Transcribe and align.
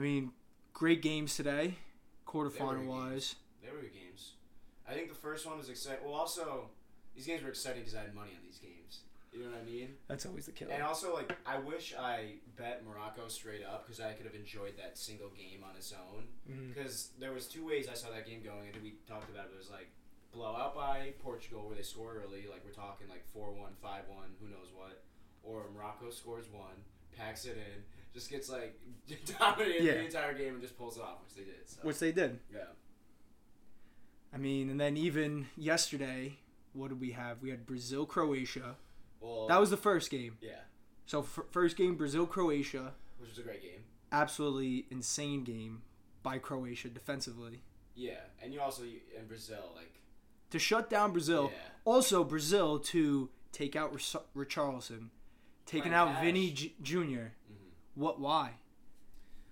mean, 0.00 0.32
great 0.72 1.02
games 1.02 1.36
today, 1.36 1.76
quarterfinal 2.26 2.86
wise. 2.86 3.36
They 3.62 3.70
were 3.70 3.80
good 3.80 3.94
games. 3.94 4.32
I 4.88 4.94
think 4.94 5.08
the 5.08 5.14
first 5.14 5.46
one 5.46 5.58
was 5.58 5.68
exciting. 5.68 6.04
Well, 6.04 6.14
also 6.14 6.70
these 7.14 7.26
games 7.26 7.42
were 7.42 7.50
exciting 7.50 7.80
because 7.82 7.94
I 7.94 8.02
had 8.02 8.14
money 8.14 8.32
on 8.34 8.44
these 8.44 8.58
games. 8.58 9.00
You 9.32 9.44
know 9.44 9.50
what 9.50 9.62
I 9.62 9.64
mean? 9.64 9.94
That's 10.08 10.26
always 10.26 10.46
the 10.46 10.52
killer. 10.52 10.72
And 10.72 10.82
also, 10.82 11.14
like, 11.14 11.36
I 11.46 11.58
wish 11.58 11.94
I 11.94 12.42
bet 12.56 12.82
Morocco 12.84 13.28
straight 13.28 13.62
up 13.64 13.86
because 13.86 14.00
I 14.00 14.12
could 14.12 14.26
have 14.26 14.34
enjoyed 14.34 14.74
that 14.76 14.98
single 14.98 15.30
game 15.30 15.62
on 15.62 15.76
its 15.76 15.94
own. 15.94 16.24
Mm-hmm. 16.50 16.72
Because 16.72 17.10
there 17.20 17.32
was 17.32 17.46
two 17.46 17.64
ways 17.64 17.86
I 17.88 17.94
saw 17.94 18.10
that 18.10 18.26
game 18.26 18.42
going. 18.42 18.74
and 18.74 18.82
we 18.82 18.94
talked 19.06 19.30
about 19.30 19.46
it. 19.46 19.52
It 19.54 19.58
was 19.58 19.70
like 19.70 19.86
blowout 20.32 20.74
by 20.74 21.14
Portugal 21.22 21.66
where 21.66 21.76
they 21.76 21.82
score 21.82 22.22
early, 22.22 22.46
like 22.50 22.62
we're 22.64 22.74
talking 22.74 23.08
like 23.08 23.24
4-1, 23.36 23.74
5-1, 23.82 24.38
who 24.40 24.48
knows 24.48 24.70
what, 24.74 25.02
or 25.42 25.66
Morocco 25.74 26.10
scores 26.10 26.46
one, 26.50 26.86
packs 27.16 27.44
it 27.44 27.58
in, 27.58 27.82
just 28.14 28.30
gets 28.30 28.48
like 28.50 28.78
dominated 29.38 29.84
Yeah. 29.84 29.92
the 29.94 30.04
entire 30.04 30.34
game 30.34 30.54
and 30.54 30.62
just 30.62 30.76
pulls 30.78 30.96
it 30.96 31.02
off, 31.02 31.18
which 31.24 31.34
they 31.36 31.44
did. 31.50 31.66
So 31.68 31.80
Which 31.82 31.98
they 31.98 32.12
did. 32.12 32.38
yeah, 32.52 32.60
I 34.32 34.36
mean, 34.38 34.70
and 34.70 34.80
then 34.80 34.96
even 34.96 35.46
yesterday, 35.56 36.38
what 36.72 36.88
did 36.88 37.00
we 37.00 37.12
have? 37.12 37.42
We 37.42 37.50
had 37.50 37.66
Brazil 37.66 38.06
Croatia. 38.06 38.76
well, 39.20 39.46
That 39.48 39.60
was 39.60 39.70
the 39.70 39.76
first 39.76 40.10
game. 40.10 40.36
yeah, 40.40 40.60
So 41.06 41.20
f- 41.20 41.40
first 41.50 41.76
game 41.76 41.96
Brazil 41.96 42.26
Croatia, 42.26 42.94
which 43.18 43.30
was 43.30 43.38
a 43.38 43.42
great 43.42 43.62
game. 43.62 43.84
absolutely 44.12 44.86
insane 44.90 45.42
game 45.44 45.82
by 46.22 46.38
Croatia 46.38 46.88
defensively 46.88 47.62
Yeah, 47.94 48.20
and 48.42 48.52
you 48.54 48.60
also 48.60 48.82
in 48.84 49.26
Brazil 49.26 49.72
like 49.74 49.94
to 50.50 50.58
shut 50.58 50.90
down 50.90 51.12
Brazil. 51.12 51.50
yeah, 51.52 51.58
Also 51.84 52.24
Brazil 52.24 52.78
to 52.80 53.30
take 53.52 53.74
out 53.76 53.92
Rich- 53.92 54.16
Richarlison, 54.36 55.08
taking 55.66 55.92
out. 55.94 56.20
Vinny 56.22 56.50
J- 56.52 56.74
Jr. 56.82 57.32
What? 58.00 58.18
Why? 58.18 58.52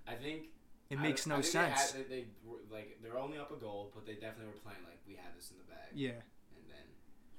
I 0.06 0.14
think 0.14 0.44
It 0.90 0.98
I- 0.98 1.02
makes 1.02 1.26
no 1.26 1.34
think 1.36 1.44
they 1.44 1.50
sense. 1.50 1.92
had- 1.92 2.08
They, 2.08 2.14
they 2.22 2.26
were, 2.44 2.58
like 2.70 2.98
they're 3.02 3.18
only 3.18 3.36
up 3.38 3.50
a 3.52 3.56
goal, 3.56 3.92
but 3.94 4.06
they 4.06 4.14
definitely 4.14 4.46
were 4.46 4.60
playing 4.64 4.82
like 4.84 4.98
we 5.06 5.14
had 5.16 5.36
this 5.36 5.50
in 5.50 5.58
the 5.58 5.64
bag. 5.64 5.88
Yeah, 5.94 6.10
And 6.56 6.64
then 6.66 6.86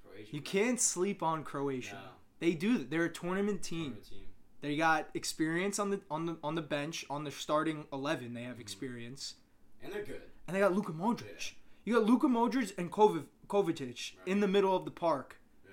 Croatia. 0.05 0.35
you 0.35 0.41
can't 0.41 0.79
sleep 0.79 1.23
on 1.23 1.43
Croatia. 1.43 1.95
No, 1.95 2.11
They 2.39 2.53
do. 2.53 2.77
They're 2.83 3.05
a 3.05 3.09
tournament 3.11 3.63
team. 3.63 3.79
tournament 3.93 4.05
team. 4.09 4.25
They 4.61 4.75
got 4.77 5.09
experience 5.15 5.79
on 5.79 5.89
the 5.89 6.01
on 6.11 6.25
the 6.27 6.37
on 6.43 6.53
the 6.55 6.61
bench 6.61 7.05
on 7.09 7.23
the 7.23 7.31
starting 7.31 7.87
eleven. 7.91 8.33
They 8.35 8.43
have 8.43 8.57
Mhm. 8.57 8.61
experience, 8.61 9.35
And 9.81 9.91
they're 9.91 10.03
good. 10.05 10.21
and 10.47 10.55
they 10.55 10.59
got 10.59 10.73
Luka 10.73 10.91
Modric. 10.93 11.53
You 11.85 11.95
got 11.95 12.03
Luka 12.05 12.27
Modric 12.27 12.77
and 12.77 12.91
Kovac, 12.91 13.25
Kovacic 13.47 14.15
Right. 14.19 14.27
in 14.27 14.41
the 14.41 14.47
middle 14.47 14.75
of 14.75 14.85
the 14.85 14.91
park. 14.91 15.37
Yeah. 15.65 15.71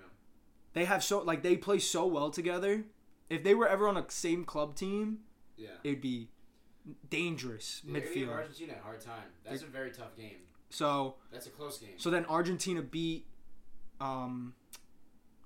They 0.73 0.85
have 0.87 1.05
so 1.05 1.21
like 1.23 1.43
they 1.43 1.57
play 1.59 1.79
so 1.79 2.07
well 2.07 2.31
together. 2.31 2.87
If 3.29 3.43
they 3.43 3.55
were 3.55 3.67
ever 3.69 3.87
on 3.89 3.97
a 3.97 4.09
same 4.11 4.45
club 4.45 4.77
team, 4.77 5.25
Yeah. 5.57 5.69
it'd 5.85 6.01
be 6.01 6.29
dangerous 7.11 7.83
give 7.87 7.95
midfield. 8.05 8.29
Argentina 8.33 8.75
a 8.79 8.83
hard 8.83 9.01
time. 9.01 9.25
That's 9.45 9.63
a 9.63 9.67
very 9.67 9.91
tough 9.91 10.17
game. 10.17 10.37
So 10.71 11.15
That's 11.33 11.47
a 11.47 11.51
close 11.51 11.79
game. 11.79 11.91
so 11.97 12.11
then 12.11 12.27
Argentina 12.27 12.83
beat, 12.83 13.27
um, 14.01 14.55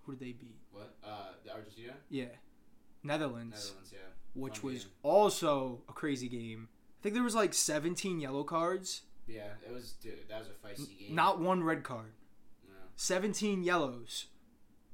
who 0.04 0.12
did 0.12 0.20
they 0.20 0.32
beat? 0.32 0.56
What? 0.72 0.94
Uh, 1.04 1.32
the 1.44 1.52
Argentina, 1.52 1.92
Yeah, 2.08 2.24
Netherlands, 3.02 3.56
Netherlands. 3.66 3.90
Yeah. 3.92 3.98
which 4.34 4.58
Fun 4.58 4.72
was 4.72 4.84
game. 4.84 4.92
also 5.02 5.82
a 5.88 5.92
crazy 5.92 6.28
game. 6.28 6.68
I 6.98 7.02
think 7.02 7.14
there 7.14 7.24
was 7.24 7.34
like 7.34 7.54
17 7.54 8.20
yellow 8.20 8.44
cards, 8.44 9.02
Yeah, 9.26 9.52
it 9.66 9.72
was. 9.72 9.92
Dude, 9.92 10.14
that 10.28 10.38
was 10.40 10.48
a 10.48 10.66
feisty 10.66 10.98
game. 10.98 11.14
not 11.14 11.40
one 11.40 11.62
red 11.62 11.82
card. 11.84 12.12
No. 12.68 12.74
17 12.96 13.62
yellows. 13.62 14.26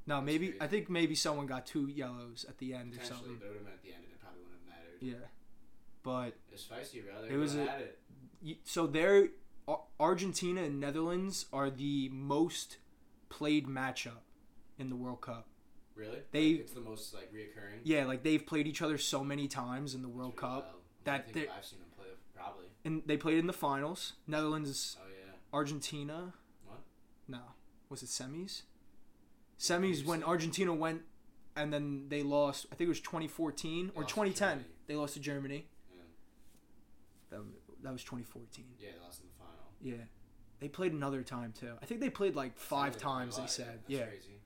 No, 0.07 0.17
That's 0.17 0.27
maybe 0.27 0.47
crazy. 0.49 0.61
I 0.63 0.67
think 0.69 0.91
maybe 0.91 1.15
someone 1.15 1.47
got 1.47 1.67
two 1.67 1.89
yellows 1.89 2.45
at 2.49 2.59
the 2.59 2.75
end 2.75 2.95
or 2.97 3.05
something. 3.05 3.37
but 3.41 3.47
it 3.47 3.49
would 3.49 3.57
have 3.59 3.65
been 3.65 3.73
at 3.75 3.83
the 3.83 3.89
end, 3.93 4.05
and 4.05 4.13
it 4.13 4.21
probably 4.21 4.41
wouldn't 4.43 4.61
have. 4.66 4.66
Yeah, 5.11 5.15
but 6.03 6.29
It 6.29 6.53
was 6.53 6.63
feisty. 6.65 7.03
It 7.31 7.37
was 7.37 7.55
a- 7.55 7.79
it. 8.43 8.59
so 8.65 8.87
there, 8.87 9.29
Argentina 10.01 10.63
and 10.63 10.81
Netherlands 10.81 11.47
are 11.53 11.71
the 11.71 12.09
most 12.11 12.79
played 13.29 13.67
matchup 13.67 14.23
in 14.79 14.91
the 14.91 14.97
World 14.97 15.21
Cup. 15.21 15.47
Really? 15.95 16.21
They- 16.31 16.53
Like, 16.53 16.61
it's 16.61 16.73
the 16.73 16.81
most 16.81 17.15
like 17.15 17.33
reoccurring. 17.33 17.81
Yeah, 17.85 18.05
like 18.07 18.23
they've 18.23 18.45
played 18.45 18.67
each 18.67 18.83
other 18.83 18.99
so 18.99 19.25
many 19.25 19.49
times 19.49 19.95
in 19.95 20.03
the 20.03 20.09
World 20.09 20.35
really 20.41 20.55
Cup, 20.55 20.65
wild. 20.67 20.83
that 21.05 21.27
I 21.29 21.33
think 21.33 21.51
I've 21.51 21.65
seen 21.65 21.79
them 21.81 21.89
play 21.97 22.07
probably. 22.35 22.67
and 22.85 23.03
they 23.07 23.17
played 23.17 23.39
in 23.39 23.47
the 23.47 23.53
finals. 23.53 24.15
Netherlands, 24.27 24.97
Oh 25.01 25.07
yeah. 25.09 25.33
Argentina. 25.53 26.35
What? 26.67 26.81
No, 27.29 27.41
was 27.89 28.03
it 28.03 28.07
semis? 28.11 28.63
Semis 29.59 30.05
when 30.05 30.23
Argentina 30.23 30.75
went, 30.75 31.03
and 31.57 31.73
then 31.73 32.09
they 32.11 32.23
lost. 32.23 32.67
I 32.71 32.75
think 32.75 32.87
it 32.87 32.91
was 32.91 33.01
2014 33.01 33.87
They 33.87 33.93
or 33.95 34.05
2010. 34.05 34.59
Germany. 34.59 34.75
They 34.87 34.95
lost 34.95 35.15
to 35.15 35.21
Germany. 35.21 35.67
Yeah. 35.95 36.03
That, 37.31 37.41
that 37.83 37.93
was 37.93 38.03
2014. 38.05 38.65
Yeah, 38.79 38.91
they 38.95 39.05
lost 39.05 39.21
in 39.21 39.27
the 39.29 39.35
final. 39.39 39.67
Yeah, 39.83 40.05
they 40.61 40.69
played 40.69 40.93
another 40.93 41.23
time 41.23 41.53
too. 41.59 41.73
I 41.83 41.87
think 41.87 42.01
they 42.01 42.11
played 42.11 42.35
like 42.37 42.57
five 42.59 42.97
times. 42.97 43.37
They 43.37 43.47
said, 43.47 43.81
yeah. 43.89 44.07
Crazy. 44.07 44.41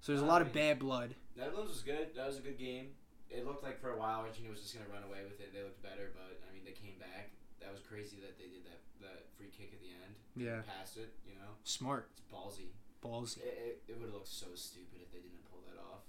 So 0.00 0.12
there's 0.12 0.22
a 0.22 0.26
lot 0.26 0.40
of 0.42 0.48
mean- 0.48 0.54
bad 0.54 0.78
blood. 0.78 1.14
Netherlands 1.36 1.70
was 1.72 1.82
good. 1.82 2.14
That 2.16 2.26
was 2.26 2.38
a 2.38 2.42
good 2.42 2.58
game. 2.58 2.88
It 3.30 3.46
looked 3.46 3.62
like 3.62 3.80
for 3.80 3.94
a 3.94 3.98
while 3.98 4.20
Argentina 4.26 4.50
was 4.50 4.60
just 4.60 4.74
gonna 4.74 4.90
run 4.90 5.04
away 5.06 5.22
with 5.22 5.38
it. 5.40 5.54
They 5.54 5.62
looked 5.62 5.80
better, 5.82 6.10
but 6.12 6.42
I 6.42 6.52
mean 6.52 6.64
they 6.66 6.74
came 6.74 6.98
back. 6.98 7.30
That 7.62 7.70
was 7.70 7.78
crazy 7.80 8.18
that 8.26 8.34
they 8.36 8.50
did 8.50 8.66
that 8.66 8.82
that 9.06 9.30
free 9.38 9.48
kick 9.54 9.70
at 9.72 9.80
the 9.80 9.94
end. 9.94 10.18
Yeah, 10.34 10.66
Passed 10.66 10.96
it. 10.98 11.14
You 11.22 11.38
know, 11.38 11.54
smart, 11.62 12.10
it's 12.18 12.26
ballsy. 12.26 12.74
ballsy. 12.98 13.38
It, 13.46 13.54
it, 13.86 13.92
it 13.92 13.94
would 13.98 14.10
have 14.10 14.14
looked 14.18 14.28
so 14.34 14.50
stupid 14.58 14.98
if 15.00 15.12
they 15.14 15.22
didn't 15.22 15.46
pull 15.46 15.62
that 15.70 15.78
off, 15.78 16.02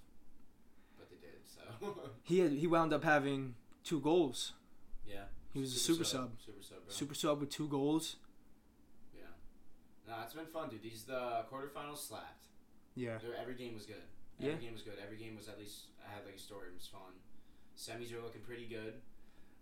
did. 1.22 1.40
So 1.46 1.62
He 2.24 2.40
had, 2.40 2.52
he 2.52 2.68
wound 2.68 2.94
up 2.94 3.04
having 3.04 3.56
two 3.84 4.00
goals. 4.02 4.54
yeah, 5.08 5.24
He 5.54 5.60
was 5.60 5.76
a 5.76 5.80
super 5.80 6.04
sub. 6.04 6.32
Super 6.46 6.62
sub, 6.64 6.78
bro. 6.86 6.94
Super 6.94 7.16
sub 7.16 7.40
with 7.40 7.50
two 7.50 7.68
goals. 7.68 8.18
Yeah. 9.16 9.24
Nah, 10.08 10.24
it's 10.24 10.34
been 10.34 10.46
fun, 10.48 10.70
dude. 10.70 10.82
These 10.84 11.04
the 11.04 11.46
quarterfinals 11.52 12.08
slapped. 12.08 12.40
Yeah, 12.96 13.18
They're- 13.20 13.36
Every 13.40 13.56
game 13.56 13.74
was 13.74 13.86
good. 13.86 14.04
Every 14.40 14.54
Yeah. 14.54 14.60
game 14.60 14.74
was 14.74 14.82
good. 14.82 14.98
Every 15.04 15.18
game 15.18 15.36
was 15.36 15.48
at 15.48 15.58
least 15.60 15.86
I 16.06 16.12
had 16.14 16.26
like 16.26 16.36
a 16.36 16.40
story. 16.40 16.70
It 16.70 16.74
was 16.76 16.88
fun. 16.88 17.14
Semis 17.78 18.12
are 18.14 18.22
looking 18.22 18.42
pretty 18.42 18.68
good. 18.68 19.02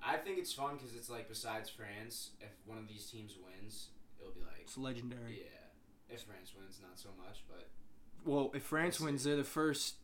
I 0.01 0.17
think 0.17 0.37
it's 0.39 0.53
fun 0.53 0.77
because 0.77 0.95
it's 0.95 1.09
like 1.09 1.27
besides 1.27 1.69
France, 1.69 2.31
if 2.39 2.49
one 2.65 2.77
of 2.77 2.87
these 2.87 3.05
teams 3.09 3.35
wins, 3.37 3.89
it'll 4.19 4.31
be 4.33 4.41
like 4.41 4.61
it's 4.61 4.77
legendary. 4.77 5.39
yeah. 5.41 6.13
If 6.15 6.21
France 6.23 6.53
wins, 6.57 6.79
not 6.81 6.97
so 6.97 7.09
much, 7.17 7.43
but 7.47 7.69
Well, 8.25 8.51
if 8.55 8.63
France 8.63 8.99
wins, 8.99 9.23
they're 9.25 9.35
the 9.37 9.43
first 9.43 9.95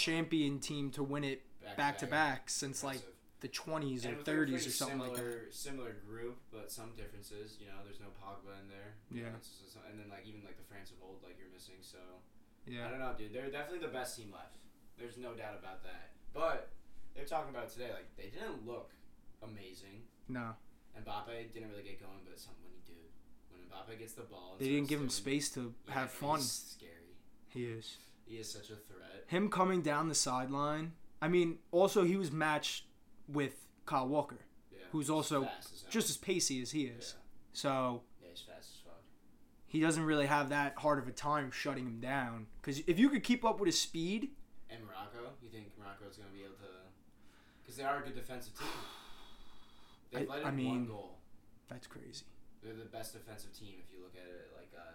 champion 0.00 0.58
team 0.58 0.90
to 0.92 1.02
win 1.02 1.24
it 1.24 1.42
back 1.76 1.98
to 1.98 2.06
back 2.06 2.48
since 2.50 2.82
like 2.82 3.00
the 3.40 3.48
20s 3.48 4.04
And 4.04 4.14
or 4.14 4.18
with 4.18 4.28
a 4.28 4.32
30s 4.32 4.66
or 4.66 4.70
something 4.70 4.98
like 4.98 5.14
that. 5.16 5.22
similar, 5.24 5.48
Similar 5.50 5.92
group, 6.06 6.36
but 6.52 6.70
some 6.70 6.90
differences. 6.96 7.56
You 7.60 7.66
know, 7.68 7.80
there's 7.84 8.00
no 8.00 8.12
Pogba 8.20 8.52
in 8.60 8.68
there. 8.68 8.96
Yeah. 9.10 9.32
know, 9.32 9.80
and 9.88 9.98
then 9.98 10.08
like 10.10 10.26
even 10.26 10.44
like 10.44 10.56
the 10.56 10.64
France 10.68 10.90
of 10.90 10.96
old, 11.02 11.22
like 11.22 11.36
you're 11.38 11.52
missing. 11.52 11.80
So 11.80 11.98
yeah, 12.66 12.86
I 12.86 12.90
don't 12.90 12.98
know, 13.00 13.12
dude. 13.16 13.32
They're 13.32 13.50
definitely 13.50 13.80
the 13.86 13.92
best 13.92 14.16
team 14.16 14.32
left. 14.32 14.56
There's 14.98 15.16
no 15.16 15.32
doubt 15.32 15.56
about 15.58 15.82
that. 15.84 16.12
But 16.32 16.68
they're 17.14 17.24
talking 17.24 17.50
about 17.50 17.70
today. 17.72 17.90
Like 17.92 18.08
they 18.16 18.28
didn't 18.28 18.66
look 18.66 18.92
amazing. 19.42 20.04
no, 20.28 20.52
Mbappe 21.00 21.52
didn't 21.52 21.70
really 21.70 21.82
get 21.84 22.00
going, 22.00 22.20
but 22.28 22.38
some 22.38 22.52
when 22.62 22.72
he 22.76 22.82
did, 22.84 23.08
when 23.48 23.60
Mbappe 23.68 23.98
gets 23.98 24.12
the 24.12 24.22
ball, 24.28 24.56
they 24.58 24.68
didn't 24.68 24.88
give 24.88 25.00
him 25.00 25.08
space 25.08 25.48
to 25.56 25.72
Yeah, 25.88 25.94
have 25.94 26.10
fun. 26.10 26.40
Scary. 26.40 27.16
He 27.48 27.64
is. 27.64 27.96
He 28.30 28.36
is 28.36 28.48
such 28.50 28.70
a 28.70 28.76
threat. 28.76 29.24
Him 29.26 29.48
coming 29.50 29.82
down 29.82 30.08
the 30.08 30.14
sideline. 30.14 30.92
I 31.20 31.26
mean, 31.28 31.58
also 31.72 32.04
he 32.04 32.16
was 32.16 32.30
matched 32.30 32.84
with 33.28 33.66
Kyle 33.86 34.06
Walker, 34.08 34.38
Yeah. 34.72 34.78
Who's 34.92 35.10
also 35.10 35.44
as 35.58 35.84
just 35.90 36.08
as 36.10 36.16
pacey 36.16 36.62
as 36.62 36.70
he 36.70 36.84
yeah. 36.86 36.92
is. 36.98 37.14
So 37.52 38.02
yeah, 38.22 38.28
he's 38.30 38.40
fast 38.42 38.70
as 38.70 38.80
fuck. 38.84 39.02
he 39.66 39.80
doesn't 39.80 40.04
really 40.04 40.26
have 40.26 40.48
that 40.50 40.74
hard 40.78 40.98
of 41.00 41.08
a 41.08 41.12
time 41.12 41.50
shutting 41.50 41.86
him 41.86 41.98
down. 42.00 42.46
Because 42.62 42.80
if 42.86 42.98
you 43.00 43.08
could 43.10 43.24
keep 43.24 43.44
up 43.44 43.58
with 43.58 43.66
his 43.66 43.80
speed, 43.80 44.30
And 44.70 44.80
Morocco, 44.84 45.32
you 45.42 45.48
think 45.50 45.66
Morocco's 45.76 46.16
gonna 46.16 46.30
be 46.32 46.40
able 46.44 46.54
to? 46.54 46.70
Because 47.62 47.76
they 47.76 47.84
are 47.84 47.98
a 47.98 48.02
good 48.02 48.14
defensive 48.14 48.56
team. 48.56 48.68
They've 50.12 50.30
I- 50.30 50.32
let 50.32 50.54
in 50.54 50.66
I 50.66 50.70
one 50.70 50.86
goal. 50.86 51.18
that's 51.68 51.86
crazy. 51.88 52.24
They're 52.62 52.74
the 52.74 52.84
best 52.84 53.12
defensive 53.14 53.52
team 53.58 53.74
if 53.82 53.90
you 53.92 54.02
look 54.02 54.14
at 54.14 54.28
it 54.28 54.50
like 54.56 54.70
uh, 54.76 54.92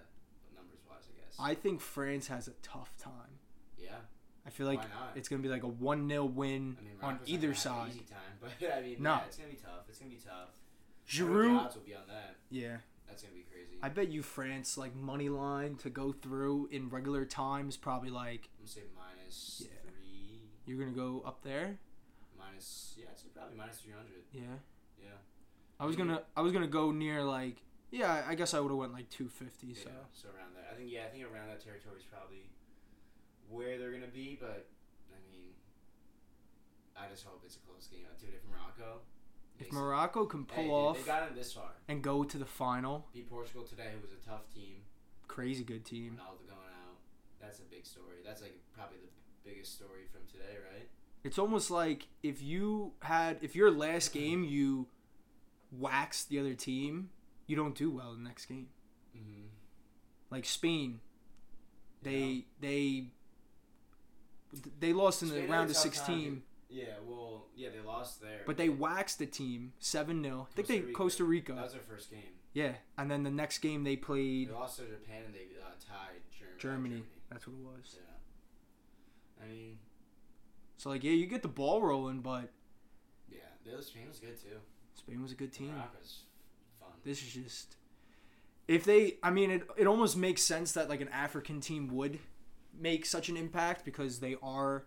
wise, 0.90 1.04
I 1.10 1.20
guess. 1.20 1.36
I 1.40 1.54
think 1.56 1.82
France 1.82 2.28
has 2.28 2.48
a 2.48 2.54
tough 2.62 2.96
time. 2.98 3.40
yeah. 3.78 3.96
I 4.48 4.52
feel 4.52 4.68
like 4.68 4.78
Why 4.80 4.86
not? 4.86 5.12
it's 5.18 5.28
gonna 5.28 5.42
be 5.42 5.50
like 5.50 5.64
a 5.64 5.68
one 5.68 6.08
0 6.08 6.26
win 6.26 6.78
I 6.80 6.84
mean, 6.84 6.92
on 7.02 7.16
Morocco's 7.16 7.20
not 7.22 7.30
either 7.30 7.48
gonna 7.48 7.48
have 7.48 7.50
an 7.50 7.56
side. 7.56 7.90
Easy 7.90 8.06
time, 8.06 8.20
but 8.60 8.74
I 8.78 8.82
mean, 8.82 8.96
No. 9.00 9.10
yeah, 9.14 9.22
it's 9.26 9.38
gonna 9.38 9.50
be 9.50 9.56
tough. 9.56 9.86
It's 9.90 9.98
gonna 10.00 10.12
be 10.12 10.18
tough. 10.18 10.32
I 11.20 11.24
wonder 11.24 11.34
what 11.34 11.42
Giroud, 11.42 11.54
the 11.58 11.66
odds 11.66 11.76
will 11.76 11.82
be 11.84 11.96
on 11.96 12.08
that. 12.10 12.36
yeah, 12.52 12.78
That's 13.08 13.24
gonna 13.24 13.34
be 13.34 13.42
crazy. 13.52 13.78
I 13.82 13.90
bet 13.90 14.10
you 14.10 14.22
France 14.22 14.78
like 14.78 14.96
money 14.96 15.30
line 15.30 15.76
to 15.78 15.90
go 15.90 16.12
through 16.12 16.70
in 16.72 16.90
regular 16.90 17.26
times 17.26 17.76
probably 17.76 18.10
like 18.12 18.50
I'm 18.60 18.66
gonna 18.66 18.68
say 18.70 18.82
minus 18.96 19.64
Yeah. 19.66 19.90
three, 19.90 20.42
you're 20.68 20.78
gonna 20.78 20.92
go 20.96 21.24
up 21.26 21.42
there. 21.44 21.80
minus 22.38 22.96
yeah, 23.00 23.06
I'd 23.12 23.18
say 23.20 23.28
probably 23.34 23.58
minus 23.58 23.78
three 23.80 23.94
hundred. 23.94 24.24
Yeah, 24.32 24.42
Yeah. 25.02 25.10
I 25.80 25.86
was 25.86 25.96
gonna 25.96 26.22
I 26.36 26.42
was 26.42 26.52
gonna 26.54 26.68
go 26.68 26.92
near 26.92 27.24
like 27.24 27.58
yeah 27.92 28.24
I 28.28 28.36
guess 28.36 28.54
I 28.54 28.60
would 28.60 28.70
have 28.70 28.78
went 28.78 28.94
like 28.94 29.10
two 29.10 29.28
fifty. 29.30 29.68
Yeah. 29.68 29.84
So 29.84 29.90
So 30.14 30.28
around 30.30 30.56
there, 30.56 30.66
I 30.72 30.76
think 30.76 30.90
yeah, 30.92 31.04
I 31.06 31.10
think 31.10 31.24
around 31.26 31.48
that 31.48 31.64
territory 31.64 31.98
is 32.00 32.06
probably 32.06 32.50
where 33.50 33.78
they're 33.78 33.92
gonna 33.92 34.08
be. 34.14 34.38
But 34.40 34.68
I 35.12 35.18
mean, 35.32 35.52
I 36.98 37.08
just 37.10 37.24
hope 37.26 37.42
it's 37.46 37.56
a 37.56 37.60
close 37.60 37.88
game, 37.88 38.06
dude. 38.20 38.30
If 38.34 38.44
Morocco 38.50 39.02
If 39.60 39.72
Morocco 39.72 40.26
can 40.26 40.46
Hey, 40.52 40.68
pull 40.68 40.92
dude, 40.94 40.98
off 41.00 41.06
they 41.06 41.12
got 41.12 41.30
him 41.30 41.36
this 41.36 41.54
far. 41.54 41.72
and 41.88 42.02
go 42.02 42.24
to 42.24 42.38
the 42.38 42.46
final, 42.46 43.08
Beat 43.14 43.30
Portugal 43.30 43.64
today, 43.64 43.90
who 43.96 44.02
was 44.02 44.12
a 44.12 44.28
tough 44.28 44.52
team. 44.54 44.84
crazy 45.28 45.64
good 45.64 45.86
team. 45.86 46.14
Ronaldo 46.20 46.48
going 46.48 46.74
out. 46.86 46.98
That's 47.42 47.60
a 47.60 47.64
big 47.64 47.86
story. 47.86 48.18
That's 48.26 48.42
like 48.42 48.58
probably 48.74 48.98
the 48.98 49.50
biggest 49.50 49.74
story 49.76 50.06
from 50.12 50.22
today, 50.32 50.58
right? 50.74 50.90
It's 51.24 51.40
almost 51.40 51.72
like 51.72 52.08
if 52.24 52.42
you 52.42 52.94
had 53.02 53.38
if 53.42 53.56
your 53.56 53.72
last 53.72 54.14
game 54.20 54.44
you 54.44 54.88
waxed 55.72 56.30
the 56.30 56.40
other 56.40 56.54
team, 56.54 57.10
you 57.48 57.56
don't 57.56 57.76
do 57.76 57.92
well 57.92 58.14
the 58.14 58.22
next 58.24 58.46
game. 58.46 58.68
Mm-hmm. 59.16 59.48
Like 60.32 60.46
Spain, 60.46 61.00
they 62.04 62.46
they 62.60 63.06
they 64.80 64.94
lost 64.94 65.22
in 65.22 65.30
the 65.30 65.36
Spain 65.36 65.50
a 65.50 65.52
round 65.52 65.70
of 65.70 65.76
16, 65.76 66.42
Yeah, 66.70 66.86
well, 67.06 67.46
yeah, 67.56 67.70
they 67.70 67.86
lost 67.86 68.22
there. 68.22 68.42
but 68.46 68.58
they 68.58 68.70
waxed 68.70 69.20
the 69.20 69.26
team 69.26 69.74
7-0. 69.82 70.42
I 70.42 70.46
think 70.56 70.68
they 70.68 70.80
Costa 70.80 70.86
Rica. 70.86 70.94
Costa 70.98 71.24
Rica. 71.26 71.54
That 71.54 71.64
was 71.64 71.74
their 71.74 71.82
first 71.82 72.10
game. 72.10 72.22
Yeah, 72.54 72.74
and 72.98 73.12
then 73.12 73.24
the 73.24 73.30
next 73.32 73.60
game 73.60 73.84
they 73.84 73.98
played. 73.98 74.50
They 74.50 74.54
lost 74.54 74.78
to 74.78 74.84
Japan 74.84 75.24
and 75.26 75.34
they 75.36 75.48
uh, 75.62 75.66
tied 75.86 76.22
Germany. 76.32 76.58
Germany. 76.90 77.04
That's 77.30 77.46
what 77.48 77.54
it 77.54 77.64
was. 77.64 77.98
Yeah. 77.98 79.46
I 79.46 79.50
mean, 79.50 79.78
So 80.78 80.90
like 80.90 81.04
yeah, 81.04 81.12
you 81.12 81.28
get 81.28 81.42
the 81.42 81.50
ball 81.50 81.82
rolling, 81.82 82.22
but 82.22 82.50
yeah, 83.30 83.40
the 83.66 83.82
Spain 83.84 84.08
was 84.08 84.20
good 84.20 84.40
too. 84.42 84.58
Spain 84.96 85.22
was 85.22 85.34
a 85.34 85.36
good 85.36 85.52
team. 85.52 85.74
Morocco's. 85.74 86.22
This 87.06 87.22
is 87.22 87.34
just 87.34 87.78
if 88.68 88.84
they 88.84 89.18
I 89.24 89.30
mean 89.30 89.52
it 89.52 89.64
it 89.78 89.88
almost 89.88 90.18
makes 90.18 90.42
sense 90.42 90.72
that 90.74 90.90
like 90.90 91.00
an 91.02 91.10
African 91.10 91.62
team 91.62 91.88
would 91.96 92.20
make 92.78 93.06
such 93.06 93.30
an 93.30 93.38
impact 93.38 93.86
because 93.86 94.20
they 94.20 94.36
are 94.44 94.86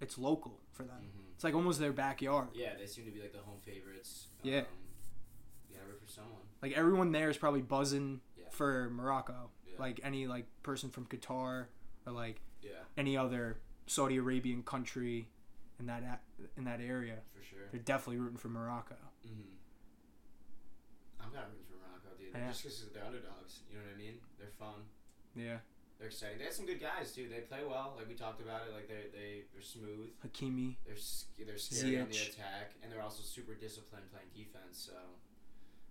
it's 0.00 0.16
local 0.18 0.58
for 0.72 0.82
them. 0.84 0.96
hmm 1.14 1.30
It's 1.34 1.44
like 1.44 1.54
almost 1.54 1.78
their 1.78 1.92
backyard. 1.92 2.48
Yeah, 2.54 2.70
they 2.78 2.86
seem 2.86 3.04
to 3.04 3.10
be 3.10 3.20
like 3.20 3.32
the 3.32 3.38
home 3.40 3.60
favorites. 3.62 4.28
Yeah. 4.42 4.60
Um, 4.60 4.64
you 5.70 5.76
for 6.04 6.08
someone. 6.10 6.40
Like 6.62 6.72
everyone 6.72 7.12
there 7.12 7.28
is 7.30 7.36
probably 7.36 7.62
buzzing 7.62 8.20
Yeah. 8.38 8.44
for 8.50 8.88
Morocco. 8.90 9.50
Yeah. 9.66 9.74
Like 9.78 10.00
any 10.02 10.26
like 10.26 10.46
person 10.62 10.88
from 10.90 11.04
Qatar 11.06 11.66
or 12.06 12.12
like 12.12 12.40
Yeah, 12.62 12.70
any 12.96 13.16
other 13.16 13.58
Saudi 13.86 14.16
Arabian 14.16 14.62
country 14.62 15.28
in 15.78 15.86
that 15.86 16.22
in 16.56 16.64
that 16.64 16.80
area. 16.80 17.18
for 17.36 17.42
sure. 17.44 17.68
They're 17.70 17.80
definitely 17.80 18.18
rooting 18.20 18.38
for 18.38 18.48
Morocco. 18.48 18.96
hmm 19.26 19.42
I'm 21.36 21.46
of 21.46 21.54
rooting 21.54 21.68
for 21.70 21.78
Morocco, 21.78 22.10
dude. 22.18 22.34
Yeah. 22.34 22.48
Just 22.50 22.62
because 22.64 22.84
they're 22.92 23.06
underdogs. 23.06 23.62
You 23.70 23.78
know 23.78 23.86
what 23.86 23.94
I 23.94 23.98
mean? 23.98 24.16
They're 24.38 24.56
fun. 24.58 24.86
Yeah. 25.36 25.62
They're 26.00 26.08
exciting. 26.08 26.38
They 26.38 26.44
have 26.44 26.54
some 26.54 26.64
good 26.64 26.80
guys 26.80 27.12
too. 27.12 27.28
They 27.28 27.44
play 27.44 27.60
well. 27.60 27.92
Like 27.96 28.08
we 28.08 28.14
talked 28.14 28.40
about 28.40 28.62
it. 28.66 28.72
Like 28.72 28.88
they 28.88 29.12
they 29.12 29.44
they're 29.52 29.60
smooth. 29.60 30.08
Hakimi. 30.24 30.76
They're 30.86 30.96
they're 31.44 31.58
scary 31.58 32.00
on 32.00 32.08
the 32.08 32.16
attack, 32.16 32.72
and 32.82 32.90
they're 32.90 33.02
also 33.02 33.22
super 33.22 33.52
disciplined 33.52 34.08
playing 34.10 34.32
defense. 34.32 34.80
So, 34.80 34.96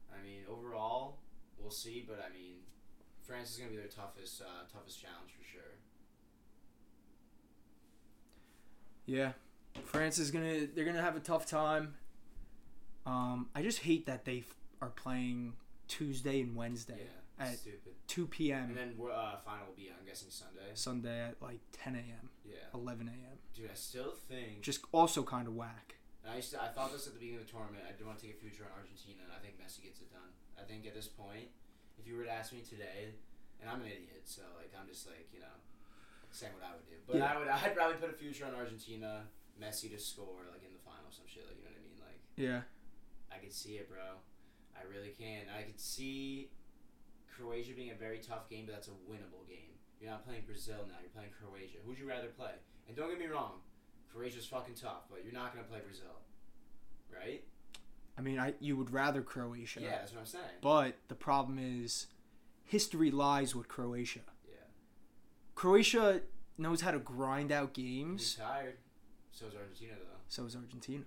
I 0.09 0.18
mean, 0.25 0.41
overall, 0.50 1.19
we'll 1.59 1.69
see. 1.69 2.03
But 2.07 2.25
I 2.25 2.33
mean, 2.33 2.65
France 3.21 3.51
is 3.51 3.57
gonna 3.57 3.69
be 3.69 3.77
their 3.77 3.85
toughest 3.85 4.42
uh, 4.42 4.65
toughest 4.74 5.00
challenge 5.00 5.30
for 5.38 5.45
sure. 5.45 5.77
Yeah, 9.06 9.33
France 9.85 10.18
is 10.18 10.31
gonna 10.31 10.65
they're 10.74 10.85
gonna 10.85 11.03
have 11.03 11.18
a 11.18 11.21
tough 11.21 11.45
time. 11.45 11.94
Um, 13.06 13.50
I 13.53 13.62
just 13.62 13.80
hate 13.80 14.07
that 14.07 14.25
they 14.25 14.44
are 14.81 14.89
playing 14.89 15.53
Tuesday 15.87 16.41
and 16.41 16.55
Wednesday 16.55 16.99
Yeah, 17.39 17.45
at 17.45 17.57
stupid. 17.57 17.93
two 18.07 18.29
And 18.51 18.75
then 18.75 18.93
we're, 18.97 19.11
uh, 19.11 19.37
final 19.43 19.67
will 19.67 19.75
be 19.75 19.89
I'm 19.89 20.05
guessing 20.05 20.29
Sunday. 20.29 20.69
Sunday 20.73 21.19
at 21.21 21.41
like 21.41 21.59
ten 21.71 21.95
a.m., 21.95 22.29
Yeah, 22.45 22.55
eleven 22.73 23.07
a.m. 23.07 23.37
dude, 23.55 23.71
I 23.71 23.75
still 23.75 24.13
think. 24.27 24.61
Just 24.61 24.81
also 24.91 25.23
kind 25.23 25.47
of 25.47 25.55
whack. 25.55 25.95
I 26.29 26.35
used 26.35 26.51
to, 26.53 26.61
I 26.61 26.67
thought 26.67 26.91
this 26.93 27.07
at 27.07 27.13
the 27.13 27.19
beginning 27.19 27.41
of 27.41 27.47
the 27.47 27.51
tournament. 27.51 27.81
I 27.89 27.95
did 27.97 28.05
want 28.05 28.19
to 28.21 28.25
take 28.27 28.35
a 28.35 28.39
future 28.39 28.61
on 28.61 28.69
Argentina, 28.77 29.25
and 29.25 29.33
I 29.33 29.41
think 29.41 29.57
Messi 29.57 29.81
gets 29.81 29.97
it 29.97 30.13
done. 30.13 30.29
I 30.59 30.61
think 30.61 30.85
at 30.85 30.93
this 30.93 31.07
point, 31.09 31.49
if 31.97 32.05
you 32.05 32.13
were 32.13 32.23
to 32.27 32.29
ask 32.29 32.53
me 32.53 32.61
today, 32.61 33.17
and 33.57 33.65
I'm 33.65 33.81
an 33.81 33.89
idiot, 33.89 34.29
so 34.29 34.45
like 34.61 34.69
I'm 34.77 34.85
just 34.85 35.09
like 35.09 35.25
you 35.33 35.41
know, 35.41 35.55
saying 36.29 36.53
what 36.53 36.61
I 36.61 36.77
would 36.77 36.85
do. 36.85 37.01
But 37.07 37.17
Yeah. 37.17 37.33
I 37.33 37.39
would 37.39 37.47
I'd 37.65 37.73
probably 37.73 37.97
put 37.97 38.13
a 38.13 38.17
future 38.19 38.45
on 38.45 38.53
Argentina, 38.53 39.25
Messi 39.57 39.89
to 39.89 39.97
score 39.97 40.45
like 40.53 40.61
in 40.61 40.69
the 40.75 40.83
final, 40.85 41.09
some 41.09 41.25
shit 41.25 41.47
like 41.49 41.57
you 41.57 41.65
know 41.65 41.73
what 41.73 41.81
I 41.81 41.87
mean. 41.87 41.97
Like 41.97 42.21
Yeah, 42.37 42.61
I 43.33 43.41
could 43.41 43.55
see 43.55 43.81
it, 43.81 43.89
bro. 43.89 44.21
I 44.79 44.87
really 44.89 45.09
can. 45.17 45.43
I 45.57 45.63
could 45.63 45.79
see 45.79 46.49
Croatia 47.35 47.73
being 47.75 47.91
a 47.91 47.95
very 47.95 48.19
tough 48.19 48.49
game, 48.49 48.65
but 48.65 48.73
that's 48.75 48.87
a 48.87 48.91
winnable 49.11 49.47
game. 49.47 49.75
You're 49.99 50.09
not 50.11 50.25
playing 50.25 50.43
Brazil 50.45 50.85
now. 50.87 50.95
You're 51.01 51.09
playing 51.11 51.31
Croatia. 51.37 51.77
Who'd 51.85 51.99
you 51.99 52.07
rather 52.07 52.27
play? 52.27 52.51
And 52.87 52.95
don't 52.95 53.09
get 53.09 53.19
me 53.19 53.27
wrong, 53.27 53.59
Croatia's 54.13 54.45
fucking 54.45 54.75
tough, 54.75 55.03
but 55.09 55.23
you're 55.23 55.33
not 55.33 55.53
gonna 55.53 55.67
play 55.67 55.79
Brazil, 55.83 56.21
right? 57.13 57.43
I 58.17 58.21
mean, 58.21 58.39
I 58.39 58.53
you 58.59 58.75
would 58.77 58.91
rather 58.91 59.21
Croatia. 59.21 59.81
Yeah, 59.81 59.99
that's 59.99 60.11
what 60.13 60.21
I'm 60.21 60.25
saying. 60.25 60.43
But 60.61 60.95
the 61.07 61.15
problem 61.15 61.59
is, 61.59 62.07
history 62.63 63.11
lies 63.11 63.53
with 63.55 63.67
Croatia. 63.67 64.21
Yeah. 64.47 64.53
Croatia 65.55 66.21
knows 66.57 66.81
how 66.81 66.91
to 66.91 66.99
grind 66.99 67.51
out 67.51 67.71
He's 67.75 67.85
games. 67.85 68.35
tired. 68.35 68.77
So 69.31 69.45
is 69.47 69.53
Argentina 69.55 69.93
though. 69.99 70.17
So 70.27 70.45
is 70.45 70.55
Argentina. 70.55 71.03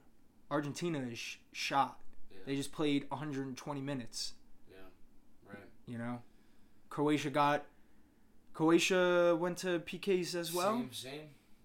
Argentina 0.50 0.98
is 1.00 1.18
sh- 1.18 1.36
shot. 1.52 1.98
Yeah. 2.42 2.46
They 2.52 2.56
just 2.56 2.72
played 2.72 3.06
120 3.10 3.80
minutes. 3.80 4.34
yeah. 4.70 4.76
Right. 5.48 5.58
You 5.86 5.98
know, 5.98 6.20
Croatia 6.90 7.30
got. 7.30 7.64
Croatia 8.54 9.36
went 9.38 9.56
to 9.58 9.78
PKs 9.80 10.34
as 10.34 10.52
well. 10.52 10.76
Same, 10.76 10.92
same, 10.92 11.20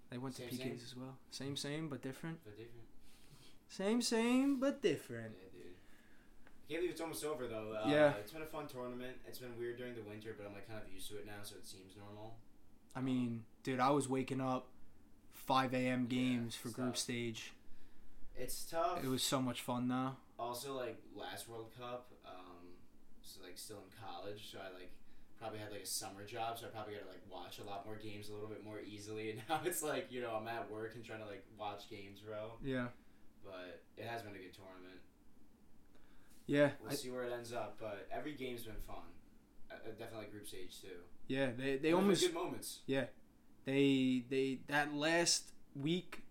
They 0.10 0.18
went 0.18 0.36
to 0.38 0.44
PKs 0.44 0.58
same. 0.58 0.80
as 0.84 0.96
well. 0.96 1.18
Same, 1.32 1.56
same, 1.58 1.90
but 1.90 2.02
different. 2.02 2.40
but 2.46 2.58
different. 2.58 2.86
Same, 3.68 4.02
same, 4.02 4.60
but 4.60 4.80
Yeah, 4.82 4.92
different. 4.92 5.36
dude. 5.52 5.62
I 5.66 6.72
can't 6.72 6.80
believe 6.82 6.92
it's 6.92 7.02
almost 7.02 7.26
over 7.26 7.46
though. 7.48 7.74
Uh, 7.84 7.90
Yeah. 7.90 8.12
It's 8.14 8.32
been 8.32 8.42
a 8.42 8.46
fun 8.46 8.68
tournament. 8.68 9.18
It's 9.28 9.40
been 9.40 9.58
weird 9.60 9.78
during 9.78 9.96
the 9.96 10.02
winter, 10.04 10.34
but 10.38 10.48
I'm 10.48 10.54
like 10.54 10.68
kind 10.68 10.82
of 10.82 10.92
used 10.94 11.10
to 11.10 11.18
it 11.18 11.26
now, 11.26 11.34
so 11.44 11.56
it 11.58 11.68
seems 11.68 11.96
normal. 11.98 12.38
I 12.96 13.02
mean, 13.02 13.44
dude, 13.64 13.82
I 13.82 13.90
was 13.90 14.08
waking 14.08 14.40
up 14.40 14.68
5 15.34 15.74
a.m. 15.74 16.08
Yeah, 16.10 16.18
games 16.18 16.56
for 16.56 16.70
group 16.70 16.94
tough. 16.94 16.98
stage. 16.98 17.52
It's 18.38 18.64
tough. 18.64 19.04
It 19.04 19.10
was 19.10 19.24
so 19.24 19.42
much 19.42 19.62
fun 19.62 19.90
though. 19.90 20.16
Also 20.40 20.76
like 20.76 20.98
last 21.16 21.48
World 21.48 21.72
Cup, 21.80 22.12
um, 22.26 22.76
so 23.22 23.42
like 23.44 23.58
still 23.58 23.78
in 23.78 23.92
college, 24.06 24.52
so 24.52 24.60
I 24.60 24.74
like 24.74 24.92
probably 25.40 25.60
had 25.60 25.72
like 25.72 25.84
a 25.84 25.86
summer 25.86 26.26
job, 26.26 26.58
so 26.58 26.66
I 26.66 26.70
probably 26.70 26.94
got 26.94 27.04
to 27.04 27.10
like 27.10 27.24
watch 27.30 27.60
a 27.60 27.64
lot 27.64 27.86
more 27.86 27.96
games 27.96 28.30
a 28.30 28.34
little 28.34 28.50
bit 28.50 28.64
more 28.64 28.80
easily. 28.82 29.32
And 29.32 29.42
now 29.50 29.62
it's 29.66 29.84
like 29.84 30.08
you 30.10 30.22
know 30.22 30.32
I'm 30.32 30.48
at 30.48 30.70
work 30.72 30.94
and 30.96 31.04
trying 31.04 31.20
to 31.20 31.26
like 31.26 31.44
watch 31.58 31.90
games, 31.90 32.20
bro. 32.20 32.54
Yeah. 32.64 32.88
But 33.44 33.82
it 33.98 34.06
has 34.06 34.22
been 34.22 34.34
a 34.34 34.38
good 34.38 34.54
tournament. 34.54 35.00
Yeah. 36.48 36.72
We'll 36.82 36.92
I, 36.92 36.96
see 36.96 37.10
where 37.10 37.24
it 37.24 37.32
ends 37.32 37.54
up, 37.54 37.78
but 37.80 38.08
every 38.12 38.34
game's 38.34 38.64
been 38.64 38.76
fun. 38.86 38.98
Uh, 39.70 39.76
uh, 39.76 39.90
definitely 39.92 40.20
like 40.20 40.32
group 40.32 40.48
stage 40.48 40.82
too. 40.82 41.00
yeah. 41.28 41.50
They 41.58 41.78
they 41.78 41.94
almost 41.94 42.22
good 42.22 42.34
moments. 42.34 42.80
Yeah, 42.86 43.06
they 43.66 44.24
they 44.30 44.60
that 44.68 44.94
last 44.94 45.52
week, 45.76 46.24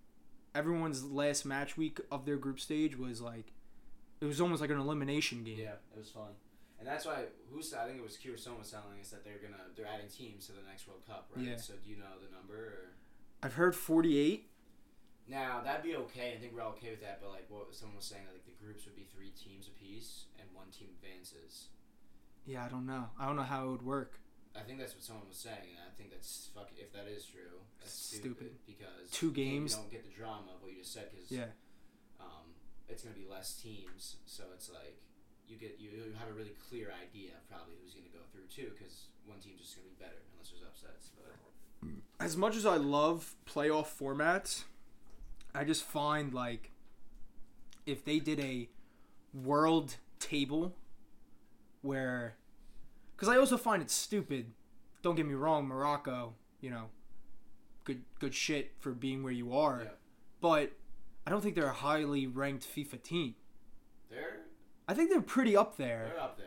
everyone's 0.55 1.05
last 1.05 1.45
match 1.45 1.77
week 1.77 2.01
of 2.11 2.25
their 2.25 2.37
group 2.37 2.59
stage 2.61 2.97
was 2.97 3.21
like, 3.21 3.53
it 4.21 4.25
was 4.25 4.41
almost 4.41 4.61
like 4.61 4.71
an 4.71 4.79
elimination 4.81 5.45
game. 5.45 5.59
Yeah, 5.59 5.77
it 5.95 5.99
was 5.99 6.11
fun. 6.11 6.33
And 6.79 6.87
that's 6.87 7.07
why 7.07 7.25
who's 7.51 7.73
I 7.73 7.87
think 7.87 7.99
it 7.99 8.05
was 8.05 8.17
Q 8.17 8.33
was 8.33 8.45
telling 8.45 9.01
us 9.01 9.11
that 9.11 9.25
they're 9.25 9.39
gonna 9.43 9.63
they're 9.75 9.87
adding 9.87 10.09
teams 10.09 10.47
to 10.47 10.53
the 10.53 10.63
next 10.69 10.87
World 10.87 11.07
Cup, 11.07 11.29
right? 11.35 11.45
Yeah. 11.45 11.57
So 11.57 11.75
do 11.83 11.89
you 11.91 11.97
know 11.97 12.21
the 12.23 12.35
number 12.35 12.55
or 12.55 12.93
I've 13.43 13.55
heard 13.55 13.75
48. 13.75 14.49
Now 15.29 15.61
that'd 15.65 15.83
be 15.83 15.97
okay. 15.97 16.35
I 16.37 16.41
think 16.41 16.55
we're 16.55 16.63
all 16.63 16.71
okay 16.79 16.91
with 16.91 17.01
that. 17.01 17.21
But 17.21 17.31
like 17.31 17.47
what 17.49 17.75
someone 17.75 17.97
was 17.97 18.05
saying, 18.05 18.23
that, 18.27 18.33
like 18.33 18.45
the 18.47 18.57
groups 18.63 18.85
would 18.87 18.95
be 18.97 19.05
three 19.13 19.31
teams 19.31 19.69
apiece, 19.69 20.27
and 20.39 20.47
one 20.55 20.69
team 20.71 20.89
advances. 21.03 21.69
Yeah, 22.47 22.65
I 22.65 22.69
don't 22.69 22.87
know. 22.87 23.07
I 23.19 23.27
don't 23.27 23.37
know 23.37 23.43
how 23.43 23.65
it 23.67 23.71
would 23.71 23.83
work. 23.83 24.21
I 24.55 24.61
think 24.61 24.79
that's 24.79 24.95
what 24.95 25.03
someone 25.03 25.27
was 25.29 25.37
saying, 25.37 25.75
and 25.77 25.83
I 25.85 25.91
think 25.99 26.11
that's 26.13 26.49
fuck. 26.55 26.71
If 26.79 26.93
that 26.93 27.07
is 27.09 27.25
true, 27.27 27.59
that's 27.81 27.93
Stupid. 27.93 28.37
stupid, 28.37 28.53
because 28.67 29.11
Two 29.11 29.33
games. 29.33 29.73
You 29.73 29.79
don't 29.83 29.91
get 29.91 30.05
the 30.05 30.15
drama 30.17 30.53
of 30.55 30.63
what 30.63 30.73
you 30.73 30.79
just 30.79 30.93
said 30.95 31.11
because 31.11 31.31
Yeah. 31.31 31.51
um, 32.21 32.55
it's 32.89 33.03
gonna 33.03 33.17
be 33.17 33.27
less 33.29 33.55
teams, 33.55 34.17
so 34.27 34.45
it's 34.55 34.71
like 34.71 34.99
you 35.49 35.57
get 35.57 35.77
you, 35.79 35.91
you 35.91 36.15
have 36.19 36.29
a 36.29 36.33
really 36.33 36.55
clear 36.69 36.93
idea 36.93 37.31
of 37.33 37.49
probably 37.49 37.75
who's 37.83 37.95
gonna 37.95 38.13
go 38.13 38.25
through 38.33 38.47
too, 38.51 38.73
because 38.77 39.07
one 39.25 39.39
team's 39.39 39.61
just 39.61 39.77
gonna 39.77 39.89
be 39.89 39.97
better 39.99 40.23
unless 40.33 40.51
there's 40.51 40.63
upsets. 40.63 41.11
But 41.17 41.91
As 42.25 42.37
much 42.37 42.57
as 42.57 42.67
I 42.67 42.77
love 42.77 43.35
playoff 43.47 43.87
formats, 43.87 44.65
I 45.55 45.65
just 45.65 45.85
find 45.85 46.33
like 46.33 46.71
if 47.87 48.05
they 48.05 48.19
did 48.19 48.41
a 48.41 48.69
world 49.33 49.97
table 50.19 50.75
where 51.83 52.37
cuz 53.17 53.29
I 53.29 53.37
also 53.37 53.57
find 53.57 53.83
it 53.83 53.91
stupid. 53.91 54.53
Don't 55.03 55.15
get 55.15 55.27
me 55.27 55.35
wrong, 55.35 55.69
Morocco, 55.69 56.35
you 56.61 56.71
know, 56.71 56.91
good 57.85 58.03
good 58.19 58.35
shit 58.35 58.73
for 58.81 58.93
being 58.93 59.23
where 59.23 59.33
you 59.33 59.53
are. 59.53 59.83
Yeah. 59.85 59.91
But 60.41 60.73
I 61.27 61.31
don't 61.31 61.41
think 61.41 61.55
they're 61.55 61.67
a 61.67 61.73
highly 61.73 62.27
ranked 62.27 62.67
FIFA 62.67 63.03
team. 63.03 63.35
they're 64.11 64.39
I 64.89 64.95
think 64.95 65.11
they're 65.11 65.21
pretty 65.21 65.57
up 65.57 65.77
there. 65.77 66.11
they're 66.13 66.23
up 66.23 66.37
there. 66.39 66.47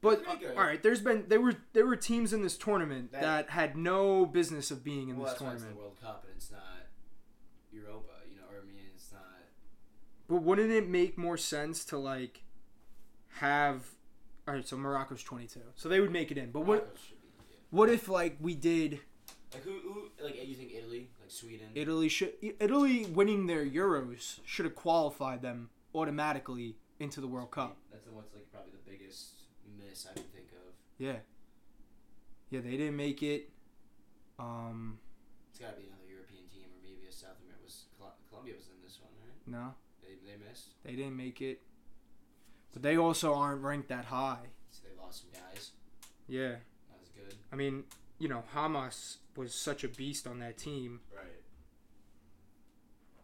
But 0.00 0.24
good. 0.40 0.56
all 0.56 0.62
right, 0.62 0.82
there's 0.82 1.00
been 1.00 1.24
there 1.28 1.40
were 1.40 1.56
there 1.72 1.86
were 1.86 1.96
teams 1.96 2.32
in 2.32 2.42
this 2.42 2.56
tournament 2.56 3.12
That- 3.12 3.22
that, 3.22 3.50
had 3.50 3.76
no 3.76 4.24
business 4.26 4.70
of 4.70 4.82
being 4.84 5.08
in 5.08 5.16
well, 5.16 5.24
this 5.24 5.32
that's 5.34 5.42
why 5.42 5.52
it's 5.52 5.62
tournament. 5.62 5.76
the 5.78 5.82
World 5.82 6.00
Cup, 6.00 6.24
and 6.28 6.36
it's 6.36 6.50
not 6.50 6.60
Europa. 7.72 8.12
You 8.30 8.36
know, 8.36 8.42
or 8.50 8.60
I 8.62 8.66
mean, 8.66 8.76
it's 8.94 9.10
not 9.12 9.20
But 10.28 10.42
wouldn't 10.42 10.70
it 10.70 10.88
make 10.88 11.18
more 11.18 11.36
sense 11.36 11.84
to 11.86 11.98
like 11.98 12.44
have? 13.40 13.84
All 14.48 14.54
right, 14.54 14.66
so 14.66 14.76
Morocco's 14.76 15.22
twenty 15.24 15.46
two, 15.46 15.60
so 15.74 15.88
they 15.88 16.00
would 16.00 16.12
make 16.12 16.30
it 16.30 16.38
in. 16.38 16.50
But 16.52 16.60
what 16.60 16.78
Morocco 16.84 16.98
yeah. 17.10 17.56
what 17.70 17.88
if 17.90 18.08
like 18.08 18.36
we 18.40 18.54
did 18.54 19.00
Like 19.52 19.64
who, 19.64 19.72
who? 19.80 20.24
Like 20.24 20.36
you 20.46 20.54
think 20.54 20.72
Italy, 20.72 21.10
like 21.26 21.32
Sweden? 21.32 21.66
Italy 21.74 22.08
should 22.08 22.32
Italy 22.60 23.04
winning 23.06 23.46
their 23.46 23.64
Euros 23.66 24.38
should 24.44 24.64
have 24.64 24.74
qualified 24.74 25.42
them 25.42 25.70
automatically 25.94 26.76
into 27.00 27.20
the 27.20 27.26
World 27.26 27.50
Cup. 27.50 27.76
That's 27.90 28.04
the 28.04 28.12
one's 28.12 28.32
like 28.34 28.50
probably 28.52 28.70
the 28.72 28.90
biggest 28.90 29.30
miss 29.78 30.06
I 30.10 30.14
can 30.14 30.24
think 30.34 30.46
of. 30.52 30.72
Yeah. 30.98 31.16
Yeah, 32.50 32.60
they 32.60 32.76
didn't 32.76 32.96
make 32.96 33.22
it. 33.22 33.50
Um, 34.38 34.98
It's 35.50 35.58
got 35.58 35.70
to 35.74 35.76
be 35.80 35.88
another 35.88 36.08
European 36.08 36.44
team 36.48 36.66
or 36.70 36.80
maybe 36.82 37.08
a 37.08 37.12
South 37.12 37.36
America. 37.42 37.64
Was 37.64 37.84
Col- 37.98 38.14
Colombia 38.28 38.54
was 38.54 38.68
in 38.68 38.80
this 38.84 38.98
one, 39.00 39.10
right? 39.20 39.34
no, 39.46 39.74
They 40.02 40.14
they 40.24 40.36
missed. 40.48 40.74
they 40.84 40.94
didn't 40.94 41.16
make 41.16 41.42
it. 41.42 41.60
But 42.72 42.82
they 42.82 42.96
also 42.96 43.34
aren't 43.34 43.62
ranked 43.62 43.88
that 43.88 44.04
high. 44.06 44.46
So 44.70 44.82
they 44.84 44.94
lost 45.02 45.22
some 45.22 45.30
guys. 45.32 45.70
Yeah. 46.28 46.50
That 46.90 47.00
was 47.00 47.08
good. 47.16 47.34
I 47.52 47.56
mean, 47.56 47.84
you 48.18 48.28
know, 48.28 48.44
Hamas 48.54 49.16
was 49.36 49.54
such 49.54 49.84
a 49.84 49.88
beast 49.88 50.26
on 50.26 50.38
that 50.40 50.56
team, 50.58 51.00
Right. 51.14 51.26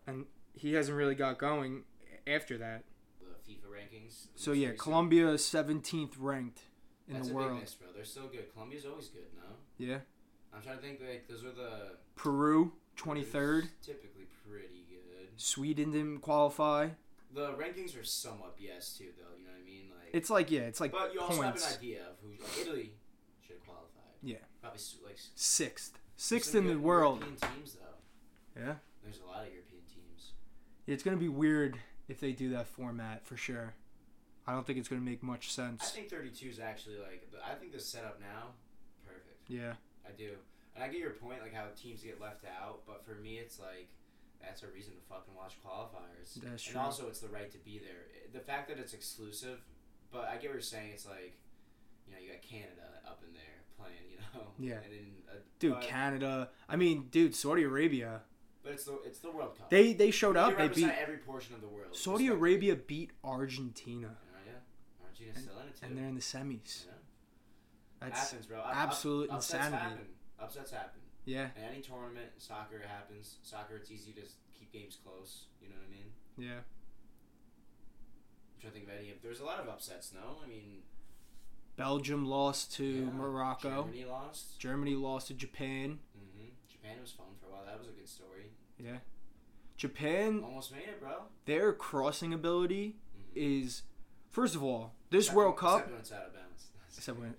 and 0.07 0.27
he 0.55 0.75
hasn't 0.75 0.97
really 0.97 1.15
got 1.15 1.39
going 1.39 1.85
after 2.27 2.59
that. 2.59 2.85
The 3.21 3.53
FIFA 3.53 3.67
rankings. 3.71 4.27
So 4.35 4.53
yeah. 4.53 4.73
Colombia 4.77 5.29
is 5.31 5.43
17th 5.43 6.15
ranked 6.19 6.63
in 7.09 7.15
That's 7.15 7.29
the 7.29 7.35
a 7.35 7.37
world. 7.37 7.53
big 7.55 7.61
miss, 7.63 7.75
bro. 7.75 7.89
They're 7.95 8.05
still 8.05 8.29
good. 8.29 8.53
Colombia's 8.53 8.87
always 8.87 9.09
good, 9.09 9.27
no? 9.37 9.43
Yeah. 9.79 9.99
I'm 10.55 10.63
trying 10.63 10.77
to 10.77 10.83
think. 10.83 11.01
Like 11.01 11.27
those 11.29 11.45
are 11.45 11.53
the 11.53 11.97
Peru 12.15 12.73
23rd. 12.97 13.69
Typically 13.83 14.27
pretty 14.49 14.85
good. 14.91 15.29
Sweden 15.37 15.93
didn't 15.93 16.19
qualify. 16.21 16.91
The 17.35 17.53
rankings 17.55 17.99
are 17.99 18.05
somewhat 18.05 18.59
BS 18.59 18.99
too, 18.99 19.09
though. 19.17 19.35
You 19.39 19.45
know 19.47 19.53
what 19.53 19.63
I 19.63 19.65
mean? 19.65 19.85
Like, 19.91 20.11
It's 20.13 20.29
like 20.29 20.51
yeah, 20.51 20.61
it's 20.63 20.81
like 20.81 20.93
but 20.93 21.15
you 21.15 21.21
also 21.21 21.41
points. 21.43 21.65
have 21.65 21.73
an 21.75 21.79
idea 21.79 22.01
of 22.03 22.17
who. 22.23 22.31
Like 22.33 22.59
Italy 22.61 22.93
should 23.41 23.57
have 23.57 23.65
qualified. 23.65 23.89
Yeah. 24.23 24.37
Probably 24.61 24.79
like 25.07 25.17
Sixth, 25.35 25.99
sixth 26.17 26.55
in 26.55 26.67
the 26.67 26.79
world. 26.79 27.21
European 27.21 27.51
teams 27.55 27.75
though. 27.75 28.61
Yeah. 28.61 28.75
There's 29.03 29.21
a 29.21 29.27
lot 29.27 29.47
of 29.47 29.53
European 29.53 29.83
teams. 29.93 30.33
It's 30.87 31.03
gonna 31.03 31.17
be 31.17 31.29
weird 31.29 31.79
if 32.09 32.21
they 32.21 32.33
do 32.33 32.51
that 32.51 32.67
format 32.67 33.27
for 33.27 33.37
sure. 33.37 33.75
I 34.47 34.53
don't 34.53 34.67
think 34.67 34.79
it's 34.79 34.89
gonna 34.89 35.01
make 35.01 35.23
much 35.23 35.53
sense. 35.53 35.83
I 35.83 35.97
think 35.97 36.11
32 36.11 36.49
is 36.49 36.59
actually 36.59 36.99
like. 36.99 37.29
I 37.45 37.55
think 37.55 37.73
the 37.73 37.81
setup 37.81 38.21
now, 38.21 38.55
perfect. 39.07 39.49
Yeah. 39.49 39.75
I 40.07 40.11
do. 40.17 40.31
And 40.75 40.83
I 40.83 40.89
get 40.89 41.01
your 41.01 41.11
point, 41.11 41.43
like 41.43 41.55
how 41.55 41.67
teams 41.77 42.03
get 42.03 42.21
left 42.21 42.45
out, 42.45 42.83
but 42.87 43.05
for 43.05 43.15
me, 43.15 43.39
it's 43.39 43.59
like 43.59 43.89
that's 44.41 44.63
a 44.63 44.67
reason 44.69 44.95
to 44.95 45.01
fucking 45.09 45.35
watch 45.35 45.55
qualifiers. 45.65 46.35
That's 46.43 46.65
true. 46.65 46.75
and 46.75 46.85
also, 46.85 47.07
it's 47.09 47.21
the 47.21 47.29
right 47.29 47.51
to 47.53 47.59
be 47.59 47.79
there. 47.79 48.11
The 48.33 48.41
fact 48.41 48.69
that 48.69 48.79
it's 48.79 48.93
exclusive, 48.93 49.61
but 50.11 50.25
I 50.29 50.35
get 50.35 50.51
what 50.51 50.55
you're 50.55 50.61
saying. 50.61 50.91
It's 50.93 51.07
like, 51.07 51.39
you 52.07 52.13
know, 52.13 52.19
you 52.21 52.33
got 52.33 52.43
Canada 52.43 52.99
up 53.07 53.23
in 53.27 53.33
there 53.35 53.62
playing, 53.83 54.11
you 54.11 54.19
know. 54.35 54.47
Yeah. 54.59 54.75
And 54.85 54.93
then, 54.93 55.07
uh, 55.29 55.35
Dude, 55.59 55.73
but, 55.75 55.83
Canada. 55.83 56.51
I 56.69 56.77
mean, 56.77 57.09
dude, 57.11 57.35
Saudi 57.35 57.63
Arabia. 57.65 58.23
but 58.63 58.73
it's 58.73 58.85
the 58.85 58.99
it's 59.05 59.19
the 59.21 59.31
World 59.31 59.57
Cup. 59.59 59.71
They 59.71 59.93
they 59.93 60.11
showed 60.11 60.37
up. 60.37 60.57
They 60.59 60.69
beat 60.69 60.89
every 61.01 61.19
portion 61.19 61.55
of 61.55 61.61
the 61.61 61.69
world. 61.69 61.89
Saudi 61.95 62.25
respectively. 62.31 62.51
Arabia 62.55 62.77
beat 62.77 63.11
Argentina, 63.25 64.11
Oh, 64.17 64.39
yeah. 64.47 65.07
Argentina's 65.07 65.43
still 65.43 65.59
in 65.61 65.69
it 65.69 65.75
too. 65.81 65.87
and 65.87 65.97
they're 65.99 66.07
in 66.09 66.15
the 66.15 66.21
semis. 66.21 66.87
Yeah. 66.87 66.93
That's 68.09 68.33
bro. 68.47 68.59
Up- 68.61 68.67
up- 68.67 68.77
absolute 68.77 69.31
upsets 69.31 69.53
insanity. 69.67 69.83
Happen. 69.85 70.07
Upsets 70.41 70.71
happen. 70.73 71.01
yeah, 71.25 71.49
In 71.57 71.63
any 71.63 71.81
tournament, 71.81 72.31
soccer 72.39 72.83
happens. 72.87 73.37
Soccer, 73.43 73.77
it's 73.77 73.91
easy 73.93 74.13
to 74.13 74.23
keep 74.59 74.73
games 74.73 74.99
close. 75.05 75.45
You 75.63 75.69
know 75.69 75.77
what 75.77 75.87
I 75.87 75.91
mean? 75.95 76.11
yeah. 76.37 76.59
I'm 78.55 78.61
trying 78.61 78.73
to 78.73 78.79
think 78.79 78.89
of 78.91 78.95
any. 78.99 79.15
There's 79.23 79.39
a 79.41 79.45
lot 79.45 79.61
of 79.61 79.69
upsets, 79.69 80.13
no? 80.13 80.39
I 80.45 80.49
mean, 80.49 80.83
Belgium 81.77 82.27
lost 82.27 82.75
to 82.75 82.85
yeah, 82.85 83.11
Morocco. 83.13 83.85
Germany 83.85 84.05
lost. 84.05 84.59
Germany 84.59 84.95
lost 84.95 85.27
to 85.29 85.35
Japan. 85.35 85.99
hmm 86.17 86.47
Japan 86.69 86.97
was 87.01 87.11
fun 87.13 87.27
for 87.41 87.49
a 87.49 87.51
while. 87.53 87.65
That 87.65 87.79
was 87.79 87.89
a 87.89 87.93
good 87.93 88.09
story. 88.09 88.51
Yeah. 88.79 88.99
Japan, 89.77 90.43
Almost 90.45 90.73
made 90.73 90.83
it, 90.89 91.01
bro. 91.01 91.23
their 91.47 91.73
crossing 91.73 92.33
ability 92.35 92.97
Mhm. 93.17 93.23
is, 93.35 93.83
first 94.31 94.55
of 94.55 94.63
all, 94.63 94.95
this 95.11 95.25
Except 95.27 95.37
World 95.37 95.57
Cup. 95.57 95.77
Except 95.79 95.91
when 95.91 96.01
it's 96.01 96.13
out 96.13 96.27
of 96.27 96.35
bounds. 96.35 96.67
Except 96.97 97.19
when- 97.19 97.35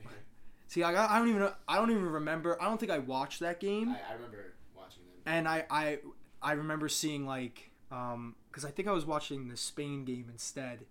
See, 0.68 0.82
I, 0.82 1.16
I 1.16 1.20
don't 1.20 1.30
even 1.30 1.50
I 1.68 1.76
don't 1.76 1.92
even 1.92 2.06
remember. 2.10 2.60
I 2.60 2.66
don't 2.66 2.80
think 2.80 2.92
I 2.92 2.98
watched 2.98 3.42
that 3.42 3.60
game. 3.60 3.90
I, 3.92 4.12
I 4.12 4.14
remember 4.16 4.56
watching 4.76 5.04
them. 5.04 5.32
and 5.32 5.48
I 5.48 5.66
I 5.70 6.00
I 6.42 6.54
remember 6.54 6.90
seeing 6.90 7.28
like 7.28 7.70
um 7.92 8.36
because 8.50 8.66
I 8.66 8.72
think 8.72 8.88
I 8.88 8.92
was 8.92 9.06
watching 9.06 9.50
the 9.50 9.56
Spain 9.58 10.04
game 10.04 10.30
instead, 10.32 10.86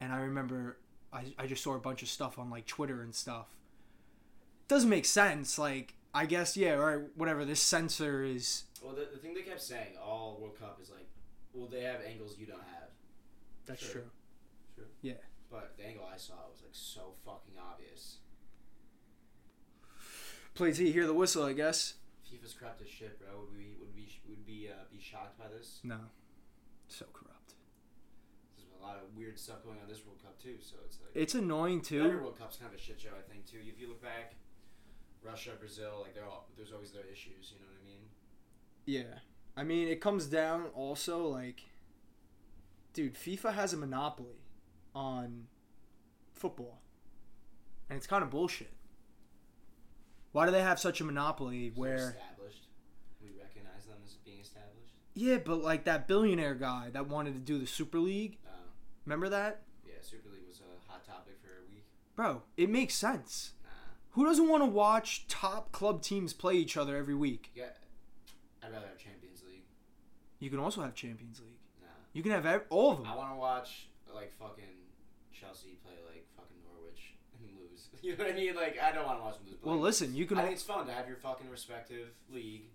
and 0.00 0.14
I 0.14 0.20
remember 0.20 0.78
I 1.12 1.34
I 1.38 1.46
just 1.46 1.62
saw 1.62 1.74
a 1.74 1.78
bunch 1.78 2.02
of 2.02 2.08
stuff 2.08 2.38
on 2.38 2.50
like 2.50 2.66
Twitter 2.66 3.02
and 3.02 3.14
stuff. 3.14 3.46
Doesn't 4.68 4.90
make 4.90 5.04
sense. 5.04 5.58
Like 5.58 5.94
I 6.14 6.26
guess 6.26 6.56
yeah, 6.56 6.74
all 6.74 6.80
right, 6.84 7.00
whatever. 7.16 7.44
This 7.44 7.60
censor 7.62 8.22
is 8.24 8.64
Well, 8.82 8.94
the, 8.94 9.08
the 9.12 9.18
thing 9.18 9.34
they 9.34 9.42
kept 9.42 9.60
saying 9.62 9.96
all 10.02 10.38
World 10.40 10.58
Cup 10.58 10.78
is 10.82 10.90
like, 10.90 11.06
well, 11.52 11.66
they 11.68 11.82
have 11.82 12.00
angles 12.06 12.36
you 12.38 12.46
don't 12.46 12.58
have. 12.62 12.88
that's 13.66 13.82
Sure. 13.82 13.92
true. 13.92 14.10
True. 14.76 14.84
Yeah. 15.02 15.14
But 15.50 15.74
the 15.76 15.86
angle 15.86 16.04
I 16.12 16.16
saw 16.16 16.34
was 16.50 16.60
like 16.62 16.70
so 16.72 17.12
fucking 17.24 17.54
obvious. 17.60 18.16
Play 20.54 20.72
T, 20.72 20.90
hear 20.92 21.06
the 21.06 21.14
whistle. 21.14 21.44
I 21.44 21.52
guess 21.52 21.94
FIFA's 22.30 22.54
corrupt 22.54 22.82
as 22.82 22.88
shit, 22.88 23.18
bro. 23.18 23.28
Would 23.40 23.56
we 23.56 23.72
would 23.80 23.94
we 23.94 24.08
would 24.28 24.44
be 24.46 24.68
uh, 24.70 24.84
be 24.92 25.00
shocked 25.00 25.38
by 25.38 25.46
this? 25.48 25.80
no, 25.82 25.96
so 26.88 27.06
corrupt. 27.12 27.29
A 28.80 28.82
lot 28.82 28.96
of 28.96 29.14
weird 29.16 29.38
stuff 29.38 29.62
going 29.62 29.78
on 29.82 29.88
this 29.88 30.04
World 30.06 30.22
Cup 30.22 30.40
too, 30.42 30.56
so 30.60 30.76
it's 30.86 30.98
like 31.00 31.10
It's 31.14 31.34
annoying 31.34 31.80
every 31.80 31.98
too. 31.98 32.18
World 32.18 32.38
Cup's 32.38 32.56
kind 32.56 32.72
of 32.72 32.78
a 32.78 32.82
shit 32.82 33.00
show. 33.00 33.10
I 33.18 33.30
think 33.30 33.46
too. 33.46 33.58
If 33.66 33.78
you 33.80 33.88
look 33.88 34.02
back, 34.02 34.34
Russia, 35.22 35.50
Brazil, 35.58 35.98
like 36.02 36.14
they're 36.14 36.24
all 36.24 36.48
there's 36.56 36.72
always 36.72 36.90
their 36.92 37.04
issues. 37.04 37.52
You 37.52 37.60
know 37.60 37.66
what 37.66 37.80
I 37.82 37.86
mean? 37.86 38.04
Yeah. 38.86 39.18
I 39.56 39.64
mean, 39.64 39.88
it 39.88 40.00
comes 40.00 40.26
down 40.26 40.66
also 40.74 41.26
like, 41.26 41.60
dude, 42.94 43.14
FIFA 43.14 43.52
has 43.54 43.72
a 43.74 43.76
monopoly 43.76 44.40
on 44.94 45.46
football, 46.32 46.80
and 47.90 47.96
it's 47.98 48.06
kind 48.06 48.22
of 48.24 48.30
bullshit. 48.30 48.72
Why 50.32 50.46
do 50.46 50.52
they 50.52 50.62
have 50.62 50.78
such 50.78 51.00
a 51.00 51.04
monopoly 51.04 51.70
So 51.74 51.80
where? 51.80 51.96
established, 51.96 52.68
we 53.20 53.28
recognize 53.38 53.84
them 53.86 53.96
as 54.04 54.14
being 54.24 54.40
established. 54.40 54.94
Yeah, 55.14 55.38
but 55.38 55.60
like 55.62 55.84
that 55.84 56.06
billionaire 56.08 56.54
guy 56.54 56.88
that 56.92 57.08
wanted 57.08 57.34
to 57.34 57.40
do 57.40 57.58
the 57.58 57.66
Super 57.66 57.98
League. 57.98 58.38
Uh, 58.46 58.49
Remember 59.10 59.28
that, 59.30 59.62
yeah, 59.84 59.94
Super 60.02 60.28
League 60.28 60.46
was 60.46 60.60
a 60.60 60.88
hot 60.88 61.04
topic 61.04 61.34
for 61.42 61.48
a 61.48 61.66
week. 61.68 61.82
bro? 62.14 62.42
It 62.56 62.70
makes 62.70 62.94
sense. 62.94 63.54
Nah, 63.64 63.70
Who 64.10 64.24
doesn't 64.24 64.48
want 64.48 64.62
to 64.62 64.66
watch 64.66 65.26
top 65.26 65.72
club 65.72 66.00
teams 66.00 66.32
play 66.32 66.54
each 66.54 66.76
other 66.76 66.96
every 66.96 67.16
week? 67.16 67.50
yeah, 67.56 67.64
I'd 68.62 68.70
rather 68.70 68.86
have 68.86 68.98
Champions 68.98 69.42
League. 69.44 69.64
You 70.38 70.48
can 70.48 70.60
also 70.60 70.80
have 70.82 70.94
Champions 70.94 71.40
League. 71.40 71.58
Nah. 71.82 71.88
You 72.12 72.22
can 72.22 72.30
have 72.30 72.46
ev- 72.46 72.66
all 72.70 72.92
of 72.92 72.98
them. 72.98 73.08
I 73.08 73.16
want 73.16 73.32
to 73.32 73.36
watch 73.36 73.88
like 74.14 74.32
fucking 74.38 74.62
Chelsea 75.32 75.76
play 75.84 75.94
like 76.06 76.24
fucking 76.36 76.58
Norwich 76.72 77.14
and 77.36 77.48
lose. 77.58 77.88
You 78.02 78.16
know 78.16 78.22
what 78.22 78.32
I 78.32 78.36
mean? 78.36 78.54
Like 78.54 78.78
I 78.80 78.92
don't 78.92 79.06
want 79.06 79.18
to 79.18 79.24
watch 79.24 79.38
them 79.38 79.46
lose. 79.48 79.56
Well, 79.60 79.74
like, 79.74 79.82
listen, 79.82 80.14
you 80.14 80.24
can. 80.24 80.38
I 80.38 80.42
think 80.42 80.52
it's 80.54 80.62
fun 80.62 80.86
to 80.86 80.92
have 80.92 81.08
your 81.08 81.16
fucking 81.16 81.50
respective 81.50 82.10
league, 82.32 82.66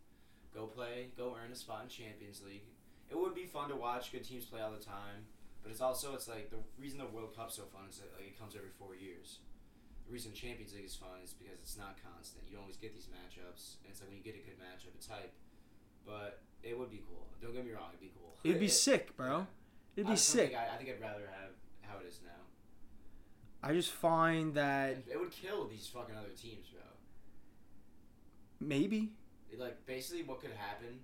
go 0.53 0.65
play, 0.65 1.11
go 1.17 1.33
earn 1.41 1.53
a 1.53 1.55
spot 1.55 1.83
in 1.83 1.87
Champions 1.87 2.41
League. 2.45 2.63
It 3.09 3.17
would 3.17 3.33
be 3.33 3.45
fun 3.45 3.69
to 3.69 3.77
watch 3.77 4.11
good 4.11 4.25
teams 4.25 4.43
play 4.43 4.59
all 4.59 4.71
the 4.73 4.83
time, 4.83 5.27
but 5.65 5.71
it's 5.73 5.81
also 5.81 6.13
it's 6.13 6.27
like 6.29 6.53
the 6.53 6.61
reason 6.77 6.99
the 7.01 7.09
World 7.09 7.33
Cup's 7.35 7.57
so 7.57 7.65
fun 7.73 7.89
is 7.89 7.97
that 7.97 8.13
like 8.13 8.29
it 8.29 8.37
comes 8.37 8.53
every 8.55 8.69
four 8.77 8.93
years. 8.93 9.39
The 10.05 10.13
reason 10.13 10.29
Champions 10.37 10.69
League 10.77 10.85
is 10.85 10.93
fun 10.93 11.17
is 11.25 11.33
because 11.33 11.57
it's 11.65 11.73
not 11.81 11.97
constant. 11.97 12.45
You 12.45 12.53
don't 12.53 12.69
always 12.69 12.77
get 12.77 12.93
these 12.93 13.09
matchups, 13.09 13.81
and 13.81 13.89
it's 13.89 13.97
like 13.99 14.13
when 14.13 14.21
you 14.21 14.23
get 14.23 14.37
a 14.37 14.45
good 14.45 14.61
matchup, 14.61 14.93
it's 14.93 15.09
hype. 15.09 15.33
But 16.05 16.45
it 16.61 16.77
would 16.77 16.91
be 16.93 17.01
cool. 17.09 17.25
Don't 17.41 17.53
get 17.57 17.65
me 17.65 17.71
wrong, 17.73 17.89
it'd 17.89 17.99
be 18.05 18.13
cool. 18.13 18.37
It'd 18.45 18.59
be 18.61 18.69
It- 18.69 18.77
sick, 18.77 19.17
bro. 19.17 19.47
It'd 19.97 20.05
be 20.05 20.13
don't 20.13 20.19
sick. 20.19 20.51
think 20.53 20.61
I, 20.61 20.75
I 20.75 20.77
think 20.77 20.89
I'd 20.93 21.01
rather 21.01 21.25
have 21.25 21.57
how 21.81 21.97
it 21.97 22.05
is 22.05 22.19
now. 22.23 22.45
I 23.63 23.73
just 23.73 23.89
find 23.89 24.53
that 24.53 24.97
It, 25.09 25.17
would 25.19 25.31
kill 25.31 25.65
these 25.67 25.87
fucking 25.87 26.13
other 26.15 26.29
teams, 26.37 26.67
bro. 26.69 26.83
maybe 28.59 29.13
like 29.57 29.85
basically 29.85 30.21
what 30.23 30.41
could 30.41 30.51
happen, 30.51 30.99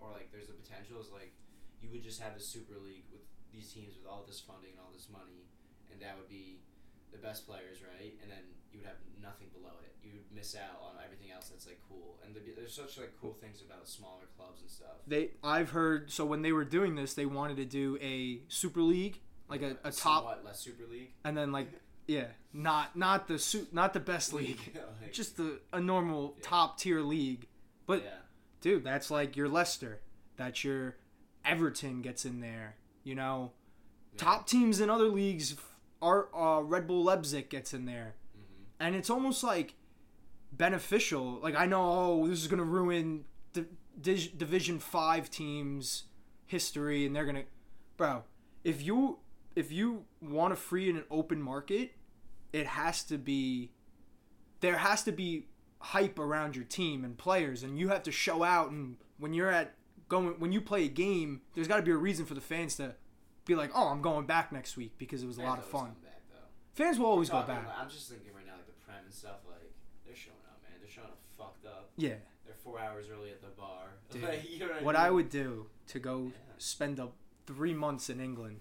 or 0.00 0.08
like 0.12 0.30
there's 0.32 0.48
a 0.48 0.52
potential 0.52 1.00
is 1.00 1.10
like 1.12 1.32
you 1.82 1.90
would 1.90 2.02
just 2.02 2.20
have 2.22 2.36
a 2.36 2.40
Super 2.40 2.74
League 2.78 3.04
with 3.12 3.20
these 3.52 3.72
teams 3.72 3.94
with 3.96 4.06
all 4.10 4.24
this 4.26 4.40
funding 4.40 4.70
and 4.72 4.80
all 4.80 4.92
this 4.92 5.08
money, 5.10 5.48
and 5.92 6.00
that 6.02 6.16
would 6.16 6.28
be 6.28 6.60
the 7.12 7.18
best 7.18 7.46
players, 7.46 7.78
right? 7.82 8.14
And 8.22 8.30
then 8.30 8.44
you 8.72 8.78
would 8.80 8.86
have 8.86 8.98
nothing 9.22 9.48
below 9.52 9.72
it. 9.82 9.94
You 10.02 10.12
would 10.14 10.30
miss 10.34 10.54
out 10.56 10.80
on 10.82 11.02
everything 11.04 11.30
else 11.30 11.48
that's 11.48 11.66
like 11.66 11.80
cool. 11.88 12.18
And 12.24 12.34
be- 12.34 12.52
there's 12.56 12.74
such 12.74 12.98
like 12.98 13.12
cool 13.20 13.32
things 13.40 13.62
about 13.62 13.88
smaller 13.88 14.28
clubs 14.36 14.60
and 14.60 14.70
stuff. 14.70 14.96
they. 15.06 15.30
I've 15.42 15.70
heard 15.70 16.10
so 16.10 16.24
when 16.24 16.42
they 16.42 16.52
were 16.52 16.64
doing 16.64 16.94
this, 16.94 17.14
they 17.14 17.26
wanted 17.26 17.56
to 17.58 17.64
do 17.64 17.98
a 18.00 18.40
Super 18.48 18.80
League, 18.82 19.20
like 19.48 19.62
a, 19.62 19.72
a 19.84 19.90
top, 19.90 19.92
somewhat 20.22 20.44
less 20.44 20.60
Super 20.60 20.84
League. 20.90 21.12
and 21.24 21.36
then 21.36 21.52
like 21.52 21.68
yeah, 22.06 22.26
not 22.52 22.96
not 22.96 23.28
the 23.28 23.38
su- 23.38 23.66
not 23.72 23.92
the 23.92 24.00
best 24.00 24.32
league, 24.40 24.60
Like, 25.02 25.12
just 25.12 25.36
the 25.36 25.60
a 25.72 25.80
normal 25.80 26.34
Yeah. 26.38 26.42
top 26.42 26.78
tier 26.78 27.00
league. 27.00 27.46
but- 27.86 28.02
yeah. 28.04 28.10
Dude, 28.60 28.82
that's 28.82 29.08
like 29.08 29.36
your 29.36 29.48
Leicester, 29.48 30.00
that's 30.36 30.64
your 30.64 30.96
Everton 31.44 32.02
gets 32.02 32.24
in 32.24 32.40
there. 32.40 32.74
You 33.08 33.14
know, 33.14 33.52
Yeah. 34.12 34.18
top 34.18 34.46
teams 34.46 34.80
in 34.80 34.90
other 34.90 35.08
leagues 35.08 35.56
are 36.02 36.28
uh, 36.36 36.60
Red 36.60 36.86
Bull 36.86 37.02
Leipzig 37.04 37.48
gets 37.48 37.72
in 37.72 37.86
there, 37.86 38.16
Mhm. 38.36 38.64
and 38.80 38.94
it's 38.94 39.08
almost 39.08 39.42
like 39.42 39.74
beneficial. 40.52 41.40
Like 41.40 41.54
I 41.54 41.64
know, 41.66 41.82
oh, 41.82 42.28
this 42.28 42.38
is 42.40 42.48
gonna 42.48 42.64
ruin 42.64 43.24
the 43.54 43.66
Division 44.00 44.78
Five 44.78 45.30
teams' 45.30 46.04
history, 46.46 47.06
and 47.06 47.16
they're 47.16 47.24
gonna, 47.26 47.44
bro. 47.96 48.24
If 48.62 48.82
you 48.82 49.20
if 49.56 49.72
you 49.72 50.04
want 50.20 50.52
a 50.52 50.56
free 50.56 50.88
and 50.88 50.98
an 50.98 51.04
open 51.10 51.40
market, 51.42 51.92
it 52.52 52.66
has 52.66 53.02
to 53.04 53.16
be. 53.18 53.72
There 54.60 54.76
has 54.78 55.02
to 55.04 55.12
be 55.12 55.48
hype 55.80 56.18
around 56.18 56.56
your 56.56 56.64
team 56.66 57.04
and 57.04 57.16
players, 57.16 57.62
and 57.62 57.78
you 57.78 57.88
have 57.88 58.02
to 58.02 58.12
show 58.12 58.42
out. 58.42 58.70
And 58.70 58.98
when 59.16 59.32
you're 59.32 59.50
at 59.50 59.74
going, 60.08 60.38
when 60.40 60.52
you 60.52 60.60
play 60.60 60.84
a 60.84 60.88
game, 60.88 61.42
there's 61.54 61.68
got 61.68 61.76
to 61.76 61.82
be 61.82 61.90
a 61.90 61.96
reason 61.96 62.24
for 62.26 62.34
the 62.34 62.40
fans 62.40 62.76
to 62.76 62.94
be 63.44 63.54
like, 63.54 63.70
"Oh, 63.74 63.88
I'm 63.88 64.02
going 64.02 64.26
back 64.26 64.52
next 64.52 64.76
week 64.76 64.92
because 64.98 65.22
it 65.22 65.26
was 65.26 65.38
a 65.38 65.42
lot 65.42 65.58
of 65.58 65.64
fun." 65.64 65.94
back. 66.02 66.14
Fans 66.74 66.98
will 66.98 67.06
always 67.06 67.28
go 67.28 67.42
back. 67.42 67.62
about- 67.64 67.76
I'm 67.78 67.90
just 67.90 68.08
thinking 68.08 68.32
right 68.34 68.46
now, 68.46 68.52
like 68.54 68.66
the 68.66 68.72
prem 68.84 68.98
and 69.04 69.12
stuff. 69.12 69.38
Like 69.48 69.72
they're 70.06 70.14
showing 70.14 70.36
up, 70.48 70.60
man. 70.62 70.78
They're 70.80 70.90
showing 70.90 71.08
up 71.08 71.18
fucked 71.36 71.66
up. 71.66 71.90
Yeah. 71.96 72.14
They're 72.46 72.54
four 72.54 72.78
hours 72.78 73.06
early 73.10 73.30
at 73.30 73.40
the 73.42 73.48
bar. 73.48 73.86
Dude, 74.10 74.22
Like, 74.22 74.48
you 74.48 74.58
know 74.60 74.68
what, 74.68 74.82
What 74.82 74.96
I, 74.96 75.08
I 75.08 75.10
would 75.10 75.28
do 75.28 75.66
to 75.88 75.98
go 75.98 76.26
Yeah. 76.26 76.52
spend 76.58 77.00
up 77.00 77.14
three 77.46 77.74
months 77.74 78.08
in 78.10 78.20
England, 78.20 78.60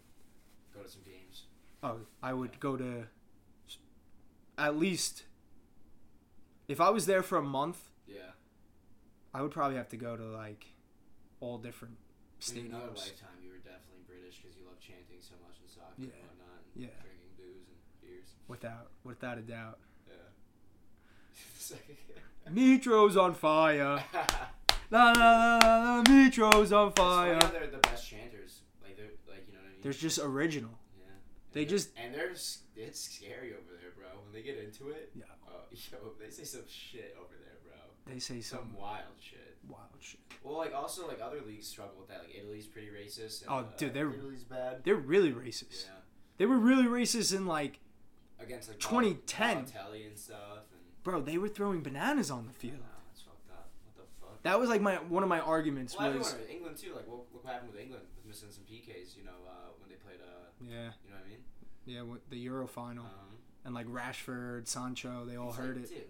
go 0.74 0.82
to 0.82 0.90
some 0.90 1.04
games. 1.04 1.44
oh, 1.84 2.00
I 2.24 2.34
would 2.34 2.60
go 2.60 2.76
to 2.78 3.08
at 4.58 4.78
least. 4.78 5.24
If 6.68 6.82
I 6.82 6.90
was 6.90 7.06
there 7.06 7.22
for 7.24 7.38
a 7.38 7.42
month, 7.44 7.92
Yeah. 8.08 8.32
I 9.34 9.42
would 9.42 9.52
probably 9.52 9.78
have 9.78 9.90
to 9.90 9.98
go 9.98 10.18
to 10.18 10.24
like 10.24 10.66
all 11.40 11.58
different 11.58 11.98
In 12.56 12.68
another 12.68 12.88
lifetime, 12.96 13.38
you 13.44 13.50
were 13.52 13.58
definitely 13.58 14.04
British 14.08 14.38
because 14.42 14.56
you 14.58 14.66
love 14.66 14.80
chanting 14.80 15.18
so 15.22 15.34
much 15.42 15.58
in 15.62 15.68
soccer 15.70 15.94
Yeah. 15.98 16.10
and 16.14 16.28
whatnot, 16.30 16.62
and 16.76 16.84
Yeah. 16.84 17.02
drinking 17.02 17.34
booze 17.38 17.68
and 17.70 17.80
beers. 18.02 18.30
Without 18.48 18.92
without 19.04 19.38
a 19.38 19.42
doubt. 19.42 19.80
Yeah. 20.08 20.14
It's 21.60 21.74
Mitro's 22.50 23.18
on 23.18 23.34
fire. 23.34 24.04
La 24.90 25.12
la 25.12 25.36
la 25.36 25.58
la, 25.58 25.80
la 25.98 26.04
Mitro's 26.08 26.72
on 26.72 26.88
It's 26.90 27.00
funny 27.02 27.34
how 27.34 27.42
fire. 27.42 27.52
they're 27.52 27.68
the 27.68 27.78
best 27.80 28.08
chanters. 28.08 28.62
Like 28.82 28.96
they're 28.96 29.12
like 29.28 29.44
you 29.48 29.54
know 29.54 29.60
what 29.60 29.68
I 29.68 29.72
mean. 29.74 29.82
They're 29.82 29.92
just 29.92 30.18
original. 30.20 30.72
yeah. 30.98 31.12
they 31.52 31.62
And 31.62 31.70
just- 31.70 31.90
and 31.98 32.14
they're 32.16 32.32
it's 32.32 33.00
scary 33.00 33.52
over 33.54 33.76
there, 33.82 33.92
bro. 33.98 34.08
When 34.24 34.32
they 34.32 34.44
get 34.44 34.58
into 34.60 34.90
it, 34.90 35.12
Yeah. 35.16 35.26
oh, 35.50 35.64
yo, 35.72 36.14
they 36.22 36.30
say 36.30 36.44
some 36.46 36.62
shit 36.70 37.18
over 37.20 37.34
there, 37.36 37.58
bro. 37.66 37.76
They 38.06 38.20
say 38.20 38.40
Some 38.42 38.60
some 38.60 38.74
wild 38.76 39.18
shit. 39.20 39.58
wild 39.68 39.90
shit. 40.00 40.22
Well, 40.48 40.58
like 40.58 40.74
also 40.74 41.08
like 41.08 41.20
other 41.22 41.42
leagues 41.46 41.68
struggle 41.68 41.96
with 42.00 42.10
that. 42.10 42.20
Like 42.24 42.36
Italy's 42.38 42.68
pretty 42.68 42.88
racist. 42.88 43.42
And, 43.44 43.52
Oh, 43.52 43.56
uh, 43.58 43.64
dude, 43.78 43.94
they're- 43.94 44.12
Italy's 44.14 44.44
bad. 44.44 44.84
They're 44.84 44.96
really 44.96 45.32
racist. 45.32 45.86
Yeah. 45.86 45.92
They 46.38 46.46
were 46.46 46.58
really 46.58 46.86
racist 46.86 47.36
in 47.36 47.46
like, 47.46 47.80
Against 48.40 48.70
like 48.70 48.80
2010. 48.80 49.66
Balotelli 49.66 50.08
and 50.08 50.18
stuff, 50.18 50.70
and 50.72 50.82
bro, 51.04 51.22
they 51.22 51.38
were 51.40 51.50
throwing 51.50 51.82
bananas 51.82 52.30
on 52.30 52.46
the 52.46 52.54
field. 52.54 52.76
know, 52.76 52.86
it's 53.12 53.22
fucked 53.24 53.50
up. 53.52 53.70
What 53.84 53.96
the 53.98 54.04
fuck? 54.22 54.44
That 54.44 54.60
was 54.60 54.70
like 54.70 54.80
my 54.82 54.96
one 54.98 55.24
of 55.24 55.30
my 55.30 55.40
arguments 55.40 55.98
Well, 55.98 56.14
was 56.14 56.34
everyone, 56.34 56.52
England 56.52 56.78
too. 56.78 56.94
Like, 56.96 57.08
look, 57.08 57.28
look 57.34 57.44
what 57.44 57.52
happened 57.54 57.72
with 57.74 57.82
England 57.82 58.04
with 58.16 58.26
missing 58.28 58.50
some 58.52 58.64
PKs. 58.66 59.18
You 59.18 59.24
know, 59.26 59.32
uh, 59.48 59.72
when 59.80 59.90
they 59.90 59.96
played. 59.96 60.20
Uh, 60.22 60.50
yeah 60.62 60.92
you 61.04 61.10
know 61.10 61.16
what 61.18 61.26
I 61.26 61.30
mean? 61.30 61.40
yeah 61.86 62.02
with 62.04 62.30
the 62.30 62.38
Euro 62.38 62.68
final 62.68 63.06
Um, 63.06 63.38
and 63.66 63.74
like 63.74 63.88
Rashford, 63.88 64.68
Sancho, 64.68 65.26
they 65.26 65.36
all 65.36 65.50
it's 65.50 65.58
heard 65.58 65.76
like, 65.78 65.86
it. 65.86 65.90
Dude, 65.90 66.04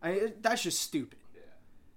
I 0.00 0.10
it, 0.10 0.42
that's 0.42 0.62
just 0.62 0.80
stupid. 0.80 1.18
yeah. 1.34 1.40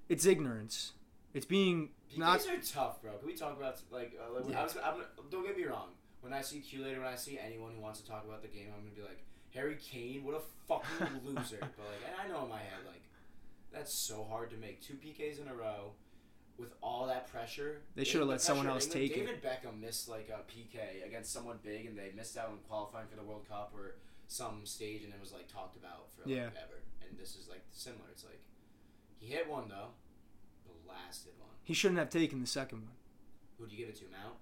It's 0.10 0.26
ignorance. 0.26 0.94
It's 1.36 1.46
being 1.46 1.90
PKs 2.12 2.18
not 2.18 2.48
are 2.48 2.58
tough, 2.62 3.02
bro. 3.02 3.12
Can 3.18 3.28
we 3.28 3.36
talk 3.36 3.56
about 3.58 3.80
like? 3.92 4.14
Uh, 4.20 4.34
like 4.40 4.50
Yeah. 4.50 4.62
I 4.62 4.64
was, 4.64 4.78
I'm, 4.84 4.96
don't 5.30 5.46
get 5.46 5.58
me 5.58 5.66
wrong. 5.66 5.90
When 6.22 6.34
I 6.34 6.42
see 6.42 6.60
Q 6.62 6.84
later, 6.84 7.00
when 7.02 7.10
I 7.10 7.16
see 7.16 7.38
anyone 7.38 7.74
who 7.76 7.82
wants 7.82 8.00
to 8.02 8.08
talk 8.08 8.26
about 8.26 8.42
the 8.42 8.48
game, 8.48 8.68
I'm 8.76 8.84
gonna 8.84 8.96
be 8.96 9.02
like, 9.02 9.24
Harry 9.54 9.78
Kane, 9.80 10.24
what 10.24 10.36
a 10.36 10.42
fucking 10.68 11.20
loser. 11.26 11.58
But 11.60 11.86
like, 11.86 12.02
and 12.08 12.16
I 12.20 12.28
know 12.34 12.44
in 12.46 12.50
my 12.50 12.58
head, 12.58 12.82
like, 12.88 13.04
that's 13.72 13.94
so 13.94 14.24
hard 14.30 14.50
to 14.52 14.58
make 14.58 14.82
two 14.82 14.94
PKs 14.96 15.40
in 15.42 15.48
a 15.48 15.54
row. 15.54 15.92
With 16.58 16.72
all 16.82 17.06
that 17.08 17.28
pressure, 17.30 17.82
They 17.96 18.06
should've 18.06 18.30
let 18.30 18.40
someone 18.40 18.66
else 18.66 18.86
England- 18.86 19.10
take 19.12 19.18
it. 19.18 19.26
David 19.26 19.44
Beckham 19.44 19.82
missed 19.82 20.08
like 20.08 20.30
a 20.30 20.40
PK 20.50 21.06
against 21.06 21.34
someone 21.34 21.60
big, 21.62 21.86
and 21.86 21.98
they 22.00 22.14
missed 22.16 22.38
out 22.38 22.48
on 22.48 22.60
qualifying 22.70 23.08
for 23.10 23.18
the 23.18 23.24
World 23.24 23.44
Cup 23.50 23.74
or 23.76 23.98
some 24.30 24.62
stage, 24.66 25.04
and 25.04 25.14
it 25.14 25.20
was 25.20 25.34
like 25.34 25.50
talked 25.52 25.76
about 25.76 26.10
for 26.16 26.22
like 26.22 26.34
Yeah. 26.38 26.46
ever. 26.64 26.80
And 27.06 27.20
this 27.20 27.36
is 27.36 27.50
like 27.50 27.60
similar. 27.74 28.06
It's 28.10 28.24
like 28.24 28.40
he 29.20 29.28
hit 29.28 29.50
one 29.50 29.68
though, 29.68 29.90
blasted 30.86 31.34
one. 31.40 31.50
he 31.64 31.74
shouldn't 31.74 32.00
have 32.00 32.10
taken 32.10 32.42
the 32.42 32.48
second 32.48 32.80
one. 32.80 32.92
Who'd 33.60 33.72
you 33.72 33.78
give 33.78 33.90
it 33.90 33.96
to, 33.98 34.04
Mount? 34.12 34.36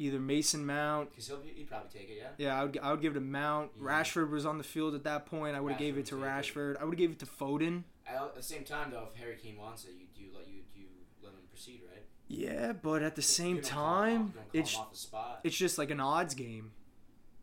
Either 0.00 0.20
Mason 0.20 0.64
Mount. 0.64 1.10
Because 1.10 1.26
he'll 1.26 1.40
he'd 1.42 1.68
probably 1.68 1.88
take 1.90 2.08
it, 2.08 2.18
yeah. 2.18 2.28
Yeah, 2.38 2.60
I 2.60 2.64
would, 2.64 2.78
I 2.80 2.90
would 2.92 3.00
give 3.00 3.12
it 3.12 3.14
to 3.14 3.20
Mount. 3.20 3.70
Yeah. 3.76 3.84
Rashford 3.88 4.30
was 4.30 4.46
on 4.46 4.58
the 4.58 4.64
field 4.64 4.94
at 4.94 5.04
that 5.04 5.26
point. 5.26 5.56
I 5.56 5.60
would 5.60 5.72
have 5.72 5.78
gave 5.80 5.98
it 5.98 6.06
to 6.06 6.14
Rashford 6.14 6.74
Rashford. 6.76 6.80
I 6.80 6.84
would 6.84 6.94
have 6.94 6.98
gave 6.98 7.10
it 7.10 7.18
to 7.20 7.26
Foden. 7.26 7.82
At 8.06 8.34
the 8.34 8.42
same 8.42 8.64
time, 8.64 8.90
though, 8.92 9.08
if 9.12 9.20
Harry 9.20 9.36
Kane 9.42 9.56
wants 9.58 9.84
it, 9.84 9.90
you 9.98 10.06
do 10.14 10.30
let 10.36 10.46
you 10.48 10.60
you 10.74 10.86
let 11.22 11.32
him 11.32 11.40
proceed, 11.50 11.80
right? 11.92 12.04
Yeah, 12.28 12.72
but 12.72 13.02
at 13.02 13.16
the 13.16 13.22
same 13.22 13.56
don't 13.56 13.68
call 13.70 14.02
him 14.04 14.10
time, 14.10 14.20
off- 14.20 14.20
you 14.20 14.32
don't 14.34 14.34
call 14.34 14.60
it's 14.60 14.74
him 14.74 14.80
off 14.80 14.90
the 14.92 14.98
spot. 14.98 15.40
it's 15.44 15.56
just 15.56 15.78
like 15.78 15.90
an 15.90 16.00
odds 16.00 16.34
game. 16.34 16.70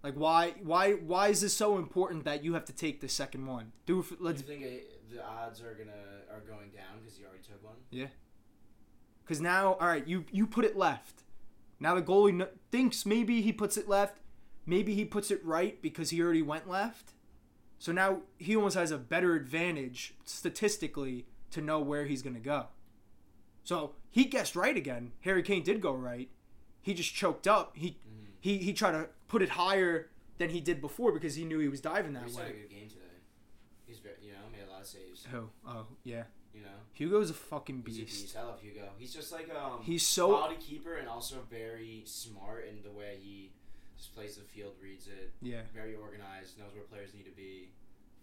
Like 0.04 0.14
why 0.14 0.54
why 0.64 0.94
why 0.94 1.28
is 1.30 1.42
this 1.42 1.54
so 1.54 1.78
important 1.78 2.24
that 2.26 2.44
you 2.44 2.54
have 2.54 2.66
to 2.66 2.74
take 2.74 3.02
the 3.02 3.10
second 3.10 3.48
one? 3.48 3.72
Do 3.86 4.00
it 4.00 4.22
let's 4.22 4.42
you 4.42 4.48
think 4.48 4.62
it, 4.62 5.12
the 5.12 5.24
odds 5.26 5.62
are 5.62 5.74
gonna 5.74 5.92
are 6.32 6.42
going 6.42 6.70
down 6.70 7.00
because 7.02 7.20
you 7.20 7.26
already 7.26 7.44
took 7.44 7.64
one? 7.64 7.76
Because 9.26 9.42
now 9.42 9.74
all 9.74 9.88
right 9.88 10.08
you 10.08 10.26
you 10.32 10.46
put 10.48 10.66
it 10.66 10.78
left. 10.78 11.24
Now 11.80 11.96
the 11.96 12.02
goalie 12.02 12.48
thinks 12.72 13.06
maybe 13.06 13.42
he 13.42 13.52
puts 13.52 13.76
it 13.78 13.90
left, 13.90 14.20
maybe 14.66 14.94
he 14.96 15.04
puts 15.06 15.32
it 15.32 15.44
right 15.44 15.82
because 15.82 16.10
he 16.12 16.22
already 16.22 16.42
went 16.42 16.70
left. 16.70 17.12
So 17.80 17.92
now 17.92 18.22
he 18.38 18.56
almost 18.56 18.76
has 18.78 18.92
a 18.92 18.98
better 18.98 19.36
advantage 19.36 20.14
statistically 20.24 21.26
to 21.52 21.62
know 21.62 21.80
where 21.80 22.06
he's 22.06 22.22
gonna 22.22 22.40
go. 22.40 22.68
So 23.64 23.94
he 24.10 24.26
guessed 24.26 24.56
right 24.56 24.78
again. 24.78 25.12
Harry 25.22 25.44
Kane 25.44 25.64
did 25.64 25.82
go 25.82 25.94
right. 25.94 26.30
He 26.82 26.94
just 26.94 27.14
choked 27.14 27.48
up. 27.48 27.76
He 27.76 27.98
Mm-hmm. 28.08 28.26
he 28.40 28.58
he 28.60 28.74
tried 28.74 28.92
to 28.94 29.10
put 29.28 29.42
it 29.42 29.50
higher 29.50 30.10
than 30.38 30.50
he 30.52 30.60
did 30.62 30.80
before 30.82 31.12
because 31.12 31.36
he 31.36 31.44
knew 31.46 31.60
he 31.60 31.68
was 31.68 31.82
diving 31.82 32.14
that 32.14 32.24
way. 32.24 32.28
He's 32.28 32.38
had 32.38 32.48
a 32.48 32.52
good 32.54 32.70
game 32.70 32.88
today. 32.90 33.02
He's 33.86 34.00
very, 34.00 34.16
you 34.22 34.32
know 34.34 34.38
made 34.52 34.68
a 34.68 34.72
lot 34.72 34.82
of 34.82 34.88
saves. 34.88 35.26
Who? 35.32 35.50
Oh 35.68 35.88
yeah. 36.04 36.24
Know, 36.65 36.71
Hugo's 36.93 37.30
a 37.30 37.34
fucking 37.34 37.82
beast. 37.82 37.99
he's 37.99 38.19
a 38.19 38.23
beast. 38.23 38.38
I 38.38 38.43
love 38.43 38.62
Hugo. 38.62 38.89
He's 38.97 39.13
just 39.13 39.32
like 39.32 39.49
um. 39.54 39.80
He's 39.84 40.06
so 40.06 40.30
quality 40.30 40.56
keeper 40.60 40.95
and 40.95 41.08
also 41.08 41.38
very 41.49 42.04
smart 42.06 42.65
in 42.69 42.82
the 42.84 42.91
way 42.91 43.17
he 43.21 43.51
just 43.97 44.13
plays 44.13 44.36
the 44.36 44.43
field, 44.43 44.73
reads 44.82 45.08
it, 45.08 45.32
yeah. 45.41 45.62
very 45.73 45.95
organized, 45.95 46.58
knows 46.60 46.73
where 46.73 46.84
players 46.84 47.13
need 47.13 47.25
to 47.25 47.32
be. 47.36 47.69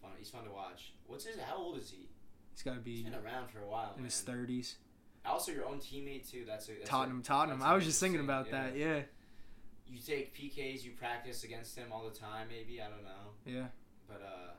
Fun. 0.01 0.11
He's 0.19 0.29
fun 0.31 0.45
to 0.45 0.51
watch. 0.51 0.93
What's 1.07 1.25
his? 1.25 1.39
How 1.41 1.57
old 1.57 1.79
is 1.79 1.91
he? 1.91 2.09
He's 2.53 2.63
got 2.63 2.73
to 2.73 2.81
He's 2.85 3.03
be 3.05 3.11
been 3.11 3.15
around 3.15 3.49
for 3.51 3.61
a 3.61 3.67
while, 3.69 3.93
in 3.97 4.03
man. 4.03 4.05
his 4.11 4.21
thirties. 4.21 4.77
Also, 5.25 5.53
your 5.53 5.65
own 5.67 5.79
teammate 5.79 6.29
too. 6.31 6.45
That's 6.47 6.69
a 6.69 6.73
that's 6.73 6.91
Tottenham, 6.91 7.21
A, 7.21 7.23
Tottenham. 7.23 7.61
that's 7.61 7.71
I 7.71 7.75
was 7.75 7.85
just 7.85 8.01
thinking 8.01 8.21
about 8.21 8.47
yeah. 8.49 8.53
that. 8.65 8.77
Yeah, 8.77 9.01
You 9.87 9.99
take 10.01 10.35
PKs. 10.37 10.83
You 10.85 10.91
practice 10.99 11.45
against 11.45 11.77
him 11.79 11.87
all 11.93 12.05
the 12.05 12.19
time. 12.19 12.49
Maybe 12.51 12.81
I 12.83 12.89
don't 12.89 13.05
know, 13.05 13.31
yeah. 13.47 13.67
but 14.09 14.21
uh, 14.27 14.51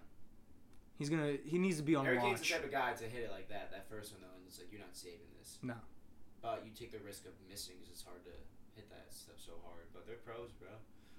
He's 0.97 1.09
gonna. 1.09 1.37
He 1.43 1.57
needs 1.57 1.77
to 1.77 1.83
be 1.83 1.95
on 1.95 2.05
Harry 2.05 2.17
Kane's 2.19 2.39
the 2.39 2.43
watch. 2.43 2.51
type 2.51 2.65
of 2.65 2.71
guy 2.71 2.93
to 2.93 3.05
hit 3.05 3.23
it 3.23 3.31
like 3.31 3.49
that. 3.49 3.71
That 3.71 3.89
first 3.89 4.13
one 4.13 4.21
though, 4.21 4.35
and 4.37 4.45
it's 4.47 4.59
like 4.59 4.71
you're 4.71 4.81
not 4.81 4.95
saving 4.95 5.27
this. 5.39 5.57
No. 5.61 5.75
But 6.41 6.63
you 6.65 6.71
take 6.75 6.91
the 6.91 6.99
risk 6.99 7.25
of 7.25 7.33
missing 7.49 7.75
because 7.79 7.91
it's 7.91 8.03
hard 8.03 8.23
to 8.25 8.35
hit 8.75 8.89
that 8.91 9.07
stuff 9.09 9.39
so 9.39 9.53
hard. 9.65 9.87
But 9.93 10.05
they're 10.05 10.21
pros, 10.21 10.51
bro. 10.53 10.69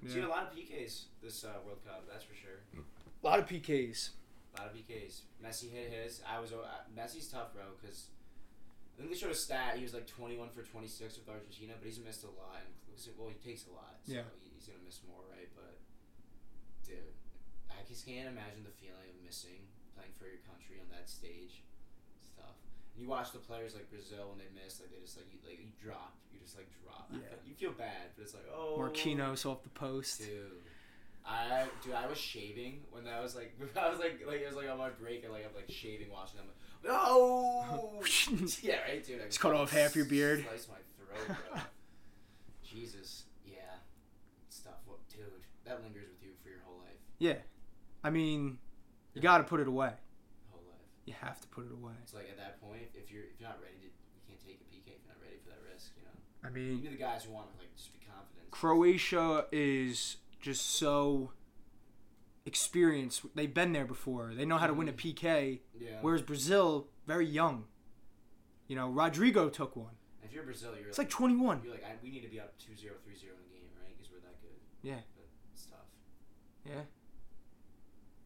Yeah. 0.03 0.13
Seen 0.13 0.25
a 0.25 0.29
lot 0.29 0.45
of 0.47 0.51
PKs 0.55 1.09
this 1.23 1.45
uh, 1.45 1.59
World 1.65 1.81
Cup. 1.85 2.05
That's 2.11 2.25
for 2.25 2.35
sure. 2.37 2.61
A 2.77 3.27
lot 3.27 3.39
of 3.41 3.47
PKs. 3.49 4.11
A 4.55 4.61
lot 4.63 4.71
of 4.71 4.77
PKs. 4.77 5.23
Messi 5.43 5.73
hit 5.73 5.91
his. 5.91 6.21
I 6.29 6.39
was. 6.39 6.53
Uh, 6.53 6.65
Messi's 6.95 7.27
tough, 7.29 7.53
bro, 7.55 7.65
because 7.81 8.09
I 8.95 9.01
think 9.03 9.11
they 9.11 9.19
showed 9.19 9.33
a 9.33 9.35
stat. 9.35 9.75
He 9.77 9.83
was 9.83 9.95
like 9.95 10.07
21 10.07 10.51
for 10.51 10.63
26 10.63 11.19
with 11.19 11.29
Argentina, 11.29 11.73
but 11.81 11.87
he's 11.89 11.99
missed 11.99 12.23
a 12.23 12.31
lot. 12.31 12.63
And, 12.63 12.71
well, 13.19 13.27
he 13.33 13.35
takes 13.43 13.67
a 13.67 13.73
lot, 13.75 13.99
so 14.07 14.13
Yeah. 14.15 14.23
he's 14.55 14.67
gonna 14.71 14.79
miss 14.87 15.01
more, 15.09 15.25
right? 15.35 15.49
But 15.57 15.81
dude, 16.87 17.11
I 17.85 17.87
just 17.87 18.09
can't 18.09 18.33
imagine 18.33 18.65
the 18.65 18.73
feeling 18.81 19.13
of 19.13 19.21
missing 19.21 19.61
playing 19.93 20.17
for 20.17 20.25
your 20.25 20.41
country 20.49 20.81
on 20.81 20.89
that 20.89 21.05
stage. 21.05 21.61
It's 22.17 22.33
tough. 22.33 22.57
And 22.97 23.05
you 23.05 23.13
watch 23.13 23.37
the 23.37 23.45
players 23.45 23.77
like 23.77 23.93
Brazil 23.93 24.33
when 24.33 24.41
they 24.41 24.49
miss, 24.57 24.81
like 24.81 24.89
they 24.89 25.05
just 25.05 25.21
like 25.21 25.29
you 25.29 25.37
like 25.45 25.61
you 25.61 25.69
drop, 25.77 26.17
you 26.33 26.41
just 26.41 26.57
like 26.57 26.73
drop. 26.81 27.13
Yeah. 27.13 27.37
You 27.45 27.53
feel 27.53 27.77
bad, 27.77 28.17
but 28.17 28.25
it's 28.25 28.33
like 28.33 28.49
oh. 28.49 28.81
Marquinhos 28.81 29.45
off 29.45 29.63
the 29.63 29.69
post. 29.77 30.25
Dude, 30.25 30.65
I 31.29 31.69
dude, 31.85 31.93
I 31.93 32.09
was 32.09 32.17
shaving 32.17 32.89
when 32.89 33.05
that 33.05 33.21
was 33.21 33.37
like 33.37 33.53
I 33.77 33.91
was 33.93 33.99
like 34.01 34.25
like 34.27 34.41
it 34.41 34.49
was 34.49 34.57
like 34.57 34.73
on 34.73 34.79
my 34.81 34.89
break 34.89 35.25
and 35.25 35.33
like 35.33 35.45
I'm 35.45 35.55
like 35.55 35.69
shaving 35.69 36.09
watching 36.09 36.41
them. 36.41 36.49
Like, 36.49 36.89
no. 36.89 38.01
yeah, 38.63 38.81
right, 38.89 39.05
dude. 39.05 39.21
I 39.21 39.27
Just 39.27 39.41
cut 39.41 39.53
off 39.53 39.73
half 39.73 39.95
your 39.95 40.07
beard. 40.07 40.41
Slice 40.49 40.69
my 40.73 40.81
throat, 40.97 41.37
bro. 41.53 41.61
Jesus, 42.65 43.25
yeah, 43.45 43.85
it's 44.49 44.61
tough. 44.61 44.81
What, 44.87 45.07
dude? 45.13 45.29
That 45.67 45.83
lingers 45.83 46.09
with 46.09 46.25
you 46.25 46.33
for 46.43 46.49
your 46.49 46.61
whole 46.65 46.81
life. 46.81 46.97
Yeah. 47.19 47.45
I 48.05 48.11
mean, 48.11 48.59
you 49.15 49.23
got 49.23 49.39
to 49.39 49.45
put 49.45 49.61
it 49.61 49.67
away. 49.67 49.93
Whole 50.51 50.61
life. 50.69 50.79
You 51.07 51.15
have 51.21 51.41
to 51.41 51.49
put 51.49 51.65
it 51.67 51.73
away. 51.73 51.95
It's 52.03 52.15
like 52.15 52.29
at 52.31 52.37
that 52.37 52.61
point, 52.61 52.83
if 52.95 53.11
you're 53.11 53.25
if 53.25 53.41
you're 53.41 53.49
not 53.49 53.59
ready 53.63 53.75
to, 53.81 53.87
you 53.87 54.21
can't 54.29 54.41
take 54.45 54.61
a 54.61 54.65
PK 54.73 54.95
if 54.95 55.01
you're 55.03 55.09
not 55.15 55.21
ready 55.23 55.39
for 55.43 55.49
that 55.51 55.63
risk. 55.73 55.93
You 55.97 56.05
know. 56.05 56.49
I 56.49 56.51
mean, 56.53 56.65
You 56.67 56.73
mean, 56.75 56.83
need 56.85 56.93
the 56.93 57.03
guys 57.03 57.25
who 57.25 57.33
want 57.33 57.51
to 57.53 57.59
like 57.59 57.75
just 57.75 57.93
be 57.93 57.99
confident. 58.07 58.51
Croatia 58.51 59.47
is 59.51 60.19
just 60.41 60.67
so 60.77 61.33
experienced. 62.47 63.23
They've 63.35 63.53
been 63.53 63.73
there 63.73 63.87
before. 63.87 64.33
They 64.35 64.45
know 64.45 64.59
how 64.59 64.67
to 64.67 64.75
win 64.75 64.89
a 64.89 64.93
Mhm. 64.93 64.97
PK. 65.15 65.61
Yeah. 65.79 65.99
Whereas 66.03 66.21
Brazil, 66.23 66.89
very 67.07 67.27
young. 67.27 67.67
You 68.69 68.77
know, 68.77 68.91
Rodrygo 68.93 69.51
took 69.53 69.77
one. 69.77 69.97
if 70.23 70.33
you're 70.33 70.43
Brazil, 70.45 70.75
you're 70.79 70.89
It's 70.89 70.97
like, 70.99 71.07
like 71.07 71.13
21. 71.13 71.63
you're 71.63 71.73
like 71.75 71.85
I, 71.85 71.97
we 72.03 72.11
need 72.11 72.23
to 72.23 72.29
be 72.29 72.41
up 72.41 72.59
2-0, 72.59 72.97
3-0 73.05 73.37
in 73.37 73.43
the 73.45 73.55
game, 73.55 73.69
right? 73.81 73.95
Because 73.97 74.11
we're 74.11 74.21
that 74.21 74.41
good. 74.41 74.57
Yeah. 74.83 75.01
But 75.15 75.27
it's 75.53 75.67
tough. 75.67 75.87
Yeah. 76.65 76.81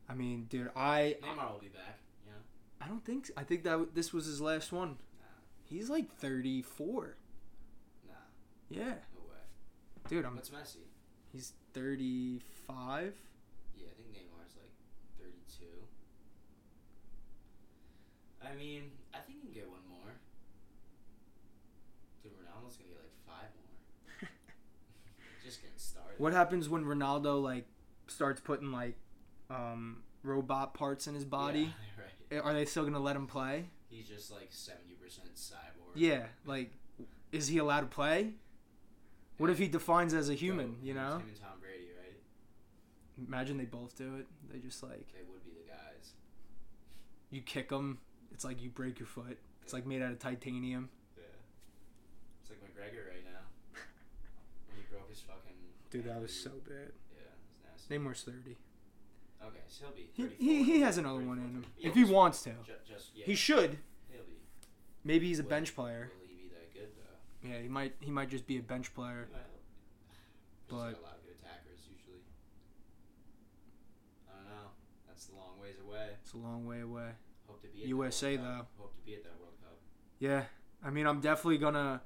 I 0.09 0.14
mean, 0.14 0.47
dude, 0.49 0.71
I 0.75 1.16
Neymar 1.23 1.53
will 1.53 1.61
be 1.61 1.68
back. 1.68 1.99
Yeah. 2.27 2.33
I 2.81 2.88
don't 2.88 3.05
think 3.05 3.27
so. 3.27 3.33
I 3.37 3.44
think 3.44 3.64
that 3.64 3.71
w- 3.73 3.90
this 3.94 4.12
was 4.12 4.25
his 4.27 4.40
last 4.40 4.73
one. 4.73 4.90
Nah. 5.21 5.27
He's 5.64 5.90
like 5.90 6.11
34. 6.16 7.16
Nah. 8.07 8.12
Yeah. 8.71 8.85
No 8.85 8.90
way. 9.29 9.42
Dude, 10.09 10.25
I'm 10.25 10.35
What's 10.37 10.49
Messi? 10.51 10.79
he's 11.33 11.53
35. 11.75 13.14
Yeah, 13.77 13.87
I 13.90 13.94
think 13.97 14.09
Neymar's 14.14 14.55
like 14.57 14.73
32. 15.18 15.64
I 18.42 18.55
mean, 18.57 18.85
I 19.14 19.18
think 19.18 19.38
you 19.38 19.44
can 19.44 19.53
get 19.53 19.68
one 19.68 19.81
more. 19.90 20.12
Dude, 22.23 22.33
Ronaldo's 22.33 22.77
gonna 22.77 22.88
get 22.90 22.99
like 22.99 23.12
five 23.27 23.51
more. 23.57 24.29
Just 25.44 25.61
getting 25.61 25.77
started. 25.77 26.14
What 26.18 26.33
happens 26.33 26.68
when 26.68 26.85
Ronaldo 26.85 27.42
like 27.42 27.66
starts 28.07 28.40
putting 28.40 28.73
like 28.73 28.97
um 29.51 30.03
robot 30.23 30.75
parts 30.75 31.07
in 31.07 31.15
his 31.15 31.25
body? 31.25 31.73
Yeah, 32.31 32.39
right. 32.39 32.45
Are 32.45 32.53
they 32.53 32.65
still 32.65 32.83
going 32.83 32.95
to 32.95 33.01
let 33.01 33.17
him 33.17 33.27
play? 33.27 33.71
He's 33.89 34.07
just 34.07 34.31
like 34.31 34.51
70% 34.51 34.75
cyborg. 35.35 35.95
Yeah, 35.95 36.25
like 36.45 36.73
is 37.33 37.49
he 37.49 37.59
allowed 37.59 37.81
to 37.81 37.87
play? 37.87 38.33
What 39.39 39.51
if 39.51 39.59
he 39.59 39.69
defines 39.69 40.15
as 40.15 40.29
a 40.29 40.35
human, 40.35 40.73
Go, 40.73 40.77
you 40.83 40.95
know? 40.95 41.19
Him 41.19 41.29
and 41.29 41.41
Tom 41.41 41.61
Brady, 41.61 41.89
right? 41.97 42.17
Imagine 43.27 43.57
they 43.57 43.65
both 43.65 43.97
do 43.97 44.17
it. 44.17 44.27
They 44.53 44.59
just 44.59 44.83
like 44.83 45.07
They 45.15 45.23
would 45.31 45.45
be 45.45 45.53
the 45.53 45.71
guys. 45.71 46.13
you 47.31 47.41
kick 47.41 47.69
them, 47.69 47.99
it's 48.33 48.45
like 48.45 48.61
you 48.63 48.71
break 48.71 48.99
your 48.99 49.07
foot. 49.07 49.39
It's 49.63 49.73
like 49.73 49.87
made 49.87 50.03
out 50.03 50.11
of 50.13 50.19
titanium. 50.19 50.89
Yeah. 51.17 51.25
It's 52.43 52.51
like 52.51 52.59
McGregor 52.61 53.07
right 53.13 53.25
now. 53.25 53.45
when 54.69 54.77
he 54.77 54.83
broke 54.91 55.09
his 55.09 55.21
fucking. 55.21 55.55
Dude, 55.91 56.05
that 56.05 56.21
was 56.21 56.33
so 56.33 56.51
bad. 56.67 56.93
Yeah, 57.15 57.29
it 57.29 57.77
was 57.77 57.89
nasty. 57.89 57.99
Neymar's 57.99 58.23
30. 58.23 58.57
Okay, 59.44 59.59
so 59.68 59.85
he'll 59.87 59.94
be. 59.94 60.11
He, 60.12 60.29
he, 60.38 60.62
he 60.64 60.81
has 60.81 60.98
another 60.98 61.20
one 61.20 61.38
in 61.38 61.44
him. 61.44 61.64
30. 61.83 61.88
If 61.88 61.94
he 61.94 62.05
wants 62.05 62.42
to. 62.42 62.51
Just, 62.66 62.87
just 62.87 63.07
yeah. 63.14 63.24
He 63.24 63.35
should. 63.35 63.79
He'll 64.11 64.22
be. 64.24 64.38
Maybe 65.05 65.29
he's 65.29 65.38
a 65.38 65.42
Will- 65.42 65.51
bench 65.51 65.74
player. 65.74 66.11
Will 66.20 66.27
he 66.29 66.35
be 66.35 66.48
that 66.48 66.72
good 66.74 66.88
though? 66.96 67.48
Yeah, 67.48 67.61
he 67.62 67.68
might 67.68 67.94
he 68.01 68.11
might 68.11 68.29
just 68.31 68.46
be 68.46 68.59
a 68.59 68.62
bench 68.62 68.94
player. 68.94 69.29
Might. 69.33 69.40
But- 70.68 70.77
got 70.77 71.01
a 71.01 71.03
lot 71.03 71.16
of 71.18 71.24
good 71.24 71.35
attackers 71.40 71.81
usually. 71.90 72.20
I 74.29 74.37
don't 74.37 74.44
know. 74.48 74.68
That's 75.07 75.27
the 75.27 75.37
long 75.37 75.59
ways 75.61 75.77
away. 75.87 76.09
It's 76.22 76.33
a 76.33 76.37
long 76.38 76.66
way 76.66 76.81
away. 76.81 77.11
Hope 77.46 77.62
to 77.62 77.68
be 77.68 77.83
at 77.83 77.88
USA, 77.88 78.37
that 78.37 78.42
World 78.42 78.57
Cup. 78.59 78.68
Hope 78.79 78.96
to 78.96 79.03
be 79.03 79.14
at 79.14 79.22
that 79.24 79.38
World 79.40 79.55
Cup. 79.62 79.79
Yeah. 80.18 80.44
I 80.85 80.90
mean, 80.90 81.07
I'm 81.07 81.20
definitely 81.20 81.59
gonna 81.59 82.03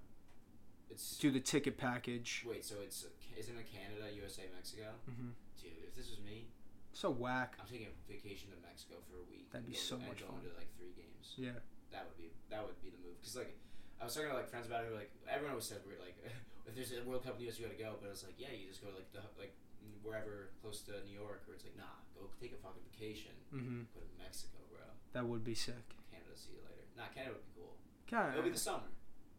It's 0.91 1.19
do 1.19 1.31
the 1.31 1.41
ticket 1.41 1.77
package. 1.77 2.45
wait. 2.49 2.65
So 2.65 2.77
it's 2.83 3.07
isn't 3.37 3.57
it 3.59 3.67
Canada, 3.73 4.15
USA, 4.15 4.43
Mexico? 4.55 4.85
hmm 5.07 5.31
Dude, 5.61 5.73
if 5.89 5.95
this 5.97 6.11
was 6.11 6.21
me, 6.21 6.47
So 6.93 7.09
whack. 7.11 7.57
I'm 7.61 7.67
taking 7.67 7.89
a 7.89 7.95
vacation 8.05 8.53
to 8.53 8.59
Mexico 8.61 9.01
for 9.09 9.17
a 9.21 9.27
week. 9.33 9.49
That'd 9.51 9.67
be 9.67 9.73
go- 9.73 9.81
so 9.81 9.97
and 9.97 10.07
much 10.09 10.21
going 10.21 10.41
fun. 10.41 10.45
to 10.49 10.53
like 10.61 10.71
three 10.77 10.93
games. 10.93 11.35
Yeah. 11.41 11.57
That 11.91 12.05
would 12.09 12.17
be 12.21 12.29
that 12.53 12.61
would 12.65 12.77
be 12.85 12.93
the 12.93 13.01
move. 13.01 13.17
Cause 13.25 13.37
like 13.37 13.57
I 14.01 14.05
was 14.09 14.13
talking 14.13 14.29
to 14.31 14.37
like 14.37 14.49
friends 14.53 14.69
about 14.69 14.85
it. 14.85 14.93
Like 14.93 15.11
everyone 15.29 15.57
always 15.57 15.69
said 15.69 15.81
we're 15.89 16.01
like 16.01 16.17
if 16.69 16.73
there's 16.77 16.93
a 16.93 17.01
World 17.05 17.25
Cup 17.25 17.37
in 17.41 17.45
the 17.45 17.49
US, 17.49 17.57
you 17.61 17.65
gotta 17.67 17.81
go. 17.81 17.97
But 18.01 18.13
it's 18.13 18.25
like 18.25 18.37
yeah, 18.37 18.53
you 18.53 18.69
just 18.69 18.85
go 18.85 18.93
to 18.93 18.97
like 18.97 19.09
the 19.13 19.25
like 19.41 19.57
wherever 20.05 20.53
close 20.61 20.83
to 20.89 21.01
New 21.09 21.17
York, 21.17 21.45
or 21.49 21.57
it's 21.57 21.65
like 21.65 21.77
nah, 21.77 21.97
go 22.17 22.29
take 22.41 22.53
a 22.53 22.61
fucking 22.61 22.85
vacation. 22.93 23.33
Mm-hmm. 23.53 23.89
Go 23.97 24.01
to 24.05 24.13
Mexico, 24.21 24.61
bro. 24.69 24.85
That 25.17 25.25
would 25.25 25.43
be 25.45 25.57
sick. 25.57 25.85
Canada, 26.13 26.37
see 26.37 26.53
you 26.57 26.63
later. 26.65 26.85
Nah, 26.97 27.09
Canada 27.15 27.41
would 27.41 27.47
be 27.49 27.55
cool. 27.57 27.75
Canada. 28.09 28.37
It'll 28.37 28.49
be 28.49 28.55
the 28.57 28.61
summer. 28.61 28.89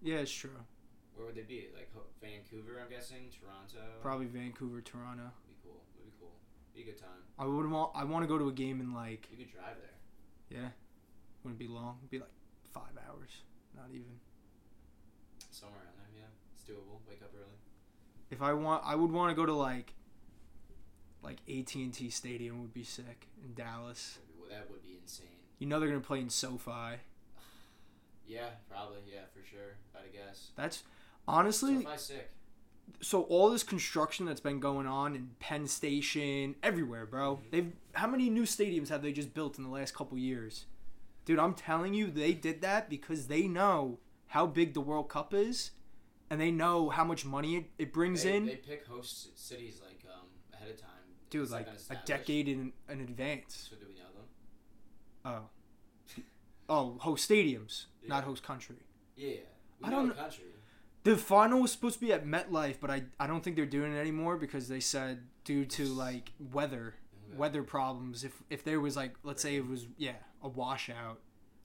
Yeah, 0.01 0.25
it's 0.25 0.33
true. 0.33 0.57
Where 1.15 1.29
would 1.29 1.37
they 1.37 1.45
be? 1.45 1.69
Like 1.73 1.93
Vancouver, 2.21 2.81
I'm 2.81 2.89
guessing. 2.89 3.29
Toronto. 3.29 3.85
Probably 4.01 4.25
Vancouver, 4.25 4.81
Toronto. 4.81 5.29
Would 5.29 5.47
be 5.53 5.59
cool. 5.61 5.79
Would 6.01 6.17
be 6.75 6.81
a 6.81 6.85
good 6.85 6.97
time. 6.99 7.09
I 7.37 7.45
would 7.45 7.69
want. 7.69 7.91
I 7.95 8.03
want 8.03 8.23
to 8.23 8.27
go 8.27 8.37
to 8.37 8.47
a 8.47 8.51
game 8.51 8.79
in 8.81 8.93
like. 8.93 9.27
You 9.31 9.37
could 9.37 9.51
drive 9.51 9.75
there. 9.79 10.59
Yeah. 10.61 10.69
Wouldn't 11.43 11.59
be 11.59 11.67
long. 11.67 11.97
It'd 12.01 12.11
be 12.11 12.19
like 12.19 12.31
five 12.73 12.93
hours. 13.07 13.29
Not 13.75 13.87
even. 13.89 14.19
Somewhere 15.51 15.79
around 15.79 15.97
there, 15.97 16.21
yeah. 16.21 16.29
It's 16.55 16.63
doable. 16.63 16.99
Wake 17.07 17.21
up 17.21 17.31
early. 17.35 17.57
If 18.31 18.41
I 18.41 18.53
want, 18.53 18.83
I 18.85 18.95
would 18.95 19.11
want 19.11 19.31
to 19.31 19.35
go 19.35 19.45
to 19.45 19.53
like. 19.53 19.93
Like 21.21 21.37
AT 21.47 21.73
and 21.75 21.93
T 21.93 22.09
Stadium 22.09 22.61
would 22.61 22.73
be 22.73 22.83
sick 22.83 23.27
in 23.43 23.53
Dallas. 23.53 24.19
Well, 24.37 24.49
that 24.49 24.69
would 24.69 24.83
be 24.83 24.97
insane. 25.01 25.27
You 25.57 25.67
know 25.67 25.79
they're 25.79 25.87
gonna 25.87 26.01
play 26.01 26.19
in 26.19 26.29
SoFi. 26.29 26.71
Yeah, 28.25 28.47
probably. 28.69 28.99
Yeah, 29.13 29.23
for 29.33 29.45
sure. 29.45 29.75
I'd 29.93 30.13
guess. 30.13 30.51
That's 30.55 30.83
honestly. 31.27 31.83
SoFi's 31.83 32.01
sick. 32.01 32.31
So 33.01 33.23
all 33.23 33.49
this 33.49 33.63
construction 33.63 34.25
that's 34.25 34.39
been 34.39 34.59
going 34.59 34.87
on 34.87 35.15
in 35.15 35.31
Penn 35.39 35.67
Station, 35.67 36.55
everywhere, 36.63 37.05
bro. 37.05 37.37
Mhm. 37.37 37.51
They've 37.51 37.73
how 37.93 38.07
many 38.07 38.29
new 38.29 38.43
stadiums 38.43 38.89
have 38.89 39.01
they 39.01 39.11
just 39.11 39.33
built 39.33 39.57
in 39.57 39.63
the 39.63 39.69
last 39.69 39.93
couple 39.93 40.17
years? 40.17 40.65
Dude, 41.25 41.39
I'm 41.39 41.53
telling 41.53 41.93
you, 41.93 42.09
they 42.09 42.33
did 42.33 42.61
that 42.61 42.89
because 42.89 43.27
they 43.27 43.47
know 43.47 43.99
how 44.27 44.45
big 44.47 44.73
the 44.73 44.81
World 44.81 45.09
Cup 45.09 45.33
is, 45.33 45.71
and 46.29 46.41
they 46.41 46.51
know 46.51 46.89
how 46.89 47.03
much 47.03 47.23
money 47.25 47.55
it, 47.57 47.65
it 47.77 47.93
brings 47.93 48.23
they, 48.23 48.35
in. 48.35 48.45
They 48.45 48.55
pick 48.55 48.85
host 48.87 49.37
cities 49.37 49.81
like 49.85 50.03
um 50.11 50.27
ahead 50.53 50.69
of 50.69 50.81
time. 50.81 50.89
Dude, 51.29 51.43
It's 51.43 51.51
like 51.51 51.67
a 51.89 51.95
decade 52.05 52.47
in, 52.47 52.73
in 52.89 53.01
advance. 53.01 53.69
So 53.69 53.75
do 53.75 53.85
we 53.87 53.93
know 53.93 54.09
them? 54.13 54.25
Oh. 55.25 56.21
Oh, 56.69 56.97
host 56.99 57.29
stadiums, 57.29 57.87
not 58.07 58.23
host 58.23 58.41
country. 58.41 58.77
Yeah. 59.17 59.35
We 59.79 59.87
I 59.87 59.89
know 59.89 59.97
don't 59.97 60.07
the 60.09 60.13
country. 60.15 60.45
The 61.03 61.17
final 61.17 61.61
was 61.61 61.71
supposed 61.71 61.95
to 61.99 62.01
be 62.05 62.13
at 62.13 62.25
MetLife, 62.25 62.75
but 62.79 62.89
I, 62.89 63.03
I 63.19 63.27
don't 63.27 63.43
think 63.43 63.55
they're 63.57 63.65
doing 63.65 63.93
it 63.93 63.97
anymore 63.99 64.37
because 64.37 64.67
they 64.69 64.79
said 64.79 65.23
due 65.43 65.65
to 65.65 65.85
like 65.85 66.31
weather 66.51 66.95
Okay. 67.29 67.37
weather 67.37 67.63
problems. 67.63 68.23
If 68.23 68.41
if 68.49 68.63
there 68.63 68.79
was 68.81 68.95
like 68.97 69.15
let's 69.23 69.41
say 69.41 69.55
it 69.55 69.67
was 69.67 69.87
yeah 69.97 70.15
a 70.41 70.47
washout, 70.49 71.19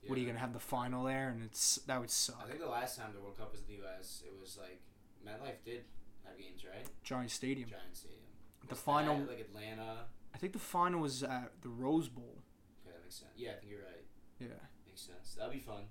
what 0.07 0.17
are 0.17 0.21
you 0.21 0.25
gonna 0.27 0.39
have 0.39 0.53
the 0.53 0.59
final 0.59 1.03
there 1.03 1.29
and 1.29 1.43
it's 1.43 1.75
that 1.87 1.99
would 1.99 2.09
suck. 2.09 2.41
I 2.43 2.47
think 2.47 2.59
the 2.59 2.67
last 2.67 2.97
time 2.97 3.11
the 3.13 3.21
World 3.21 3.37
Cup 3.37 3.51
was 3.51 3.61
in 3.61 3.67
the 3.67 3.73
U.S., 3.83 4.23
it 4.25 4.33
was 4.39 4.57
like 4.57 4.79
MetLife 5.25 5.63
did 5.65 5.83
have 6.25 6.37
games, 6.37 6.63
right? 6.65 6.85
Giant 7.03 7.31
Stadium. 7.31 7.69
Giant 7.69 7.95
Stadium. 7.95 8.19
The 8.67 8.75
Was 8.75 8.79
final- 8.79 9.17
that, 9.19 9.29
like 9.29 9.39
Atlanta. 9.41 10.05
I 10.33 10.37
think 10.37 10.53
the 10.53 10.59
final 10.59 11.01
was 11.01 11.23
at 11.23 11.51
the 11.61 11.69
Rose 11.69 12.07
Bowl. 12.07 12.37
Okay, 12.85 12.93
that 12.95 13.03
makes 13.03 13.15
sense. 13.15 13.31
Yeah, 13.35 13.51
I 13.51 13.53
think 13.55 13.71
you're 13.71 13.81
right. 13.81 14.05
Yeah. 14.39 14.47
Makes 14.87 15.01
sense. 15.01 15.35
That'll 15.37 15.51
be 15.51 15.59
fun. 15.59 15.83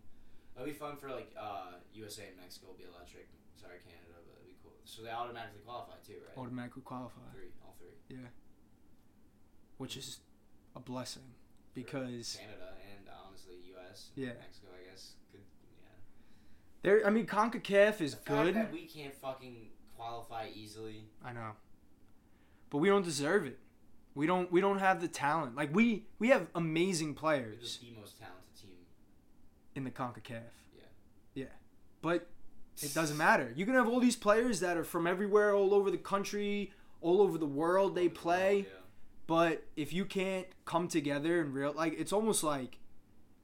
That'll 0.59 0.73
be 0.73 0.77
fun 0.77 0.97
for 0.97 1.09
like 1.09 1.31
uh, 1.39 1.79
USA 1.95 2.25
and 2.27 2.37
Mexico. 2.37 2.67
Will 2.67 2.75
be 2.75 2.83
electric. 2.83 3.29
Sorry, 3.55 3.79
Canada, 3.87 4.19
but 4.27 4.35
it'd 4.43 4.49
be 4.49 4.57
cool. 4.61 4.73
So 4.83 5.03
they 5.03 5.11
automatically 5.11 5.61
qualify 5.65 5.95
too, 6.05 6.15
right? 6.27 6.37
Automatically 6.37 6.83
qualify, 6.83 7.21
Three, 7.33 7.55
all 7.65 7.77
three. 7.79 7.95
Yeah. 8.17 8.27
which 9.77 9.97
is 9.97 10.19
a 10.75 10.81
blessing 10.81 11.23
because 11.75 12.39
Canada 12.41 12.75
and 12.91 13.07
honestly 13.25 13.55
U.S. 13.79 14.09
Yeah. 14.17 14.35
Mexico, 14.41 14.67
I 14.75 14.91
guess. 14.91 15.13
Could 15.31 15.43
yeah. 15.79 15.87
there. 16.83 17.07
I 17.07 17.11
mean, 17.11 17.27
Concacaf 17.27 18.01
is 18.01 18.17
good. 18.17 18.57
that 18.57 18.73
we 18.73 18.87
can't 18.87 19.15
fucking 19.15 19.69
qualify 19.97 20.49
easily. 20.53 21.05
I 21.25 21.33
know, 21.33 21.53
but 22.71 22.79
we 22.79 22.89
don't 22.89 23.05
deserve 23.05 23.47
it. 23.47 23.61
We 24.17 24.27
don't. 24.27 24.51
We 24.51 24.61
don't 24.61 24.81
have 24.81 25.01
the 25.01 25.07
talent. 25.07 25.55
Like 25.55 25.73
we 25.73 26.07
we 26.19 26.31
have 26.31 26.49
amazing 26.57 27.15
players. 27.15 27.79
the 27.81 27.97
most 27.97 28.19
talented. 28.19 28.38
In 29.79 29.85
the 29.85 29.91
CONCACAF. 29.91 30.43
Yeah. 30.77 30.83
Yeah. 31.35 31.45
But 32.03 32.29
it 32.83 32.93
doesn't 32.93 33.17
matter. 33.17 33.53
You 33.57 33.65
can 33.65 33.75
have 33.75 33.89
all 33.89 34.01
these 34.01 34.17
players 34.17 34.61
that 34.61 34.77
are 34.77 34.85
from 34.85 35.07
everywhere, 35.07 35.55
all 35.55 35.73
over 35.73 35.91
the 35.91 35.97
country, 35.99 36.73
all 37.01 37.23
over 37.23 37.39
the 37.39 37.47
world 37.47 37.95
they 37.95 38.09
play, 38.09 38.67
Yeah. 38.69 38.81
but 39.27 39.65
if 39.77 39.93
you 39.93 40.05
can't 40.05 40.47
come 40.65 40.89
together 40.89 41.41
and 41.41 41.55
real 41.55 41.73
like 41.73 41.95
it's 41.99 42.13
almost 42.13 42.43
like 42.43 42.79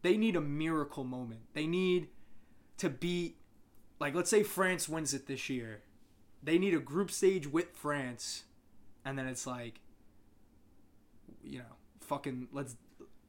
they 0.02 0.16
need 0.16 0.36
a 0.36 0.40
miracle 0.40 1.04
moment. 1.04 1.40
They 1.54 1.66
need 1.66 2.08
to 2.78 2.90
beat 2.90 3.36
like 4.00 4.14
let's 4.14 4.28
say 4.28 4.42
France 4.42 4.88
wins 4.88 5.14
it 5.14 5.26
this 5.26 5.48
year. 5.48 5.82
They 6.42 6.58
need 6.58 6.74
a 6.74 6.80
group 6.80 7.10
stage 7.10 7.46
with 7.46 7.74
France 7.74 8.42
and 9.04 9.18
then 9.18 9.26
it's 9.26 9.46
like 9.46 9.80
you 11.42 11.58
know, 11.58 11.76
fucking 12.00 12.48
let's 12.52 12.76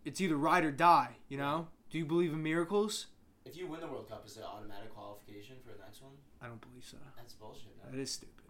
it's 0.03 0.21
either 0.21 0.37
ride 0.37 0.63
or 0.63 0.71
die, 0.71 1.15
you 1.29 1.37
know? 1.37 1.67
Do 1.95 1.99
you 1.99 2.05
believe 2.05 2.33
in 2.33 2.43
miracles? 2.43 3.05
If 3.45 3.55
you 3.55 3.67
win 3.67 3.79
the 3.79 3.87
World 3.87 4.09
Cup, 4.09 4.25
is 4.27 4.35
it 4.35 4.43
automatic 4.43 4.93
qualification 4.93 5.55
for 5.63 5.71
the 5.71 5.81
next 5.81 6.01
one? 6.01 6.11
I 6.41 6.47
don't 6.47 6.59
believe 6.59 6.83
so. 6.83 6.97
That's 7.15 7.31
bullshit. 7.31 7.69
That 7.89 7.97
is 7.97 8.11
stupid. 8.11 8.43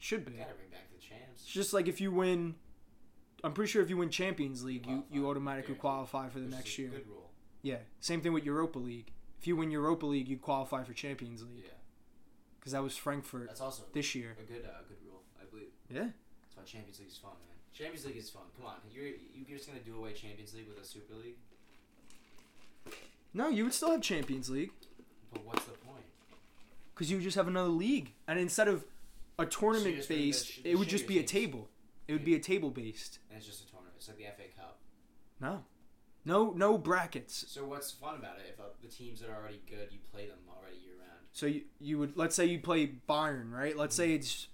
Should 0.00 0.24
be. 0.24 0.32
You 0.32 0.38
gotta 0.38 0.54
bring 0.54 0.70
back 0.70 0.90
the 0.92 0.98
champs. 1.00 1.42
It's 1.44 1.52
just 1.52 1.72
like 1.72 1.86
if 1.86 2.00
you 2.00 2.10
win. 2.10 2.56
I'm 3.44 3.52
pretty 3.52 3.70
sure 3.70 3.82
if 3.82 3.88
you 3.88 3.98
win 3.98 4.10
Champions 4.10 4.64
League, 4.64 4.84
you, 4.88 5.04
you 5.12 5.28
automatically 5.30 5.74
Guaranteed. 5.76 5.80
qualify 5.80 6.28
for 6.28 6.40
the 6.40 6.46
Which 6.46 6.54
is 6.54 6.58
next 6.58 6.78
a 6.78 6.82
year. 6.82 6.90
Good 6.90 7.06
rule. 7.06 7.30
Yeah. 7.62 7.76
Same 8.00 8.20
thing 8.20 8.32
with 8.32 8.42
Europa 8.42 8.80
League. 8.80 9.12
If 9.38 9.46
you 9.46 9.54
win 9.54 9.70
Europa 9.70 10.04
League, 10.04 10.26
you 10.26 10.36
qualify 10.36 10.82
for 10.82 10.92
Champions 10.92 11.44
League. 11.44 11.62
Yeah. 11.66 11.78
because 12.58 12.72
that 12.72 12.82
was 12.82 12.96
Frankfurt 12.96 13.46
That's 13.46 13.60
also 13.60 13.84
this 13.92 14.12
year. 14.16 14.36
a 14.40 14.42
good 14.42 14.64
uh, 14.64 14.82
good 14.88 14.98
rule, 15.06 15.22
I 15.40 15.44
believe. 15.48 15.70
Yeah. 15.88 16.08
That's 16.42 16.56
why 16.56 16.64
Champions 16.64 16.98
League 16.98 17.10
is 17.10 17.16
fun, 17.16 17.30
man. 17.46 17.54
Champions 17.72 18.06
League 18.06 18.16
is 18.16 18.28
fun. 18.28 18.42
Come 18.56 18.66
on, 18.66 18.74
you're 18.90 19.06
you're 19.06 19.56
just 19.56 19.68
gonna 19.68 19.78
do 19.86 19.96
away 19.98 20.14
Champions 20.14 20.52
League 20.52 20.66
with 20.66 20.82
a 20.82 20.84
Super 20.84 21.14
League? 21.14 21.36
No, 23.34 23.48
you 23.48 23.64
would 23.64 23.74
still 23.74 23.90
have 23.92 24.00
Champions 24.00 24.50
League 24.50 24.72
But 25.32 25.44
what's 25.44 25.64
the 25.64 25.72
point? 25.72 26.04
because 26.94 27.10
you 27.10 27.16
would 27.18 27.24
just 27.24 27.36
have 27.36 27.46
another 27.46 27.68
league, 27.68 28.14
and 28.26 28.38
instead 28.40 28.66
of 28.68 28.84
a 29.38 29.46
tournament 29.46 29.96
just 29.96 30.08
based, 30.08 30.46
that 30.46 30.52
sh- 30.52 30.60
it 30.64 30.76
would 30.78 30.88
just 30.88 31.06
be 31.06 31.18
a 31.18 31.22
table. 31.22 31.68
It 32.08 32.12
would 32.12 32.24
be 32.24 32.34
a 32.34 32.40
table 32.40 32.70
based. 32.70 33.18
And 33.30 33.36
it's 33.38 33.46
just 33.46 33.62
a 33.64 33.70
tournament. 33.70 33.94
It's 33.98 34.08
like 34.08 34.16
the 34.16 34.24
FA 34.24 34.48
Cup. 34.56 34.78
No, 35.40 35.64
no, 36.24 36.52
no 36.56 36.76
brackets. 36.76 37.44
So 37.48 37.64
what's 37.64 37.90
fun 37.92 38.16
about 38.16 38.38
it? 38.38 38.54
If 38.54 38.60
uh, 38.60 38.64
the 38.82 38.88
teams 38.88 39.20
that 39.20 39.30
are 39.30 39.36
already 39.36 39.60
good, 39.68 39.92
you 39.92 39.98
play 40.12 40.26
them 40.26 40.38
already 40.48 40.78
year 40.78 40.94
round. 40.98 41.20
So 41.32 41.46
you, 41.46 41.62
you 41.78 41.98
would 41.98 42.16
let's 42.16 42.34
say 42.34 42.46
you 42.46 42.58
play 42.58 42.94
Bayern, 43.08 43.52
right? 43.52 43.76
Let's 43.76 43.94
say 43.94 44.12
it's 44.14 44.48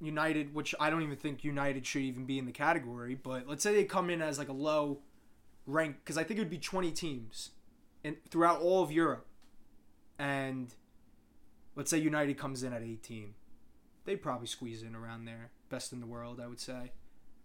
United, 0.00 0.54
which 0.54 0.74
I 0.80 0.90
don't 0.90 1.02
even 1.02 1.16
think 1.16 1.44
United 1.44 1.86
should 1.86 2.02
even 2.02 2.24
be 2.24 2.38
in 2.38 2.46
the 2.46 2.52
category, 2.52 3.14
but 3.14 3.46
let's 3.46 3.62
say 3.62 3.74
they 3.74 3.84
come 3.84 4.10
in 4.10 4.20
as 4.20 4.38
like 4.38 4.48
a 4.48 4.52
low 4.52 4.98
rank 5.66 5.96
because 6.02 6.18
I 6.18 6.24
think 6.24 6.38
it 6.38 6.42
would 6.42 6.50
be 6.50 6.58
20 6.58 6.90
teams 6.92 7.50
and 8.04 8.16
throughout 8.30 8.60
all 8.60 8.82
of 8.82 8.92
Europe, 8.92 9.26
and 10.18 10.74
let's 11.74 11.90
say 11.90 11.98
United 11.98 12.36
comes 12.36 12.62
in 12.62 12.72
at 12.72 12.82
18, 12.82 13.34
they'd 14.04 14.16
probably 14.22 14.46
squeeze 14.46 14.82
in 14.82 14.94
around 14.94 15.24
there, 15.24 15.50
best 15.70 15.92
in 15.92 16.00
the 16.00 16.06
world, 16.06 16.40
I 16.40 16.46
would 16.46 16.60
say. 16.60 16.92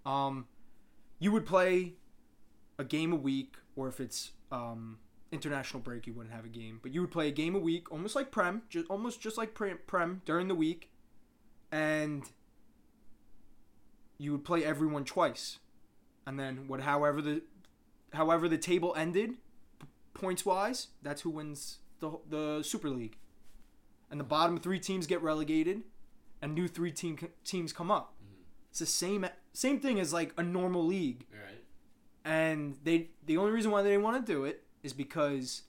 Um, 0.05 0.47
you 1.17 1.31
would 1.31 1.45
play 1.45 1.93
a 2.77 2.83
game 2.83 3.13
a 3.13 3.15
week, 3.15 3.55
or 3.75 3.87
if 3.87 3.99
it's 3.99 4.31
um, 4.51 4.99
international 5.31 5.81
break, 5.81 6.05
you 6.05 6.13
wouldn't 6.13 6.35
have 6.35 6.45
a 6.45 6.49
game, 6.49 6.79
but 6.83 6.93
you 6.93 7.01
would 7.01 7.11
play 7.11 7.29
a 7.29 7.31
game 7.31 7.55
a 7.55 7.59
week, 7.59 7.91
almost 7.91 8.15
like 8.15 8.29
Prem, 8.29 8.63
just 8.69 8.85
almost 8.89 9.21
just 9.21 9.37
like 9.37 9.53
Prem, 9.53 9.79
Prem 9.87 10.21
during 10.25 10.49
the 10.49 10.55
week, 10.55 10.89
and 11.71 12.23
you 14.17 14.33
would 14.33 14.43
play 14.43 14.65
everyone 14.65 15.05
twice, 15.05 15.59
and 16.27 16.37
then 16.37 16.67
what, 16.67 16.81
however 16.81 17.21
the, 17.21 17.41
however 18.13 18.47
the 18.47 18.57
table 18.57 18.93
ended, 18.97 19.31
points 20.13 20.45
wise, 20.45 20.87
that's 21.01 21.21
who 21.21 21.29
wins 21.29 21.79
the 21.99 22.19
the 22.29 22.63
Super 22.63 22.89
League, 22.89 23.17
and 24.09 24.19
the 24.19 24.23
bottom 24.23 24.57
three 24.59 24.79
teams 24.79 25.07
get 25.07 25.21
relegated, 25.21 25.83
and 26.41 26.53
new 26.55 26.67
three 26.67 26.91
team 26.91 27.17
teams 27.43 27.71
come 27.73 27.91
up. 27.91 28.15
Mhm. 28.21 28.43
It's 28.71 28.79
the 28.79 28.85
same 28.85 29.25
same 29.53 29.79
thing 29.79 29.99
as 29.99 30.13
like 30.13 30.33
a 30.37 30.43
normal 30.43 30.85
league 30.85 31.25
right. 31.33 31.63
and 32.23 32.77
they 32.83 33.09
the 33.25 33.35
only 33.37 33.51
reason 33.51 33.71
why 33.71 33.81
they 33.81 33.89
didn't 33.89 34.03
want 34.03 34.25
to 34.25 34.31
do 34.31 34.45
it 34.45 34.63
is 34.83 34.93
because 34.93 35.63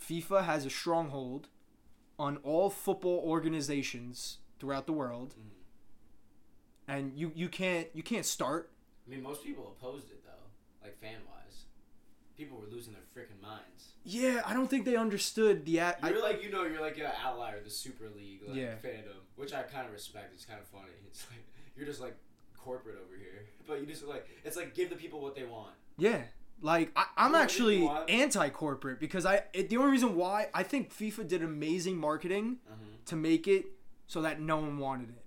FIFA 0.00 0.44
has 0.44 0.66
a 0.66 0.70
stronghold 0.70 1.48
on 2.18 2.36
all 2.38 2.68
football 2.70 3.22
organizations 3.24 4.38
throughout 4.58 4.86
the 4.86 4.92
world, 4.92 5.34
Mhm. 5.38 5.50
and 6.88 7.16
you 7.18 7.32
you 7.34 7.48
can't 7.48 7.88
you 7.94 8.02
can't 8.02 8.26
start. 8.26 8.72
I 9.06 9.10
mean, 9.10 9.22
most 9.22 9.42
people 9.44 9.74
opposed 9.78 10.10
it 10.10 10.22
though, 10.24 10.50
like 10.82 10.98
fan 11.00 11.20
wise. 11.28 11.37
People 12.38 12.56
were 12.58 12.68
losing 12.70 12.94
their 12.94 13.02
freaking 13.14 13.42
minds. 13.42 13.92
Yeah, 14.04 14.42
I 14.46 14.54
don't 14.54 14.68
think 14.70 14.84
they 14.86 14.94
understood 14.96 15.64
the. 15.66 15.78
a- 15.78 15.96
I, 16.00 16.10
You're 16.10 16.22
like, 16.22 16.42
you 16.42 16.50
know, 16.50 16.62
you're 16.64 16.80
like 16.80 16.96
an 16.96 17.06
outlier, 17.22 17.60
the 17.62 17.68
Super 17.68 18.04
League 18.16 18.42
like, 18.46 18.56
Yeah. 18.56 18.74
fandom, 18.82 19.18
which 19.36 19.52
I 19.52 19.62
kind 19.62 19.86
of 19.86 19.92
respect. 19.92 20.30
It's 20.34 20.44
kind 20.46 20.60
of 20.60 20.66
funny. 20.68 20.92
It's 21.08 21.26
like 21.30 21.44
you're 21.76 21.84
just 21.86 22.00
like 22.00 22.16
corporate 22.56 22.96
over 23.04 23.16
here, 23.18 23.46
but 23.66 23.80
you 23.80 23.86
just 23.86 24.04
like 24.06 24.26
it's 24.44 24.56
like 24.56 24.74
give 24.74 24.88
the 24.88 24.96
people 24.96 25.20
what 25.20 25.34
they 25.34 25.44
want. 25.44 25.72
yeah, 25.98 26.22
like 26.62 26.92
I, 26.96 27.06
I'm 27.16 27.34
actually 27.34 27.90
anti-corporate 28.08 29.00
because 29.00 29.26
I 29.26 29.42
it, 29.52 29.68
the 29.68 29.76
only 29.76 29.90
reason 29.92 30.14
why 30.16 30.48
I 30.54 30.62
think 30.62 30.92
FIFA 30.94 31.26
did 31.28 31.42
amazing 31.42 31.96
marketing 31.96 32.58
Mm-hmm. 32.70 32.84
to 33.06 33.16
make 33.16 33.48
it 33.48 33.66
so 34.06 34.22
that 34.22 34.40
no 34.40 34.56
one 34.58 34.78
wanted 34.78 35.08
it. 35.10 35.24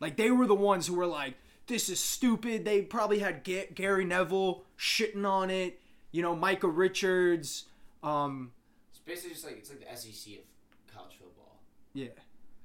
Like 0.00 0.16
they 0.16 0.30
were 0.30 0.46
the 0.46 0.54
ones 0.54 0.86
who 0.88 0.94
were 0.94 1.06
like, 1.06 1.34
"This 1.68 1.88
is 1.88 2.00
stupid." 2.00 2.64
They 2.64 2.82
probably 2.82 3.20
had 3.20 3.44
Ga- 3.44 3.68
Gary 3.74 4.04
Neville 4.04 4.64
shitting 4.78 5.24
on 5.24 5.50
it. 5.50 5.80
You 6.16 6.22
know, 6.22 6.34
Micah 6.34 6.68
Richards. 6.68 7.64
Um, 8.02 8.52
It's 8.88 9.00
basically 9.00 9.32
just 9.34 9.44
like 9.44 9.58
it's 9.58 9.68
like 9.68 9.80
the 9.86 9.94
SEC 9.94 10.38
of 10.38 10.94
college 10.94 11.12
football 11.18 11.60
yeah, 11.92 12.06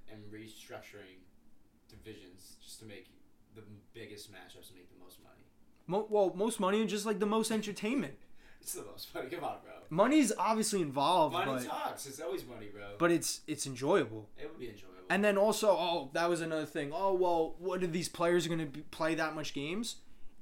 and 0.09 0.23
restructuring 0.31 1.19
divisions 1.89 2.55
just 2.63 2.79
to 2.79 2.85
make 2.85 3.07
the 3.53 3.63
biggest 3.93 4.31
matchups 4.31 4.69
and 4.69 4.77
make 4.77 4.89
the 4.89 5.03
most 5.03 5.17
money. 5.21 5.43
Mo- 5.85 6.07
well, 6.09 6.31
most 6.33 6.61
money 6.61 6.79
and 6.79 6.89
just 6.89 7.05
like 7.05 7.19
the 7.19 7.25
most 7.25 7.51
entertainment. 7.51 8.13
It's 8.61 8.73
the 8.73 8.83
most 8.83 9.13
money. 9.15 9.27
Come 9.27 9.43
on, 9.43 9.55
bro. 9.63 9.73
Money's 9.89 10.31
obviously 10.37 10.83
involved, 10.83 11.33
Money 11.33 11.51
but 11.51 11.65
talks. 11.65 12.05
It's 12.05 12.21
always 12.21 12.45
money, 12.45 12.67
bro. 12.71 12.83
but 12.99 13.09
it's 13.11 13.41
it's 13.47 13.65
enjoyable. 13.65 14.29
it 14.37 14.47
would 14.47 14.59
be 14.59 14.69
enjoyable. 14.69 14.99
And 15.09 15.25
then 15.25 15.35
also, 15.35 15.71
oh, 15.71 16.09
that 16.13 16.29
was 16.29 16.39
another 16.41 16.67
thing. 16.67 16.91
Oh 16.93 17.11
well, 17.13 17.55
what 17.57 17.83
are 17.83 17.87
these 17.87 18.07
players 18.07 18.47
going 18.47 18.71
to 18.71 18.81
play 18.91 19.15
that 19.15 19.33
much 19.35 19.53
games? 19.55 19.95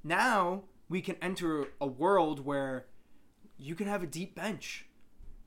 Now 0.04 0.64
we 0.90 1.00
can 1.02 1.16
enter 1.22 1.70
a 1.80 1.88
world 1.88 2.46
where 2.46 2.88
you 3.60 3.76
can 3.76 3.88
have 3.88 4.02
a 4.04 4.08
deep 4.08 4.36
bench. 4.36 4.86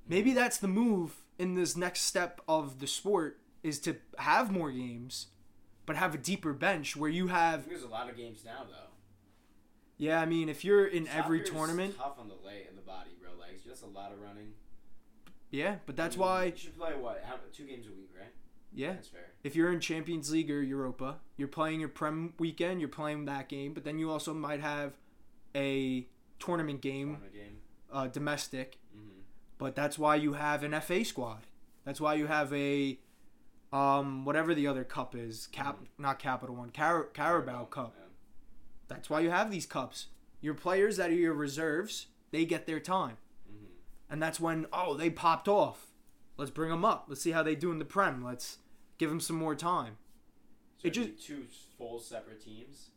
Maybe 0.09 0.33
that's 0.33 0.59
the 0.59 0.69
move 0.69 1.23
in 1.39 1.55
this 1.55 1.77
next 1.77 2.03
step 2.03 2.41
of 2.47 2.79
the 2.79 2.87
sport 2.87 3.39
is 3.63 3.79
to 3.81 3.97
have 4.19 4.51
more 4.51 4.71
games, 4.71 5.29
but 5.87 5.97
have 5.97 6.15
a 6.15 6.19
deeper 6.19 6.53
bench 6.53 6.97
where 6.97 7.11
you 7.11 7.29
have. 7.29 7.69
there's 7.69 7.83
a 7.83 7.89
lot 7.89 8.11
of 8.11 8.17
games 8.17 8.45
now, 8.45 8.65
though. 8.69 8.91
Yeah, 9.97 10.21
I 10.21 10.27
mean, 10.27 10.49
if 10.49 10.65
you're 10.65 10.87
in 10.87 11.07
every 11.09 11.39
Soccer's 11.41 11.55
tournament, 11.55 11.97
tough 11.97 12.19
on 12.19 12.29
the 12.29 12.35
leg 12.45 12.67
and 12.69 12.77
the 12.77 12.83
body, 12.83 13.11
bro. 13.21 13.31
Legs. 13.41 13.63
That's 13.67 13.83
a 13.83 13.87
lot 13.87 14.13
of 14.13 14.21
running. 14.21 14.53
yeah, 15.51 15.77
but 15.87 15.97
that's 15.97 16.17
I 16.17 16.19
mean, 16.19 16.29
why. 16.29 16.45
you 16.47 16.57
should 16.57 16.77
play 16.79 16.93
what? 16.99 17.23
How, 17.25 17.37
two 17.53 17.67
games 17.67 17.87
a 17.87 17.91
week, 17.91 18.11
right? 18.19 18.33
Yeah, 18.75 18.95
That's 18.95 19.09
fair. 19.09 19.27
if 19.45 19.55
you're 19.55 19.71
in 19.71 19.81
Champions 19.81 20.33
League 20.33 20.51
or 20.51 20.63
Europa, 20.63 21.19
you're 21.37 21.47
playing 21.47 21.79
your 21.79 21.91
Prem 21.91 22.33
weekend, 22.39 22.81
you're 22.81 22.89
playing 22.89 23.27
that 23.27 23.49
game, 23.49 23.75
but 23.75 23.85
then 23.85 23.99
you 23.99 24.11
also 24.11 24.33
might 24.35 24.61
have 24.61 24.95
a 25.55 26.09
tournament 26.39 26.81
game, 26.81 27.09
Tournament 27.11 27.35
game. 27.35 27.59
Uh, 27.93 28.07
domestic. 28.09 28.79
Mm-hmm. 28.97 29.21
But 29.59 29.75
that's 29.77 29.99
why 29.99 30.17
you 30.17 30.33
have 30.35 30.63
an 30.63 30.79
FA 30.81 31.05
squad. 31.05 31.47
That's 31.85 32.01
why 32.01 32.15
you 32.15 32.27
have 32.27 32.53
a, 32.53 32.99
um, 33.73 34.25
whatever 34.25 34.55
the 34.55 34.67
other 34.67 34.85
cup 34.85 35.15
is, 35.15 35.47
cap 35.49 35.79
not 35.99 36.19
Capital 36.19 36.55
One, 36.55 36.71
Car- 36.71 37.05
Carabao 37.13 37.65
Cup. 37.67 37.95
Yeah. 37.99 38.05
That's 38.89 39.09
why 39.11 39.21
you 39.21 39.31
have 39.31 39.51
these 39.51 39.67
cups. 39.67 40.07
Your 40.41 40.55
players 40.55 40.97
that 40.97 41.11
are 41.11 41.15
your 41.15 41.35
reserves, 41.35 42.07
they 42.31 42.45
get 42.45 42.67
their 42.67 42.81
time, 42.81 43.17
Mm-hmm. 43.51 43.67
and 44.13 44.23
that's 44.23 44.41
when 44.41 44.67
oh 44.73 44.95
they 44.95 45.11
popped 45.11 45.49
off. 45.49 45.87
Let's 46.37 46.51
bring 46.51 46.71
them 46.71 46.85
up. 46.85 47.07
Let's 47.09 47.21
see 47.23 47.31
how 47.33 47.43
they 47.43 47.55
do 47.55 47.71
in 47.71 47.79
the 47.79 47.85
Prem. 47.85 48.25
Let's 48.25 48.59
give 48.99 49.09
them 49.11 49.21
some 49.21 49.37
more 49.37 49.55
time. 49.55 49.97
So 50.79 50.89
It 50.89 50.97
it'd 50.97 51.21
two 51.21 51.45
full 51.79 52.01
separate 52.01 52.41
teams. 52.45 52.89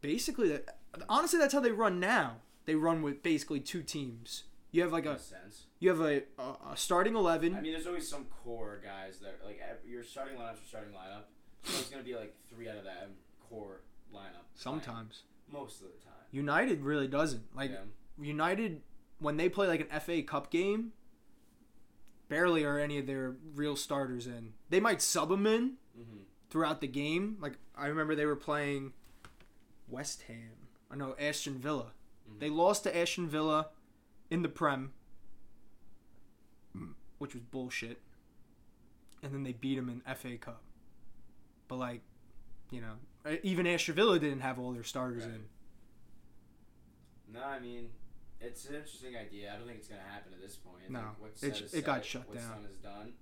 basically 0.00 0.48
that 0.48 0.78
honestly 1.08 1.38
that's 1.38 1.52
how 1.52 1.60
they 1.60 1.72
run 1.72 1.98
now 2.00 2.36
they 2.68 2.74
run 2.76 3.02
with 3.02 3.22
basically 3.22 3.58
two 3.60 3.82
teams 3.82 4.44
you 4.70 4.82
have 4.82 4.92
like 4.92 5.06
a 5.06 5.18
sense. 5.18 5.62
you 5.80 5.88
have 5.88 6.00
a, 6.00 6.22
a, 6.38 6.72
a 6.72 6.76
starting 6.76 7.16
11 7.16 7.54
I 7.54 7.60
mean, 7.60 7.72
there's 7.72 7.86
always 7.86 8.06
some 8.06 8.26
core 8.26 8.80
guys 8.84 9.18
that 9.20 9.40
like 9.44 9.60
your 9.86 10.04
starting 10.04 10.36
lineup's 10.36 10.60
your 10.60 10.68
starting 10.68 10.92
lineup. 10.92 11.22
So 11.64 11.78
it's 11.80 11.88
gonna 11.90 12.02
be 12.02 12.14
like 12.14 12.34
three 12.50 12.68
out 12.68 12.76
of 12.76 12.84
that 12.84 13.08
core 13.48 13.80
lineup. 14.14 14.44
sometimes 14.54 15.22
playing 15.50 15.64
most 15.64 15.80
of 15.80 15.86
the 15.88 16.04
time. 16.04 16.12
united 16.30 16.82
really 16.82 17.08
doesn't 17.08 17.44
like 17.56 17.70
yeah. 17.70 17.78
united 18.20 18.82
when 19.18 19.36
they 19.38 19.48
play 19.48 19.66
like 19.66 19.88
an 19.90 20.00
fa 20.00 20.22
cup 20.22 20.50
game 20.50 20.92
barely 22.28 22.64
are 22.64 22.78
any 22.78 22.98
of 22.98 23.06
their 23.06 23.36
real 23.54 23.74
starters 23.76 24.26
in 24.26 24.52
they 24.68 24.80
might 24.80 25.00
sub 25.02 25.30
them 25.30 25.46
in 25.46 25.74
Mm-hmm. 25.98 26.18
throughout 26.50 26.80
the 26.80 26.86
game 26.86 27.38
like 27.40 27.54
i 27.76 27.86
remember 27.86 28.14
they 28.14 28.26
were 28.26 28.36
playing 28.36 28.92
west 29.88 30.22
ham 30.28 30.68
i 30.92 30.94
know 30.94 31.16
aston 31.18 31.58
villa 31.58 31.86
Mhm. 32.28 32.38
they 32.40 32.50
lost 32.50 32.82
to 32.84 32.96
aston 32.96 33.28
villa 33.28 33.70
in 34.30 34.42
the 34.42 34.48
prem 34.48 34.92
which 37.18 37.34
was 37.34 37.42
bullshit 37.42 38.00
and 39.22 39.32
then 39.34 39.42
they 39.42 39.52
beat 39.52 39.74
them 39.76 39.88
in 39.88 40.00
fa 40.14 40.36
cup 40.36 40.62
but 41.66 41.76
like 41.76 42.00
you 42.70 42.80
know 42.80 42.94
even 43.42 43.66
aston 43.66 43.94
villa 43.94 44.18
didn't 44.18 44.40
have 44.40 44.58
all 44.58 44.72
their 44.72 44.84
starters 44.84 45.24
Right. 45.24 45.34
in 45.34 45.48
No, 47.30 47.42
I 47.44 47.58
mean, 47.60 47.90
it's 48.40 48.64
an 48.70 48.76
interesting 48.76 49.14
idea. 49.14 49.52
I 49.52 49.58
don't 49.58 49.66
think 49.66 49.80
it's 49.80 49.88
gonna 49.88 50.00
happen 50.00 50.32
at 50.32 50.40
this 50.40 50.56
point. 50.56 50.82
I 50.88 50.92
No, 50.92 51.00
think 51.00 51.18
what's 51.20 51.42
it's- 51.42 51.74
it 51.74 51.84
got 51.84 51.96
said, 51.96 52.06
shut 52.06 52.28
what's 52.28 52.40
down. 52.40 52.62
done 52.62 52.70
is 52.70 52.76
done. 52.78 53.14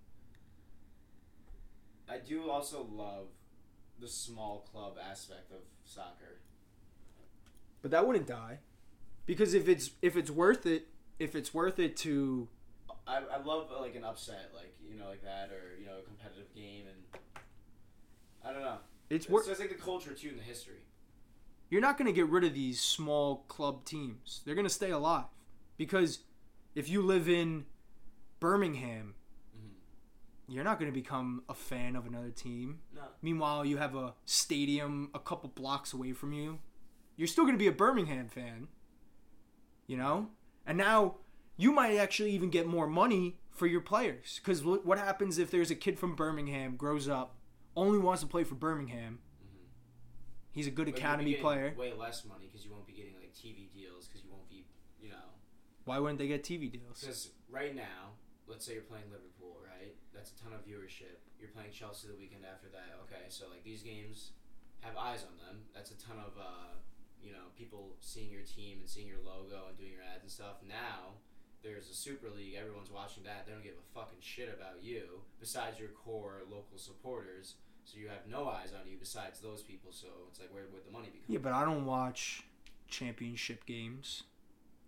I 2.08 2.18
do 2.18 2.48
also 2.48 2.84
love 2.84 3.30
the 3.98 4.06
small 4.06 4.60
club 4.60 4.96
aspect 4.96 5.50
of 5.50 5.62
soccer. 5.84 6.38
but 7.82 7.90
that 7.90 8.06
wouldn't 8.06 8.28
die 8.28 8.60
because 9.26 9.54
if 9.54 9.68
it's 9.68 9.90
if 10.02 10.16
it's 10.16 10.30
worth 10.30 10.66
it 10.66 10.88
if 11.18 11.34
it's 11.34 11.52
worth 11.52 11.78
it 11.78 11.96
to 11.98 12.48
I, 13.06 13.18
I 13.18 13.42
love 13.42 13.68
uh, 13.76 13.80
like 13.80 13.94
an 13.94 14.02
upset, 14.04 14.50
like 14.54 14.74
you 14.90 14.98
know, 14.98 15.08
like 15.08 15.22
that, 15.22 15.50
or 15.50 15.78
you 15.78 15.86
know, 15.86 15.98
a 15.98 16.02
competitive 16.02 16.52
game, 16.54 16.86
and 16.88 17.42
I 18.44 18.52
don't 18.52 18.62
know. 18.62 18.78
it's 19.10 19.28
worth 19.28 19.48
it's 19.48 19.60
like 19.60 19.68
the 19.68 19.76
culture 19.76 20.12
too, 20.12 20.30
and 20.30 20.38
the 20.38 20.42
history. 20.42 20.80
you're 21.70 21.80
not 21.80 21.98
going 21.98 22.06
to 22.06 22.12
get 22.12 22.28
rid 22.28 22.42
of 22.42 22.52
these 22.52 22.80
small 22.80 23.44
club 23.48 23.84
teams. 23.84 24.40
They're 24.44 24.56
going 24.56 24.66
to 24.66 24.72
stay 24.72 24.90
alive 24.90 25.26
because 25.76 26.20
if 26.74 26.88
you 26.88 27.00
live 27.00 27.28
in 27.28 27.66
Birmingham, 28.40 29.14
Mhm. 29.56 29.70
you're 30.48 30.64
not 30.64 30.78
going 30.80 30.90
to 30.90 30.94
become 30.94 31.44
a 31.48 31.54
fan 31.54 31.94
of 31.96 32.06
another 32.06 32.30
team. 32.30 32.80
No. 32.94 33.02
Meanwhile, 33.22 33.64
you 33.66 33.76
have 33.76 33.94
a 33.94 34.14
stadium 34.24 35.10
a 35.14 35.18
couple 35.20 35.48
blocks 35.50 35.92
away 35.92 36.12
from 36.12 36.32
you. 36.32 36.58
You're 37.16 37.28
still 37.28 37.44
going 37.44 37.54
to 37.54 37.58
be 37.58 37.68
a 37.68 37.72
Birmingham 37.72 38.28
fan. 38.28 38.66
You 39.86 39.96
know? 39.96 40.28
And 40.66 40.76
now 40.78 41.16
you 41.56 41.72
might 41.72 41.96
actually 41.96 42.32
even 42.32 42.50
get 42.50 42.66
more 42.66 42.86
money 42.86 43.38
for 43.50 43.66
your 43.66 43.80
players. 43.80 44.40
Because 44.42 44.64
what 44.64 44.98
happens 44.98 45.38
if 45.38 45.50
there's 45.50 45.70
a 45.70 45.74
kid 45.74 45.98
from 45.98 46.14
Birmingham, 46.14 46.76
grows 46.76 47.08
up, 47.08 47.36
only 47.76 47.98
wants 47.98 48.22
to 48.22 48.28
play 48.28 48.44
for 48.44 48.54
Birmingham? 48.54 49.20
He's 50.50 50.66
a 50.66 50.70
good 50.70 50.86
But 50.86 50.96
academy 50.96 51.34
player. 51.34 51.74
Way 51.76 51.92
less 51.92 52.24
money 52.24 52.48
because 52.48 52.64
you 52.64 52.72
won't 52.72 52.86
be 52.86 52.94
getting 52.94 53.12
like 53.20 53.34
TV 53.34 53.68
deals 53.72 54.08
because 54.08 54.24
you 54.24 54.30
won't 54.32 54.48
be, 54.48 54.64
you 54.98 55.10
know. 55.10 55.36
Why 55.84 55.98
wouldn't 55.98 56.18
they 56.18 56.28
get 56.28 56.42
TV 56.42 56.72
deals? 56.72 57.00
Because 57.00 57.28
right 57.50 57.76
now, 57.76 58.16
let's 58.48 58.64
say 58.64 58.72
you're 58.72 58.88
playing 58.88 59.04
Liverpool, 59.12 59.60
right? 59.60 59.94
That's 60.14 60.32
a 60.32 60.36
ton 60.42 60.54
of 60.54 60.64
viewership. 60.64 61.20
You're 61.38 61.50
playing 61.50 61.72
Chelsea 61.72 62.08
the 62.08 62.16
weekend 62.16 62.48
after 62.48 62.68
that. 62.72 62.96
Okay, 63.04 63.28
so 63.28 63.44
like 63.52 63.64
these 63.64 63.82
games 63.82 64.32
have 64.80 64.96
eyes 64.96 65.28
on 65.28 65.36
them. 65.36 65.68
That's 65.74 65.90
a 65.90 65.98
ton 66.00 66.16
of, 66.16 66.32
uh, 66.40 66.80
you 67.26 67.32
know, 67.32 67.50
people 67.58 67.98
seeing 68.00 68.30
your 68.30 68.46
team 68.46 68.78
and 68.78 68.88
seeing 68.88 69.08
your 69.08 69.18
logo 69.18 69.66
and 69.68 69.76
doing 69.76 69.90
your 69.90 70.06
ads 70.06 70.22
and 70.22 70.30
stuff. 70.30 70.62
Now 70.62 71.18
there's 71.62 71.90
a 71.90 71.94
Super 71.94 72.30
League. 72.30 72.54
Everyone's 72.54 72.90
watching 72.90 73.24
that. 73.24 73.44
They 73.44 73.52
don't 73.52 73.64
give 73.64 73.74
a 73.74 73.88
fucking 73.98 74.22
shit 74.22 74.48
about 74.48 74.82
you 74.82 75.26
besides 75.40 75.78
your 75.78 75.90
core 75.90 76.46
local 76.48 76.78
supporters. 76.78 77.54
So 77.84 77.98
you 77.98 78.08
have 78.08 78.26
no 78.30 78.48
eyes 78.48 78.70
on 78.74 78.86
you 78.90 78.96
besides 78.98 79.40
those 79.40 79.62
people. 79.62 79.90
So 79.90 80.06
it's 80.30 80.38
like 80.38 80.54
where 80.54 80.64
would 80.72 80.86
the 80.86 80.92
money 80.92 81.10
be? 81.10 81.20
Yeah, 81.26 81.42
but 81.42 81.52
I 81.52 81.64
don't 81.64 81.84
watch 81.84 82.46
championship 82.88 83.66
games. 83.66 84.22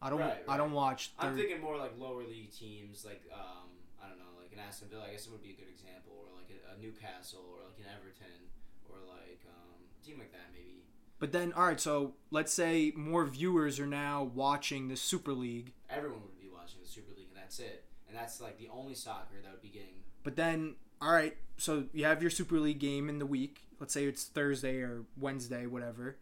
I 0.01 0.11
don't. 0.11 0.23
Right, 0.23 0.47
I 0.47 0.57
don't 0.57 0.73
watch. 0.73 1.11
I'm 1.19 1.35
thinking 1.35 1.61
more 1.61 1.77
like 1.77 1.99
lower 1.99 2.23
league 2.23 2.55
teams, 2.55 3.03
like 3.03 3.23
um, 3.35 3.67
I 3.99 4.07
don't 4.07 4.19
know, 4.19 4.39
like 4.39 4.55
an 4.55 4.63
Aston 4.63 4.87
Villa. 4.91 5.11
I 5.11 5.11
guess 5.11 5.27
it 5.27 5.35
would 5.35 5.43
be 5.43 5.51
a 5.51 5.59
good 5.59 5.71
example, 5.71 6.15
or 6.15 6.31
like 6.39 6.55
a, 6.55 6.59
a 6.71 6.79
Newcastle, 6.79 7.43
or 7.43 7.67
like 7.67 7.83
an 7.83 7.91
Everton, 7.91 8.47
or 8.87 9.03
like 9.11 9.43
um, 9.51 9.83
a 9.83 10.01
team 10.07 10.23
like 10.23 10.31
that 10.31 10.55
maybe. 10.55 10.87
But 11.19 11.33
then, 11.33 11.53
all 11.53 11.67
right. 11.67 11.81
So 11.81 12.15
let's 12.31 12.53
say 12.53 12.93
more 12.97 13.25
viewers 13.27 13.81
are 13.81 13.87
now 13.87 14.31
watching 14.35 14.89
the 14.89 14.97
Super 14.97 15.33
League. 15.33 15.73
Everyone 15.91 16.23
would 16.23 16.41
be 16.41 16.49
watching 16.53 16.81
the 16.83 16.89
Super 16.89 17.13
League, 17.17 17.29
and 17.35 17.43
that's 17.43 17.59
it. 17.59 17.85
And 18.09 18.17
that's 18.17 18.41
like 18.41 18.59
the 18.59 18.69
only 18.73 18.95
soccer 18.95 19.37
that 19.43 19.51
would 19.51 19.63
be 19.63 19.69
getting. 19.69 20.03
But 20.23 20.37
then, 20.37 20.77
all 21.01 21.13
right. 21.13 21.37
So 21.57 21.85
you 21.93 22.05
have 22.05 22.23
your 22.23 22.31
Super 22.31 22.59
League 22.59 22.79
game 22.79 23.09
in 23.09 23.19
the 23.19 23.27
week. 23.27 23.63
Let's 23.81 23.95
say 23.95 24.05
it's 24.05 24.25
Thursday 24.25 24.81
or 24.81 25.05
Wednesday, 25.17 25.67
whatever. 25.67 26.17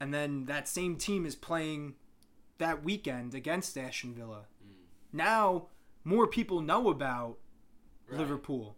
And 0.00 0.12
then 0.12 0.46
that 0.46 0.68
same 0.68 0.96
team 0.96 1.24
is 1.24 1.34
playing 1.34 1.94
that 2.58 2.82
weekend 2.82 3.34
against 3.34 3.78
Aston 3.78 4.14
Villa. 4.14 4.46
Mm. 4.64 4.74
Now 5.12 5.66
more 6.04 6.26
people 6.26 6.60
know 6.60 6.88
about 6.88 7.38
Right, 8.08 8.18
Liverpool. 8.18 8.76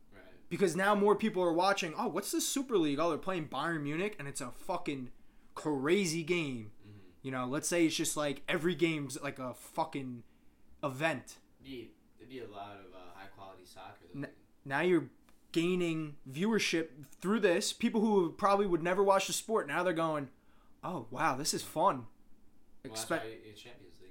Because 0.50 0.76
now 0.76 0.94
more 0.94 1.16
people 1.16 1.42
are 1.42 1.52
watching. 1.52 1.94
Oh, 1.98 2.06
what's 2.06 2.30
the 2.30 2.40
Super 2.40 2.76
League? 2.76 3.00
Oh, 3.00 3.08
they're 3.08 3.18
playing 3.18 3.48
Bayern 3.48 3.82
Munich, 3.82 4.14
and 4.18 4.28
it's 4.28 4.40
a 4.40 4.50
fucking 4.50 5.10
crazy 5.54 6.22
game. 6.22 6.70
Mm-hmm. 6.86 6.98
You 7.22 7.30
know, 7.32 7.46
let's 7.46 7.68
say 7.68 7.86
it's 7.86 7.96
just 7.96 8.16
like 8.16 8.42
every 8.48 8.74
game's 8.74 9.20
like 9.22 9.38
a 9.38 9.54
fucking 9.54 10.22
event. 10.82 11.36
Be 11.62 11.90
it'd 12.18 12.28
be 12.30 12.40
a 12.40 12.46
lot 12.48 12.72
of 12.76 12.94
uh, 12.94 12.98
high 13.14 13.26
quality 13.36 13.64
soccer. 13.64 14.04
N- 14.14 14.28
Now 14.64 14.80
you're 14.80 15.06
gaining 15.52 16.16
viewership 16.30 16.88
through 17.20 17.40
this. 17.40 17.72
People 17.72 18.00
who 18.00 18.32
probably 18.32 18.66
would 18.66 18.82
never 18.82 19.02
watch 19.02 19.26
the 19.26 19.32
sport 19.32 19.66
now 19.68 19.82
they're 19.82 19.92
going, 19.92 20.28
"Oh 20.82 21.06
wow, 21.10 21.36
this 21.36 21.54
is 21.54 21.62
fun." 21.62 22.06
well, 22.84 22.92
Expect, 22.92 23.24
Champions 23.56 23.94
League. 24.02 24.10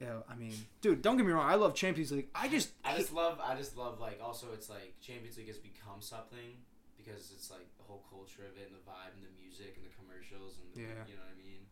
yeah. 0.00 0.16
I 0.28 0.34
mean, 0.34 0.52
dude, 0.82 1.00
don't 1.00 1.16
get 1.16 1.24
me 1.24 1.32
wrong. 1.32 1.48
I 1.48 1.54
love 1.54 1.74
Champions 1.74 2.12
League. 2.12 2.28
I 2.34 2.48
just, 2.48 2.70
I 2.84 2.90
hate- 2.90 2.98
just 2.98 3.14
love. 3.14 3.38
I 3.42 3.54
just 3.54 3.76
love 3.78 3.98
like 4.00 4.20
also 4.22 4.48
it's 4.52 4.68
like 4.68 4.94
Champions 5.00 5.38
League 5.38 5.46
has 5.48 5.56
become 5.58 6.00
something 6.00 6.58
because 7.00 7.32
it's 7.34 7.50
like 7.50 7.66
the 7.78 7.84
whole 7.84 8.04
culture 8.08 8.44
of 8.44 8.56
it 8.60 8.68
and 8.68 8.76
the 8.76 8.84
vibe 8.84 9.16
and 9.16 9.24
the 9.24 9.34
music 9.40 9.76
and 9.80 9.84
the 9.88 9.94
commercials 9.96 10.60
and 10.60 10.68
the, 10.74 10.80
Yeah. 10.84 11.04
you 11.08 11.16
know 11.16 11.24
what 11.24 11.32
I 11.34 11.38
mean. 11.40 11.64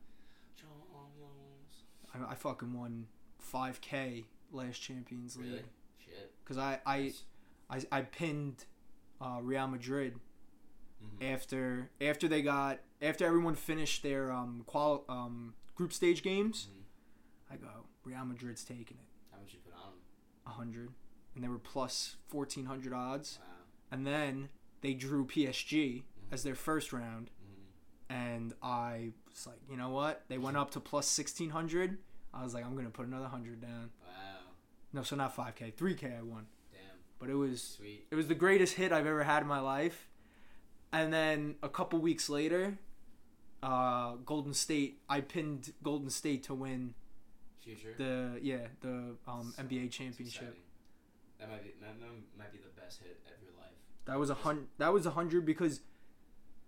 I, 2.15 2.33
I 2.33 2.35
fucking 2.35 2.73
won 2.73 3.07
5K 3.53 4.25
last 4.53 4.79
Champions 4.81 5.37
League 5.37 5.47
Really? 5.47 5.63
Shit. 6.05 6.33
because 6.43 6.59
I, 6.59 6.81
I 6.87 6.99
Nice. 7.01 7.25
I, 7.93 7.99
I 7.99 8.01
pinned 8.03 8.65
uh, 9.21 9.39
Real 9.43 9.67
Madrid 9.69 10.15
Mhm. 11.05 11.33
after 11.33 11.91
after 12.01 12.27
they 12.27 12.43
got 12.43 12.81
after 13.01 13.25
everyone 13.25 13.55
finished 13.55 14.03
their 14.03 14.33
um 14.33 14.65
qual 14.67 15.05
um 15.09 15.55
group 15.77 15.93
stage 15.93 16.23
games. 16.25 16.67
Mhm. 16.73 17.55
I 17.55 17.57
go 17.57 17.69
Real 18.05 18.25
Madrid's 18.25 18.65
taking 18.65 18.97
it 18.97 19.07
How 19.31 19.39
much 19.39 19.53
you 19.53 19.61
put 19.65 19.75
on? 19.75 19.93
a 20.45 20.51
hundred, 20.51 20.91
and 21.37 21.45
they 21.45 21.49
were 21.49 21.59
plus 21.61 22.17
fourteen 22.27 22.65
hundred 22.65 22.93
odds, 22.93 23.39
Wow. 23.41 23.47
and 23.93 24.05
then 24.05 24.49
they 24.81 24.95
drew 24.95 25.27
PSG 25.27 26.05
as 26.31 26.43
their 26.43 26.55
first 26.55 26.93
round, 26.93 27.31
Mhm. 27.31 28.15
and 28.15 28.55
I 28.63 29.13
was 29.31 29.47
like, 29.47 29.61
you 29.71 29.77
know 29.77 29.91
what? 29.91 30.25
They 30.29 30.39
went 30.39 30.57
up 30.57 30.71
to 30.73 30.81
plus 30.81 31.07
sixteen 31.09 31.51
hundred. 31.51 31.99
I 32.35 32.45
was 32.45 32.55
like, 32.55 32.65
I'm 32.65 32.77
gonna 32.77 32.91
put 32.91 33.07
another 33.07 33.29
hundred 33.29 33.61
down. 33.61 33.91
Wow. 34.07 34.41
No, 34.93 35.03
so 35.03 35.17
not 35.17 35.35
five 35.35 35.55
k, 35.55 35.71
three 35.71 35.95
k. 35.95 36.15
I 36.19 36.23
won, 36.23 36.47
Damn. 36.73 36.81
but 37.19 37.31
it 37.31 37.35
was 37.35 37.63
Sweet. 37.63 38.07
It 38.11 38.15
was 38.15 38.29
the 38.29 38.35
greatest 38.35 38.75
hit 38.75 38.93
I've 38.93 39.07
ever 39.07 39.25
had 39.25 39.43
in 39.43 39.49
my 39.49 39.61
life. 39.61 40.09
And 40.93 41.13
then 41.13 41.57
a 41.63 41.69
couple 41.69 41.99
weeks 42.01 42.29
later, 42.31 42.79
uh, 43.63 44.15
Golden 44.25 44.55
State. 44.55 45.03
I 45.09 45.21
pinned 45.21 45.73
Golden 45.83 46.09
State 46.11 46.45
to 46.45 46.55
win 46.55 46.95
Future. 47.61 47.95
the 47.99 48.39
yeah 48.43 48.69
the 48.81 49.17
um, 49.27 49.53
So, 49.57 49.63
NBA 49.65 49.91
championship. 49.91 50.43
exciting. 50.43 50.63
That 51.39 51.51
might 51.51 51.63
be 51.65 51.73
that 51.81 51.95
might- 52.39 52.53
be 52.53 52.59
the 52.59 52.69
best 52.81 53.01
hit 53.03 53.21
life. 53.25 53.35
That 54.09 54.19
was 54.19 54.31
a 54.31 54.35
hun- 54.35 54.67
That 54.79 54.93
was 54.93 55.07
a 55.07 55.11
hundred 55.11 55.45
because 55.47 55.81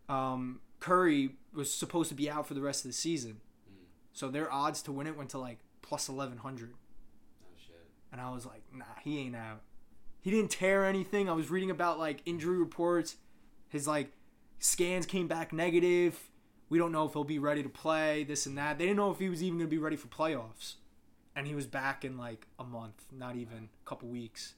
um, 0.08 0.60
Curry 0.78 1.36
was 1.54 1.72
supposed 1.72 2.08
to 2.10 2.14
be 2.14 2.30
out 2.30 2.46
for 2.46 2.54
the 2.54 2.60
rest 2.60 2.84
of 2.84 2.90
the 2.90 2.96
season, 2.96 3.40
Mm. 3.68 3.84
so 4.12 4.28
their 4.28 4.52
odds 4.52 4.82
to 4.82 4.92
win 4.92 5.06
it 5.06 5.16
went 5.16 5.30
to 5.30 5.38
like 5.38 5.58
plus 5.82 6.08
eleven 6.08 6.38
hundred. 6.38 6.74
Oh 7.42 7.48
shit. 7.56 7.88
And 8.12 8.20
I 8.20 8.30
was 8.32 8.46
like, 8.46 8.62
nah, 8.72 8.84
he 9.02 9.18
ain't 9.20 9.36
out. 9.36 9.62
He 10.20 10.30
didn't 10.30 10.50
tear 10.50 10.84
anything. 10.84 11.28
I 11.28 11.32
was 11.32 11.50
reading 11.50 11.70
about 11.70 11.98
like 11.98 12.22
injury 12.26 12.58
reports. 12.58 13.16
His 13.68 13.88
like 13.88 14.12
scans 14.58 15.06
came 15.06 15.26
back 15.28 15.52
negative. 15.52 16.28
We 16.68 16.78
don't 16.78 16.92
know 16.92 17.06
if 17.06 17.14
he'll 17.14 17.24
be 17.24 17.38
ready 17.40 17.62
to 17.64 17.68
play, 17.68 18.22
this 18.22 18.46
and 18.46 18.56
that. 18.58 18.78
They 18.78 18.84
didn't 18.84 18.98
know 18.98 19.10
if 19.10 19.18
he 19.18 19.28
was 19.28 19.42
even 19.42 19.58
going 19.58 19.68
to 19.68 19.74
be 19.74 19.78
ready 19.78 19.96
for 19.96 20.06
playoffs. 20.08 20.74
And 21.34 21.46
he 21.46 21.54
was 21.54 21.66
back 21.66 22.04
in 22.04 22.16
like 22.18 22.46
a 22.60 22.64
month, 22.64 23.06
not 23.10 23.34
even 23.34 23.70
a 23.84 23.88
couple 23.88 24.08
weeks. 24.08 24.54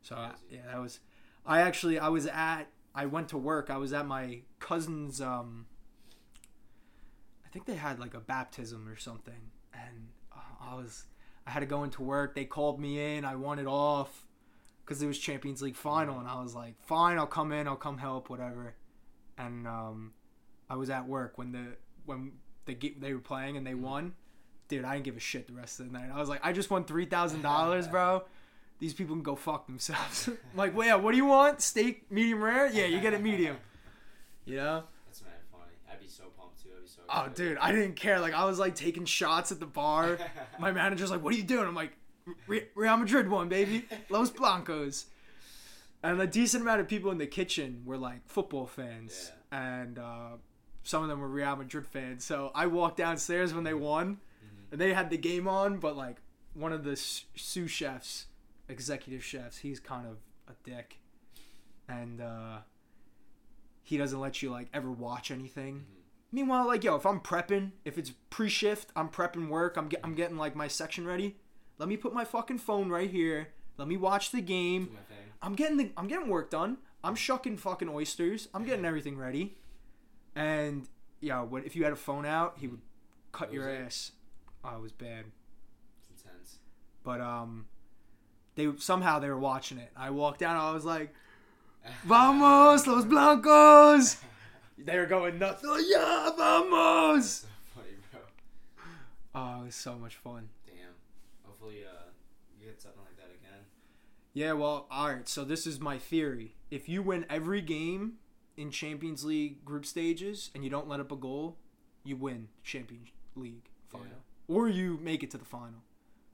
So 0.00 0.14
I- 0.16 0.34
yeah, 0.50 0.60
that 0.70 0.80
was 0.80 1.00
I 1.46 1.60
actually 1.60 1.98
I 1.98 2.08
was 2.08 2.26
at 2.26 2.64
I 2.94 3.06
went 3.06 3.28
to 3.28 3.38
work. 3.38 3.70
I 3.70 3.76
was 3.76 3.92
at 3.92 4.06
my 4.06 4.40
cousin's 4.58 5.20
um 5.20 5.66
I 7.44 7.48
think 7.48 7.66
they 7.66 7.76
had 7.76 7.98
like 7.98 8.14
a 8.14 8.20
baptism 8.20 8.88
or 8.88 8.96
something 8.96 9.50
and 9.72 10.08
uh, 10.32 10.70
I 10.72 10.74
was 10.74 11.04
I 11.46 11.50
had 11.50 11.60
to 11.60 11.66
go 11.66 11.82
into 11.82 12.02
work. 12.02 12.34
They 12.34 12.44
called 12.44 12.78
me 12.78 13.16
in. 13.16 13.24
I 13.24 13.36
wanted 13.36 13.66
off 13.66 14.26
because 14.84 15.00
it 15.00 15.06
was 15.06 15.18
Champions 15.18 15.62
League 15.62 15.76
final, 15.76 16.18
and 16.18 16.28
I 16.28 16.42
was 16.42 16.54
like, 16.54 16.74
"Fine, 16.84 17.18
I'll 17.18 17.26
come 17.26 17.52
in. 17.52 17.66
I'll 17.66 17.76
come 17.76 17.96
help, 17.96 18.28
whatever." 18.28 18.74
And 19.38 19.66
um, 19.66 20.12
I 20.68 20.76
was 20.76 20.90
at 20.90 21.08
work 21.08 21.38
when 21.38 21.52
the 21.52 21.76
when 22.04 22.32
they 22.66 22.74
they 22.74 23.14
were 23.14 23.20
playing 23.20 23.56
and 23.56 23.66
they 23.66 23.74
won. 23.74 24.14
Dude, 24.68 24.84
I 24.84 24.92
didn't 24.92 25.04
give 25.04 25.16
a 25.16 25.20
shit 25.20 25.46
the 25.46 25.54
rest 25.54 25.80
of 25.80 25.86
the 25.86 25.92
night. 25.92 26.10
I 26.12 26.20
was 26.20 26.28
like, 26.28 26.40
I 26.42 26.52
just 26.52 26.70
won 26.70 26.84
three 26.84 27.06
thousand 27.06 27.40
dollars, 27.40 27.88
bro. 27.94 28.24
These 28.78 28.94
people 28.94 29.16
can 29.16 29.22
go 29.22 29.34
fuck 29.34 29.66
themselves. 29.66 30.28
I'm 30.28 30.36
like, 30.56 30.76
well, 30.76 30.86
yeah, 30.86 30.94
what 30.94 31.10
do 31.10 31.16
you 31.16 31.24
want? 31.26 31.60
Steak, 31.60 32.10
medium 32.10 32.42
rare? 32.42 32.68
Yeah, 32.68 32.86
you 32.86 33.00
get 33.00 33.12
it 33.12 33.20
medium. 33.22 33.56
You 34.44 34.56
know? 34.56 34.84
That's 35.06 35.22
mad 35.22 35.32
funny. 35.50 35.72
I'd 35.90 36.00
be 36.00 36.06
so 36.06 36.24
pumped 36.38 36.62
too. 36.62 36.68
I'd 36.76 36.82
be 36.82 36.88
so. 36.88 37.00
Oh, 37.08 37.28
dude, 37.34 37.58
I 37.58 37.72
didn't 37.72 37.96
care. 37.96 38.20
Like, 38.20 38.34
I 38.34 38.44
was 38.44 38.58
like 38.58 38.74
taking 38.76 39.04
shots 39.04 39.50
at 39.50 39.58
the 39.60 39.66
bar. 39.66 40.18
My 40.60 40.70
manager's 40.72 41.10
like, 41.10 41.22
"What 41.24 41.34
are 41.34 41.36
you 41.36 41.42
doing?" 41.42 41.66
I'm 41.66 41.74
like, 41.74 41.92
"Real 42.46 42.96
Madrid 42.96 43.28
won, 43.28 43.48
baby, 43.48 43.84
Los 44.10 44.30
Blancos." 44.30 45.06
And 46.02 46.20
a 46.20 46.26
decent 46.28 46.62
amount 46.62 46.80
of 46.80 46.86
people 46.86 47.10
in 47.10 47.18
the 47.18 47.26
kitchen 47.26 47.82
were 47.84 47.98
like 47.98 48.20
football 48.28 48.66
fans, 48.66 49.32
and 49.50 49.98
uh, 49.98 50.36
some 50.84 51.02
of 51.02 51.08
them 51.08 51.20
were 51.20 51.26
Real 51.28 51.56
Madrid 51.56 51.86
fans. 51.88 52.24
So 52.24 52.52
I 52.54 52.66
walked 52.68 52.96
downstairs 52.98 53.52
when 53.52 53.64
they 53.64 53.74
won, 53.74 54.18
Mhm. 54.44 54.72
and 54.72 54.80
they 54.80 54.92
had 54.94 55.10
the 55.10 55.18
game 55.18 55.48
on. 55.48 55.78
But 55.78 55.96
like 55.96 56.18
one 56.54 56.72
of 56.72 56.84
the 56.84 56.94
sous 56.96 57.70
chefs, 57.72 58.26
executive 58.68 59.24
chefs, 59.24 59.58
he's 59.58 59.80
kind 59.80 60.06
of 60.06 60.18
a 60.48 60.56
dick, 60.68 60.98
and 61.88 62.20
uh, 62.20 62.58
he 63.82 63.96
doesn't 63.96 64.20
let 64.20 64.42
you 64.42 64.50
like 64.50 64.68
ever 64.72 64.90
watch 64.90 65.30
anything. 65.30 65.80
Mhm. 65.80 65.94
Meanwhile, 66.30 66.66
like 66.66 66.84
yo, 66.84 66.94
if 66.96 67.06
I'm 67.06 67.20
prepping, 67.20 67.72
if 67.84 67.96
it's 67.98 68.12
pre-shift, 68.30 68.90
I'm 68.94 69.08
prepping 69.08 69.48
work. 69.48 69.76
I'm 69.76 69.88
get, 69.88 70.00
I'm 70.04 70.14
getting 70.14 70.36
like 70.36 70.54
my 70.54 70.68
section 70.68 71.06
ready. 71.06 71.36
Let 71.78 71.88
me 71.88 71.96
put 71.96 72.12
my 72.12 72.24
fucking 72.24 72.58
phone 72.58 72.88
right 72.90 73.10
here. 73.10 73.48
Let 73.76 73.88
me 73.88 73.96
watch 73.96 74.30
the 74.32 74.40
game. 74.40 74.98
I'm 75.40 75.54
getting 75.54 75.76
the 75.76 75.90
I'm 75.96 76.08
getting 76.08 76.28
work 76.28 76.50
done. 76.50 76.78
I'm 77.04 77.14
shucking 77.14 77.58
fucking 77.58 77.88
oysters. 77.88 78.48
I'm 78.52 78.64
getting 78.64 78.84
everything 78.90 79.16
ready. 79.16 79.56
And 80.34 80.88
yeah, 81.20 81.40
what 81.42 81.64
if 81.64 81.74
you 81.76 81.84
had 81.84 81.92
a 81.92 81.96
phone 81.96 82.26
out, 82.26 82.56
he 82.58 82.66
would 82.68 82.80
cut 83.32 83.52
your 83.52 83.68
it? 83.68 83.80
ass. 83.86 84.12
Oh, 84.64 84.76
it 84.76 84.82
was 84.82 84.92
bad. 84.92 85.26
It's 86.00 86.10
intense. 86.22 86.58
But 87.04 87.20
um, 87.20 87.66
they 88.58 88.68
somehow 88.78 89.20
they 89.20 89.28
were 89.28 89.38
watching 89.38 89.78
it. 89.78 89.90
I 89.96 90.10
walked 90.10 90.40
down. 90.40 90.56
I 90.56 90.72
was 90.72 90.84
like, 90.84 91.14
Vamos, 92.04 92.86
los 92.86 93.04
blancos! 93.04 94.16
They 94.80 94.96
were 94.96 95.06
going 95.06 95.40
nuts. 95.40 95.64
Oh, 95.66 95.76
yeah, 95.76 96.30
vamos! 96.36 97.40
so 97.40 97.48
funny, 97.74 97.88
bro. 98.12 98.20
Oh, 99.34 99.62
it 99.62 99.66
was 99.66 99.74
so 99.74 99.96
much 99.96 100.14
fun. 100.14 100.50
Damn. 100.66 100.94
Hopefully, 101.44 101.78
uh, 101.84 102.10
you 102.60 102.66
get 102.66 102.80
something 102.80 103.00
like 103.00 103.16
that 103.16 103.34
again. 103.34 103.64
Yeah, 104.34 104.52
well, 104.52 104.86
all 104.88 105.08
right. 105.08 105.28
So 105.28 105.44
this 105.44 105.66
is 105.66 105.80
my 105.80 105.98
theory. 105.98 106.54
If 106.70 106.88
you 106.88 107.02
win 107.02 107.26
every 107.28 107.60
game 107.60 108.18
in 108.56 108.70
Champions 108.70 109.24
League 109.24 109.64
group 109.64 109.84
stages 109.84 110.52
and 110.54 110.62
you 110.62 110.70
don't 110.70 110.86
let 110.86 111.00
up 111.00 111.10
a 111.10 111.16
goal, 111.16 111.56
you 112.04 112.14
win 112.14 112.46
Champions 112.62 113.08
League 113.34 113.70
final, 113.88 114.22
or 114.46 114.68
you 114.68 115.00
make 115.02 115.24
it 115.24 115.30
to 115.32 115.38
the 115.38 115.44
final, 115.44 115.82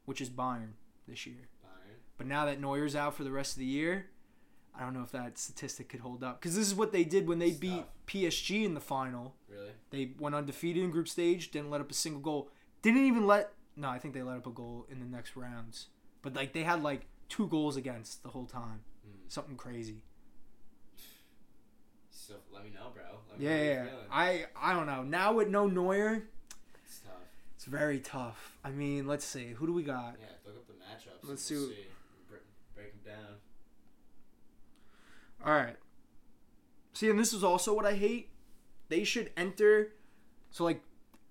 which 0.04 0.20
is 0.20 0.28
Bayern 0.28 0.72
this 1.08 1.24
year. 1.24 1.48
But 2.16 2.26
now 2.26 2.46
that 2.46 2.60
Neuer's 2.60 2.94
out 2.96 3.14
for 3.14 3.24
the 3.24 3.32
rest 3.32 3.54
of 3.54 3.58
the 3.58 3.64
year, 3.66 4.06
I 4.76 4.82
don't 4.82 4.94
know 4.94 5.02
if 5.02 5.12
that 5.12 5.38
statistic 5.38 5.88
could 5.88 6.00
hold 6.00 6.22
up. 6.22 6.40
Because 6.40 6.56
this 6.56 6.66
is 6.66 6.74
what 6.74 6.92
they 6.92 7.04
did 7.04 7.26
when 7.26 7.38
they 7.38 7.48
It's 7.48 7.58
beat. 7.58 7.84
PSG 8.06 8.64
in 8.64 8.74
the 8.74 8.80
final. 8.80 9.34
Really? 9.48 9.70
They 9.90 10.12
went 10.18 10.34
undefeated 10.34 10.82
in 10.84 10.90
group 10.90 11.08
stage, 11.08 11.50
didn't 11.50 11.70
let 11.70 11.80
up 11.80 11.90
a 11.90 11.94
single 11.94 12.20
goal. 12.20 12.50
Didn't 12.82 13.04
even 13.06 13.26
let. 13.26 13.52
No, 13.76 13.88
I 13.88 13.98
think 13.98 14.14
they 14.14 14.22
let 14.22 14.36
up 14.36 14.46
a 14.46 14.50
goal 14.50 14.86
in 14.90 15.00
the 15.00 15.06
next 15.06 15.36
rounds. 15.36 15.88
But 16.22 16.34
like 16.34 16.52
they 16.52 16.62
had 16.62 16.82
like 16.82 17.06
two 17.28 17.48
goals 17.48 17.76
against 17.76 18.22
the 18.22 18.28
whole 18.28 18.46
time. 18.46 18.80
Mm. 19.06 19.32
Something 19.32 19.56
crazy. 19.56 20.02
So 22.10 22.34
let 22.52 22.64
me 22.64 22.70
know, 22.70 22.90
bro. 22.94 23.02
Me 23.38 23.44
Yeah, 23.44 23.50
know 23.50 23.56
yeah. 23.56 23.64
you're 23.64 23.74
yeah. 23.74 23.90
feeling. 23.90 24.06
I 24.10 24.44
I 24.56 24.72
don't 24.74 24.86
know. 24.86 25.02
Now 25.02 25.32
with 25.34 25.48
no 25.48 25.66
Neuer, 25.66 26.24
It's 26.84 27.00
tough. 27.00 27.12
it's 27.56 27.64
very 27.64 27.98
tough. 28.00 28.56
I 28.64 28.70
mean, 28.70 29.06
let's 29.06 29.24
see. 29.24 29.48
Who 29.56 29.66
do 29.66 29.72
we 29.72 29.82
got? 29.82 30.16
Yeah, 30.20 30.26
look 30.46 30.56
up 30.56 30.66
the 30.66 30.72
matchups. 30.74 31.28
Let's 31.28 31.50
and 31.50 31.58
we'll 31.60 31.68
see 31.68 31.74
see. 31.74 31.86
Bre- 32.28 32.36
break 32.74 32.92
them 33.04 33.12
down. 33.14 33.34
All 35.44 35.52
right. 35.52 35.76
See, 36.94 37.10
and 37.10 37.18
this 37.18 37.32
is 37.32 37.44
also 37.44 37.74
what 37.74 37.84
I 37.84 37.94
hate. 37.94 38.30
They 38.88 39.04
should 39.04 39.30
enter. 39.36 39.92
So 40.50 40.64
like, 40.64 40.82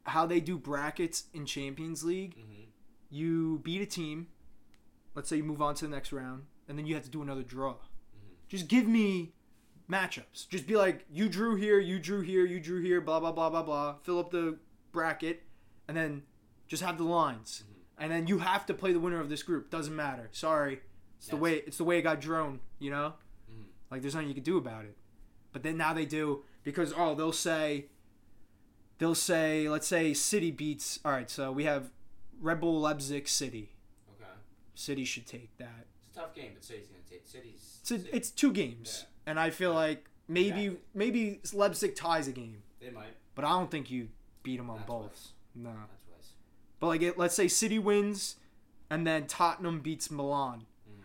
how 0.05 0.25
they 0.25 0.39
do 0.39 0.57
brackets 0.57 1.25
in 1.33 1.45
Champions 1.45 2.03
League. 2.03 2.35
Mm-hmm. 2.35 2.63
You 3.09 3.61
beat 3.63 3.81
a 3.81 3.85
team. 3.85 4.27
Let's 5.15 5.29
say 5.29 5.37
you 5.37 5.43
move 5.43 5.61
on 5.61 5.75
to 5.75 5.85
the 5.85 5.91
next 5.91 6.11
round, 6.11 6.43
and 6.67 6.77
then 6.77 6.85
you 6.85 6.95
have 6.95 7.03
to 7.03 7.09
do 7.09 7.21
another 7.21 7.43
draw. 7.43 7.73
Mm-hmm. 7.73 8.33
Just 8.49 8.67
give 8.67 8.87
me 8.87 9.33
matchups. 9.89 10.49
Just 10.49 10.65
be 10.65 10.75
like, 10.75 11.05
you 11.11 11.29
drew 11.29 11.55
here, 11.55 11.79
you 11.79 11.99
drew 11.99 12.21
here, 12.21 12.45
you 12.45 12.59
drew 12.59 12.81
here, 12.81 12.99
blah 12.99 13.19
blah 13.19 13.31
blah 13.31 13.49
blah 13.49 13.63
blah. 13.63 13.95
Fill 14.03 14.19
up 14.19 14.31
the 14.31 14.57
bracket, 14.91 15.43
and 15.87 15.95
then 15.95 16.23
just 16.67 16.81
have 16.83 16.97
the 16.97 17.03
lines. 17.03 17.63
Mhm. 17.65 17.73
And 17.99 18.11
then 18.11 18.27
you 18.27 18.39
have 18.39 18.65
to 18.65 18.73
play 18.73 18.91
the 18.91 18.99
winner 18.99 19.19
of 19.19 19.29
this 19.29 19.43
group. 19.43 19.69
Doesn't 19.69 19.95
matter. 19.95 20.29
Sorry, 20.31 20.81
it's 21.17 21.27
the 21.27 21.37
way 21.37 21.57
it's 21.67 21.77
the 21.77 21.83
way 21.83 21.99
it 21.99 22.01
got 22.01 22.19
drawn. 22.19 22.59
You 22.79 22.91
know. 22.91 23.13
Like 23.93 24.01
there's 24.01 24.15
nothing 24.15 24.27
you 24.27 24.33
can 24.35 24.43
do 24.43 24.57
about 24.57 24.83
it. 24.85 24.97
But 25.53 25.63
then 25.63 25.77
now 25.77 25.93
they 25.93 26.05
do 26.05 26.43
because 26.63 26.93
oh 26.97 27.15
they'll 27.15 27.31
say. 27.31 27.85
They'll 28.99 29.15
say, 29.15 29.67
let's 29.67 29.87
say 29.87 30.13
City 30.13 30.51
beats. 30.51 30.99
All 31.03 31.11
right, 31.11 31.29
so 31.29 31.51
we 31.51 31.65
have 31.65 31.89
Red 32.39 32.61
Bull 32.61 32.79
Leipzig 32.79 33.27
City. 33.27 33.71
Okay. 34.15 34.29
City 34.75 35.03
should 35.03 35.25
take 35.25 35.57
that. 35.57 35.87
It's 35.97 36.15
a 36.15 36.21
tough 36.21 36.33
game, 36.35 36.51
but 36.53 36.63
City's 36.63 36.87
gonna 36.87 37.01
take 37.09 37.25
City's. 37.25 37.79
It's, 37.81 37.91
a, 37.91 38.15
it's 38.15 38.29
two 38.29 38.51
games, 38.53 39.05
and 39.25 39.39
I 39.39 39.49
feel 39.49 39.71
Yeah. 39.71 39.75
like 39.77 40.09
maybe 40.27 40.65
Exactly. 40.65 40.79
maybe 40.93 41.41
Leipzig 41.53 41.95
ties 41.95 42.27
a 42.27 42.31
game, 42.31 42.61
they 42.79 42.91
might. 42.91 43.15
but 43.35 43.43
I 43.45 43.49
don't 43.49 43.69
think 43.71 43.89
you 43.91 44.09
beat 44.43 44.57
them 44.57 44.69
on 44.69 44.77
Not 44.77 44.87
both. 44.87 45.07
twice. 45.09 45.31
No, 45.55 45.69
Not 45.71 45.89
twice. 46.07 46.33
but 46.79 46.87
like 46.87 47.01
it, 47.01 47.17
let's 47.17 47.35
say 47.35 47.47
City 47.47 47.79
wins, 47.79 48.37
and 48.89 49.05
then 49.07 49.25
Tottenham 49.27 49.81
beats 49.81 50.09
Milan, 50.11 50.65
Mm. 50.89 51.03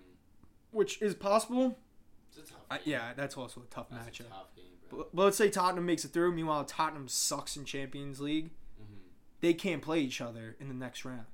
which 0.73 1.01
is 1.03 1.15
possible. 1.15 1.79
It's 2.29 2.39
a 2.39 2.53
tough. 2.53 2.61
I, 2.71 2.81
yeah, 2.85 3.13
that's 3.17 3.37
also 3.37 3.63
a 3.63 3.65
tough 3.75 3.87
That's 3.91 4.09
matchup. 4.09 4.27
a 4.27 4.29
tough 4.31 4.55
game. 4.57 4.65
But, 4.91 5.15
but 5.15 5.23
let's 5.25 5.37
say 5.37 5.49
Tottenham 5.51 5.87
makes 5.87 6.05
it 6.05 6.13
through. 6.13 6.33
Meanwhile, 6.33 6.65
Tottenham 6.65 7.09
sucks 7.09 7.57
in 7.57 7.65
Champions 7.65 8.21
League. 8.21 8.47
Mm-hmm. 8.81 8.95
They 9.41 9.55
can't 9.55 9.83
play 9.83 10.01
each 10.01 10.21
other 10.21 10.57
in 10.61 10.69
the 10.69 10.75
next 10.75 11.05
round. 11.05 11.27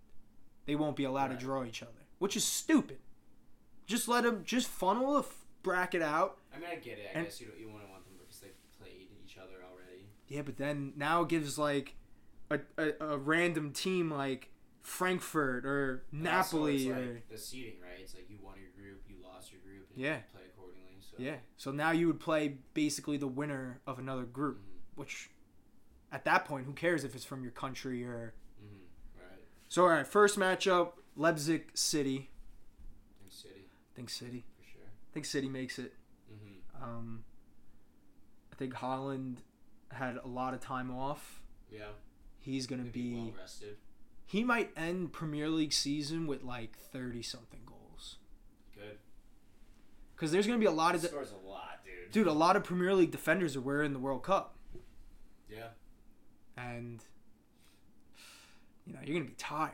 They 0.67 0.75
won't 0.75 0.97
be 0.97 1.05
allowed 1.05 1.31
Right. 1.31 1.39
to 1.39 1.45
draw 1.45 1.65
each 1.65 1.83
other, 1.83 2.07
which 2.19 2.37
is 2.37 2.45
stupid. 2.45 2.99
Just 3.87 4.09
let 4.09 4.25
them 4.25 4.43
just 4.45 4.67
funnel 4.69 5.13
the 5.15 5.19
f- 5.21 5.45
bracket 5.63 6.01
out. 6.03 6.39
I 6.55 6.59
mean, 6.59 6.69
I 6.71 6.77
get 6.77 6.99
it. 6.99 7.11
I 7.15 7.19
And- 7.19 7.27
guess 7.27 7.41
you 7.41 7.49
don't, 7.49 7.59
you 7.61 7.69
want 7.69 7.85
to 7.85 7.91
want 7.91 8.05
them 8.05 8.15
because 8.19 8.41
they 8.41 8.49
played 8.83 9.09
each 9.25 9.37
other 9.37 9.57
already. 9.71 10.07
Yeah, 10.29 10.43
but 10.43 10.57
then 10.57 10.95
now 10.97 11.23
it 11.23 11.29
gives 11.29 11.59
like 11.59 11.97
a, 12.51 12.61
a, 12.79 12.93
a 13.01 13.19
random 13.19 13.73
team 13.73 14.11
like 14.11 14.51
Frankfurt 14.83 15.65
or 15.67 16.05
also, 16.13 16.23
Napoli 16.25 16.77
it's 16.89 16.97
or 16.99 17.01
like 17.13 17.29
the 17.29 17.39
seeding, 17.39 17.75
right? 17.83 18.01
It's 18.01 18.15
like 18.15 18.29
you 18.31 18.39
won 18.43 18.55
your 18.59 18.71
group, 18.71 19.03
you 19.09 19.17
lost 19.23 19.53
your 19.53 19.61
group, 19.61 19.89
and 19.95 20.03
Yeah. 20.03 20.17
you. 20.17 20.23
So 21.17 21.23
yeah. 21.23 21.37
So 21.57 21.71
now 21.71 21.91
you 21.93 22.07
would 22.09 22.21
play 22.21 22.59
basically 22.75 23.17
the 23.17 23.29
winner 23.29 23.81
of 23.87 23.99
another 23.99 24.25
group, 24.25 24.59
Mhm. 24.59 24.97
which 24.97 25.31
at 26.13 26.25
that 26.25 26.45
point, 26.45 26.67
who 26.67 26.73
cares 26.73 27.03
if 27.05 27.15
it's 27.15 27.25
from 27.25 27.43
your 27.43 27.53
country 27.53 28.05
or 28.05 28.35
Mhm. 28.63 28.81
Right. 29.21 29.45
so? 29.69 29.83
All 29.83 29.89
right, 29.91 30.07
first 30.07 30.39
matchup: 30.39 30.95
Leipzig 31.17 31.71
City. 31.77 32.31
Think 33.21 33.31
City 33.33 33.65
I 33.93 33.95
think 33.97 34.11
City. 34.11 34.45
for 34.57 34.65
sure. 34.65 34.83
I 34.87 35.13
think 35.13 35.25
City 35.27 35.49
makes 35.49 35.79
it. 35.79 35.95
Mm-hmm. 36.33 36.83
Um, 36.83 37.25
I 38.53 38.57
think 38.57 38.75
Haaland 38.75 39.39
had 39.91 40.17
a 40.17 40.27
lot 40.27 40.55
of 40.55 40.61
time 40.61 40.91
off. 40.91 41.41
Yeah. 41.71 41.93
He's 42.41 42.67
gonna 42.67 42.83
They'd 42.85 42.93
be. 42.93 43.15
well 43.15 43.33
rested. 43.39 43.79
he 44.27 44.43
might 44.45 44.73
end 44.77 45.13
Premier 45.13 45.49
League 45.49 45.73
season 45.73 46.27
with 46.27 46.43
like 46.43 46.77
thirty 46.77 47.23
something 47.23 47.61
goals. 47.65 47.84
Because 50.15 50.31
there's 50.33 50.47
gonna 50.47 50.59
be 50.59 50.67
a 50.67 50.71
lot 50.71 50.95
of 50.95 51.01
de- 51.03 51.09
scores 51.09 51.33
a 51.33 51.49
lot, 51.49 51.81
dude. 51.85 52.11
dude. 52.13 52.27
A 52.27 52.33
lot 52.33 52.57
of 52.57 52.65
Premier 52.65 52.95
League 52.95 53.11
defenders 53.11 53.57
are 53.57 53.61
wearing 53.61 53.93
the 53.93 53.99
World 53.99 54.23
Cup, 54.23 54.57
Yeah. 55.49 55.69
and 56.57 57.03
you 58.87 58.93
know 58.93 59.01
you're 59.05 59.15
gonna 59.19 59.29
be 59.31 59.35
tired. 59.37 59.73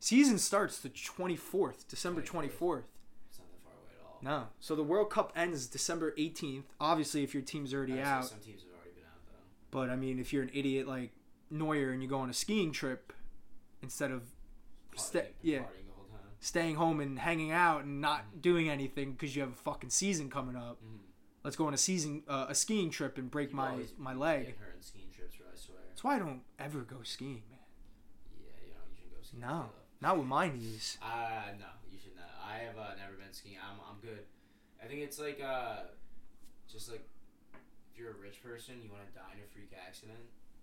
Season 0.00 0.38
starts 0.38 0.78
the 0.80 0.88
twenty 0.88 1.36
fourth, 1.36 1.88
December 1.88 2.22
twenty 2.22 2.48
24th. 2.48 2.84
It's 3.28 3.38
not 3.38 3.50
that 3.50 3.62
far 3.64 3.72
away 3.72 3.92
at 3.98 4.06
all. 4.06 4.18
No, 4.22 4.48
so 4.60 4.74
the 4.76 4.82
World 4.84 5.10
Cup 5.10 5.32
ends 5.36 5.66
December 5.66 6.14
eighteenth. 6.16 6.66
Obviously, 6.80 7.22
if 7.24 7.34
your 7.34 7.42
team's 7.42 7.74
already 7.74 7.94
I 7.94 7.96
would 7.96 8.04
say 8.04 8.10
out, 8.10 8.24
Some 8.26 8.38
teams 8.40 8.62
have 8.62 8.72
already 8.74 8.92
been 8.92 9.04
out 9.04 9.20
though. 9.26 9.78
but 9.78 9.90
I 9.90 9.96
mean, 9.96 10.18
if 10.18 10.32
you're 10.32 10.42
an 10.44 10.50
idiot 10.54 10.86
like 10.86 11.12
Neuer 11.50 11.90
and 11.90 12.02
you 12.02 12.08
go 12.08 12.18
on 12.18 12.30
a 12.30 12.34
skiing 12.34 12.72
trip 12.72 13.12
instead 13.82 14.10
of 14.10 14.22
Partying- 14.94 15.32
yeah. 15.42 15.62
Staying 16.40 16.76
home 16.76 17.00
and 17.00 17.18
hanging 17.18 17.50
out 17.50 17.84
and 17.84 18.00
not 18.00 18.40
doing 18.40 18.68
anything 18.68 19.12
because 19.12 19.34
you 19.34 19.42
have 19.42 19.52
a 19.52 19.56
fucking 19.56 19.90
season 19.90 20.30
coming 20.30 20.56
up. 20.56 20.78
Mm-hmm. 20.84 21.04
Let's 21.44 21.56
go 21.56 21.66
on 21.66 21.74
a 21.74 21.78
season 21.78 22.22
uh, 22.28 22.46
a 22.48 22.54
skiing 22.54 22.90
trip 22.90 23.16
and 23.18 23.30
break 23.30 23.52
my 23.52 23.84
my 23.96 24.12
leg. 24.14 24.46
Get 24.46 24.56
hurt 24.58 24.74
in 24.76 24.82
skiing 24.82 25.08
trips, 25.14 25.36
bro. 25.36 25.46
I 25.52 25.56
swear. 25.56 25.78
That's 25.88 26.04
why 26.04 26.16
I 26.16 26.18
don't 26.18 26.42
ever 26.58 26.80
go 26.80 26.98
skiing, 27.02 27.42
man. 27.50 27.60
Yeah, 28.38 28.50
you 28.66 28.72
know 28.74 28.82
you 28.90 28.96
should 28.98 29.10
go 29.10 29.22
skiing. 29.22 29.40
No, 29.40 29.70
not 30.00 30.18
with 30.18 30.26
my 30.26 30.48
knees. 30.48 30.98
Uh, 31.02 31.54
no, 31.58 31.66
you 31.90 31.98
should 31.98 32.16
not. 32.16 32.30
I 32.44 32.58
have 32.64 32.76
uh, 32.76 32.94
never 32.98 33.14
been 33.16 33.32
skiing. 33.32 33.56
I'm, 33.62 33.78
I'm 33.88 34.00
good. 34.02 34.24
I 34.82 34.86
think 34.86 35.00
it's 35.00 35.18
like 35.18 35.40
uh, 35.42 35.88
just 36.70 36.90
like 36.90 37.06
if 37.92 37.98
you're 37.98 38.10
a 38.10 38.20
rich 38.20 38.42
person, 38.42 38.74
you 38.82 38.90
want 38.90 39.06
to 39.08 39.14
die 39.14 39.32
in 39.34 39.40
a 39.42 39.48
freak 39.52 39.72
accident. 39.86 40.18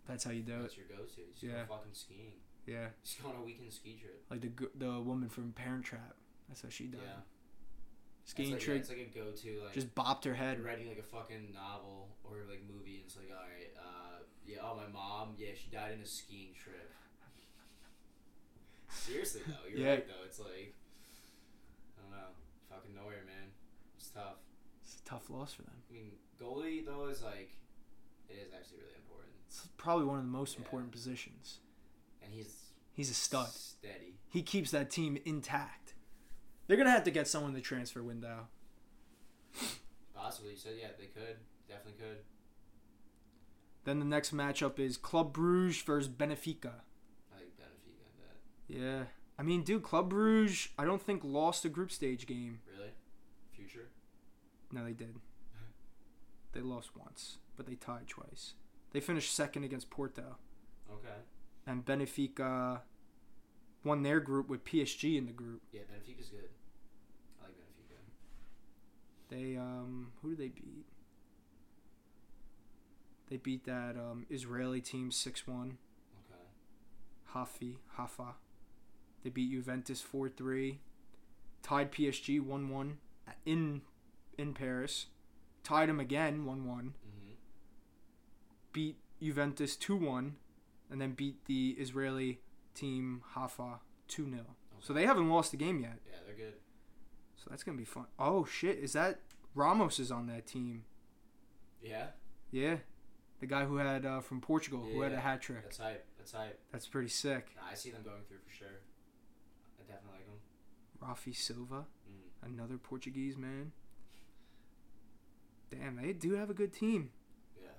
That's 0.07 0.23
how 0.23 0.31
you 0.31 0.43
do 0.43 0.53
it. 0.53 0.61
That's 0.61 0.77
your 0.77 0.85
go-to. 0.87 1.21
Just 1.31 1.43
Yeah. 1.43 1.65
go 1.65 1.75
fucking 1.75 1.93
skiing. 1.93 2.37
Yeah, 2.65 2.87
Just 3.03 3.21
go 3.21 3.29
on 3.29 3.35
a 3.35 3.43
weekend 3.45 3.71
ski 3.71 3.95
trip. 3.99 4.23
like 4.31 4.41
the 4.41 4.51
the 4.75 4.99
woman 4.99 5.29
from 5.29 5.51
Parent 5.53 5.83
Trap. 5.85 6.15
That's 6.47 6.61
how 6.63 6.69
she 6.69 6.85
died. 6.85 7.01
Yeah. 7.03 7.21
Skiing 8.25 8.51
like, 8.53 8.59
trip, 8.59 8.75
Yeah, 8.77 8.79
it's 8.81 8.89
like 8.89 9.11
a 9.13 9.19
go-to. 9.19 9.61
Like 9.65 9.73
just 9.73 9.93
bopped 9.93 10.23
her 10.25 10.33
head. 10.33 10.59
writing 10.63 10.87
like 10.87 10.97
a 10.97 11.03
fucking 11.03 11.53
novel 11.53 12.09
or 12.23 12.37
like 12.49 12.63
movie, 12.67 12.95
and 12.97 13.05
it's 13.05 13.17
like, 13.17 13.29
all 13.29 13.45
right, 13.45 13.69
uh, 13.77 14.23
yeah, 14.47 14.57
oh 14.63 14.75
my 14.75 14.87
mom, 14.91 15.35
yeah, 15.37 15.49
she 15.53 15.69
died 15.69 15.93
in 15.93 16.01
a 16.01 16.05
skiing 16.05 16.53
trip. 16.57 16.91
Seriously 18.89 19.41
though, 19.47 19.69
you're 19.69 19.79
Yeah. 19.79 19.89
right 19.91 20.07
though. 20.07 20.23
It's 20.25 20.39
like, 20.39 20.73
I 21.97 22.01
don't 22.01 22.11
know, 22.11 22.33
fucking 22.69 22.95
nowhere, 22.95 23.23
man. 23.27 23.51
It's 23.97 24.07
tough. 24.09 24.37
It's 24.83 24.95
a 24.99 25.03
tough 25.03 25.29
loss 25.29 25.53
for 25.53 25.63
them. 25.63 25.75
I 25.89 25.93
mean, 25.93 26.11
goalie 26.41 26.85
though 26.85 27.07
is 27.07 27.21
like, 27.21 27.51
it 28.29 28.33
is 28.47 28.53
actually 28.53 28.79
really 28.79 28.95
important, 28.97 29.33
It's 29.47 29.67
probably 29.77 30.05
one 30.05 30.17
of 30.19 30.25
the 30.25 30.31
most 30.31 30.53
Yeah. 30.57 30.61
important 30.65 30.91
positions. 30.91 31.59
And 32.25 32.33
he's 32.33 32.53
He's 32.93 33.09
a 33.09 33.13
stud. 33.13 33.49
steady. 33.49 34.15
He 34.29 34.41
keeps 34.41 34.71
that 34.71 34.89
team 34.89 35.17
intact. 35.25 35.93
They're 36.67 36.77
gonna 36.77 36.89
have 36.91 37.03
to 37.05 37.11
get 37.11 37.27
someone 37.27 37.51
in 37.51 37.55
the 37.55 37.61
transfer 37.61 38.01
window. 38.03 38.47
Possibly, 40.15 40.51
you 40.51 40.57
said 40.57 40.73
yeah, 40.81 40.87
they 40.97 41.05
could, 41.05 41.37
definitely 41.67 41.99
could. 41.99 42.17
Then 43.83 43.99
the 43.99 44.05
next 44.05 44.33
matchup 44.35 44.79
is 44.79 44.97
Club 44.97 45.31
Bruges 45.33 45.81
versus 45.83 46.09
Benfica. 46.09 46.71
I 47.31 47.37
think 47.37 47.51
Benfica 47.59 48.07
that. 48.17 48.35
Yeah. 48.67 49.03
I 49.37 49.43
mean, 49.43 49.63
dude, 49.63 49.83
Club 49.83 50.09
Bruges, 50.09 50.69
I 50.79 50.85
don't 50.85 51.01
think 51.01 51.21
lost 51.23 51.65
a 51.65 51.69
group 51.69 51.91
stage 51.91 52.25
game. 52.25 52.61
Really, 52.75 52.91
future. 53.53 53.89
No, 54.71 54.83
they 54.83 54.93
did. 54.93 55.15
They 56.53 56.61
lost 56.61 56.95
once, 56.95 57.39
but 57.57 57.65
they 57.67 57.75
tied 57.75 58.07
twice. 58.07 58.53
They 58.93 59.01
finished 59.01 59.35
second 59.35 59.65
against 59.65 59.89
Porto. 59.89 60.37
Okay. 60.89 61.17
And 61.67 61.85
Benfica 61.85 62.81
won 63.83 64.03
their 64.03 64.19
group 64.19 64.49
with 64.49 64.63
PSG 64.63 65.17
in 65.17 65.25
the 65.25 65.31
group. 65.31 65.61
Yeah, 65.71 65.81
Benfica's 65.81 66.29
good. 66.29 66.49
I 67.41 67.45
like 67.45 67.55
Benfica. 67.55 67.99
They 69.29 69.57
um 69.57 70.11
who 70.21 70.29
did 70.29 70.39
they 70.39 70.49
beat? 70.49 70.85
They 73.29 73.37
beat 73.37 73.65
that 73.65 73.95
um 73.95 74.25
Israeli 74.29 74.81
team 74.81 75.11
six 75.11 75.47
one. 75.47 75.77
Okay. 76.31 76.41
Hafi 77.33 77.75
Hafa. 77.97 78.35
They 79.23 79.29
beat 79.29 79.51
Juventus 79.51 80.01
four 80.01 80.29
three. 80.29 80.79
Tied 81.63 81.91
PSG 81.91 82.39
one 82.39 82.69
one 82.69 82.99
in 83.45 83.81
in 84.37 84.53
Paris. 84.53 85.07
Tied 85.63 85.89
them 85.89 85.99
again 85.99 86.45
one 86.45 86.67
one. 86.67 86.93
Mm-hmm. 87.07 87.33
Beat 88.71 88.97
Juventus 89.21 89.75
two 89.75 89.95
one, 89.95 90.35
and 90.95 91.01
then 91.01 91.11
beat 91.11 91.43
the 91.43 91.75
Israeli 91.77 92.39
team 92.73 93.21
Hafa 93.35 93.79
two 94.07 94.29
0 94.29 94.45
So 94.79 94.93
they 94.93 95.05
haven't 95.05 95.29
lost 95.29 95.51
a 95.53 95.57
game 95.57 95.81
yet. 95.81 95.99
Yeah, 96.09 96.19
they're 96.25 96.35
good. 96.35 96.53
So 97.35 97.47
that's 97.49 97.63
gonna 97.63 97.77
be 97.77 97.83
fun. 97.83 98.05
Oh 98.17 98.45
shit! 98.45 98.77
Is 98.79 98.93
that 98.93 99.19
Ramos 99.55 99.99
is 99.99 100.09
on 100.09 100.27
that 100.27 100.47
team? 100.47 100.85
Yeah, 101.81 102.07
Yeah, 102.49 102.77
the 103.41 103.45
guy 103.45 103.65
who 103.65 103.75
had 103.75 104.05
uh, 104.05 104.21
from 104.21 104.39
Portugal 104.39 104.87
who 104.89 105.01
had 105.01 105.11
a 105.11 105.19
hat 105.19 105.41
trick. 105.41 105.63
that's 105.63 105.77
hype. 105.79 106.05
That's 106.17 106.31
hype. 106.31 106.57
That's 106.71 106.87
pretty 106.87 107.09
sick. 107.09 107.49
Nah, 107.57 107.63
I 107.71 107.75
see 107.75 107.91
them 107.91 108.03
going 108.03 108.23
through 108.27 108.37
for 108.47 108.53
sure. 108.55 108.79
I 109.77 109.83
definitely 109.91 110.19
like 110.19 111.17
them. 111.17 111.31
Rafi 111.31 111.35
Silva, 111.35 111.85
Mm. 112.09 112.53
another 112.53 112.77
Portuguese 112.77 113.35
man. 113.35 113.73
Damn, 115.69 115.97
they 116.01 116.13
do 116.13 116.35
have 116.35 116.49
a 116.49 116.53
good 116.53 116.71
team. 116.71 117.11
Yeah, 117.61 117.69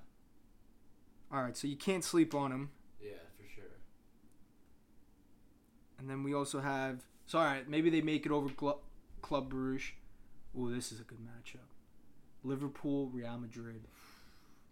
All 1.32 1.42
right, 1.42 1.56
so 1.56 1.66
you 1.66 1.76
can't 1.76 2.04
sleep 2.04 2.34
on 2.34 2.50
them. 2.50 2.70
yeah, 3.00 3.12
for 3.36 3.48
sure. 3.48 3.64
And 6.06 6.10
then 6.12 6.22
we 6.22 6.34
also 6.34 6.60
have. 6.60 7.02
So 7.26 7.40
all 7.40 7.44
right, 7.44 7.68
maybe 7.68 7.90
they 7.90 8.00
make 8.00 8.26
it 8.26 8.30
over 8.30 8.48
Club 9.22 9.50
Bruges. 9.50 9.90
Ooh, 10.56 10.72
this 10.72 10.92
is 10.92 11.00
a 11.00 11.02
good 11.02 11.18
matchup. 11.18 11.66
Liverpool, 12.44 13.08
Real 13.12 13.36
Madrid. 13.38 13.88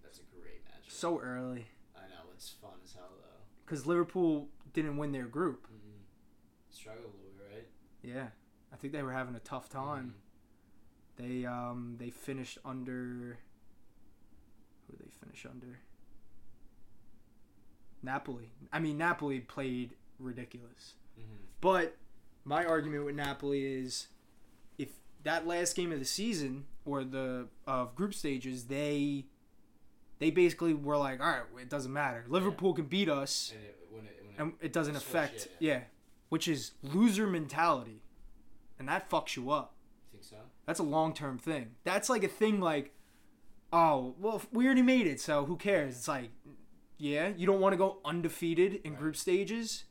That's 0.00 0.20
a 0.20 0.38
great 0.38 0.62
match. 0.64 0.84
So 0.86 1.18
early, 1.18 1.66
I 1.96 2.02
know 2.02 2.30
it's 2.32 2.50
fun 2.62 2.70
as 2.84 2.92
hell 2.92 3.10
though. 3.16 3.42
because 3.66 3.84
Liverpool 3.84 4.46
didn't 4.74 4.96
win 4.96 5.10
their 5.10 5.24
group. 5.24 5.66
Mm-hmm. 5.66 5.98
Struggled 6.70 7.06
a 7.06 7.08
little 7.08 7.32
bit, 7.36 7.56
right? 7.56 7.66
Yeah, 8.04 8.28
I 8.72 8.76
think 8.76 8.92
they 8.92 9.02
were 9.02 9.12
having 9.12 9.34
a 9.34 9.40
tough 9.40 9.68
time. 9.68 10.14
They 11.16 11.44
um 11.46 11.96
they 11.98 12.10
finished 12.10 12.58
under. 12.64 13.38
Who 14.86 14.96
did 14.96 15.04
they 15.04 15.10
finish 15.10 15.44
under? 15.50 15.80
Napoli. 18.04 18.52
I 18.72 18.78
mean, 18.78 18.98
Napoli 18.98 19.40
played 19.40 19.94
ridiculous. 20.20 20.94
Mm-hmm. 21.18 21.34
But 21.60 21.96
my 22.44 22.64
argument 22.64 23.04
with 23.04 23.14
Napoli 23.14 23.64
is, 23.64 24.08
if 24.78 24.90
that 25.22 25.46
last 25.46 25.76
game 25.76 25.92
of 25.92 25.98
the 25.98 26.04
season 26.04 26.64
or 26.84 27.04
the 27.04 27.48
of 27.66 27.94
group 27.94 28.14
stages, 28.14 28.64
they 28.64 29.26
they 30.18 30.30
basically 30.30 30.74
were 30.74 30.96
like, 30.96 31.20
all 31.20 31.26
right, 31.26 31.42
it 31.60 31.68
doesn't 31.70 31.92
matter. 31.92 32.24
Liverpool 32.28 32.72
can 32.74 32.84
beat 32.86 33.08
us, 33.08 33.52
And 33.54 33.64
it, 33.64 33.78
when 33.90 34.04
it, 34.06 34.16
when 34.36 34.46
it, 34.48 34.50
and 34.52 34.52
it 34.60 34.72
doesn't 34.72 34.96
affect. 34.96 35.46
it, 35.46 35.52
yeah, 35.58 35.80
which 36.28 36.46
is 36.48 36.72
loser 36.82 37.26
mentality, 37.26 38.02
and 38.78 38.88
that 38.88 39.08
fucks 39.10 39.36
you 39.36 39.50
up. 39.50 39.74
think 40.12 40.24
so? 40.24 40.36
That's 40.66 40.78
a 40.80 40.84
long 40.84 41.12
term 41.14 41.38
thing. 41.38 41.72
That's 41.84 42.08
like 42.08 42.22
a 42.24 42.28
thing 42.28 42.60
like, 42.60 42.92
oh, 43.72 44.14
well, 44.20 44.40
we 44.52 44.66
already 44.66 44.82
made 44.82 45.06
it, 45.06 45.20
so 45.20 45.44
who 45.46 45.56
cares? 45.56 45.96
It's 45.96 46.08
like, 46.08 46.30
yeah, 46.96 47.32
you 47.36 47.46
don't 47.46 47.60
want 47.60 47.72
to 47.72 47.76
go 47.76 47.98
undefeated 48.04 48.80
in 48.84 48.92
Right. 48.92 49.00
group 49.00 49.16
stages. 49.16 49.84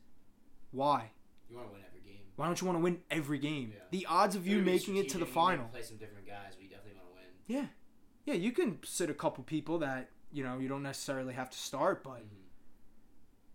Why? 0.73 1.11
You 1.49 1.55
want 1.55 1.69
to 1.69 1.73
win 1.73 1.83
every 1.87 2.01
game. 2.01 2.19
Why 2.35 2.45
don't 2.47 2.59
you 2.59 2.67
want 2.67 2.77
to 2.79 2.83
win 2.83 2.99
every 3.09 3.39
game? 3.39 3.71
Yeah. 3.73 3.83
The 3.91 4.05
odds 4.07 4.35
of 4.35 4.45
you 4.45 4.59
making 4.59 4.97
it 4.97 5.07
to 5.09 5.17
the 5.17 5.25
strategic, 5.25 5.35
you 5.35 5.41
wanna 5.41 5.51
final. 5.57 5.67
Play 5.69 5.81
some 5.83 5.97
different 5.97 6.27
guys, 6.27 6.53
but 6.55 6.63
you 6.63 6.69
definitely 6.69 6.95
want 6.99 7.07
to 7.09 7.15
win. 7.15 7.25
Yeah. 8.25 8.33
Yeah, 8.33 8.33
you 8.39 8.51
can 8.51 8.79
sit 8.83 9.09
a 9.09 9.13
couple 9.13 9.43
people 9.45 9.77
that, 9.79 10.09
you 10.31 10.43
know, 10.43 10.57
you 10.59 10.67
don't 10.67 10.83
necessarily 10.83 11.33
have 11.33 11.49
to 11.51 11.57
start, 11.57 12.03
but 12.03 12.17
Mm-hmm. 12.17 12.41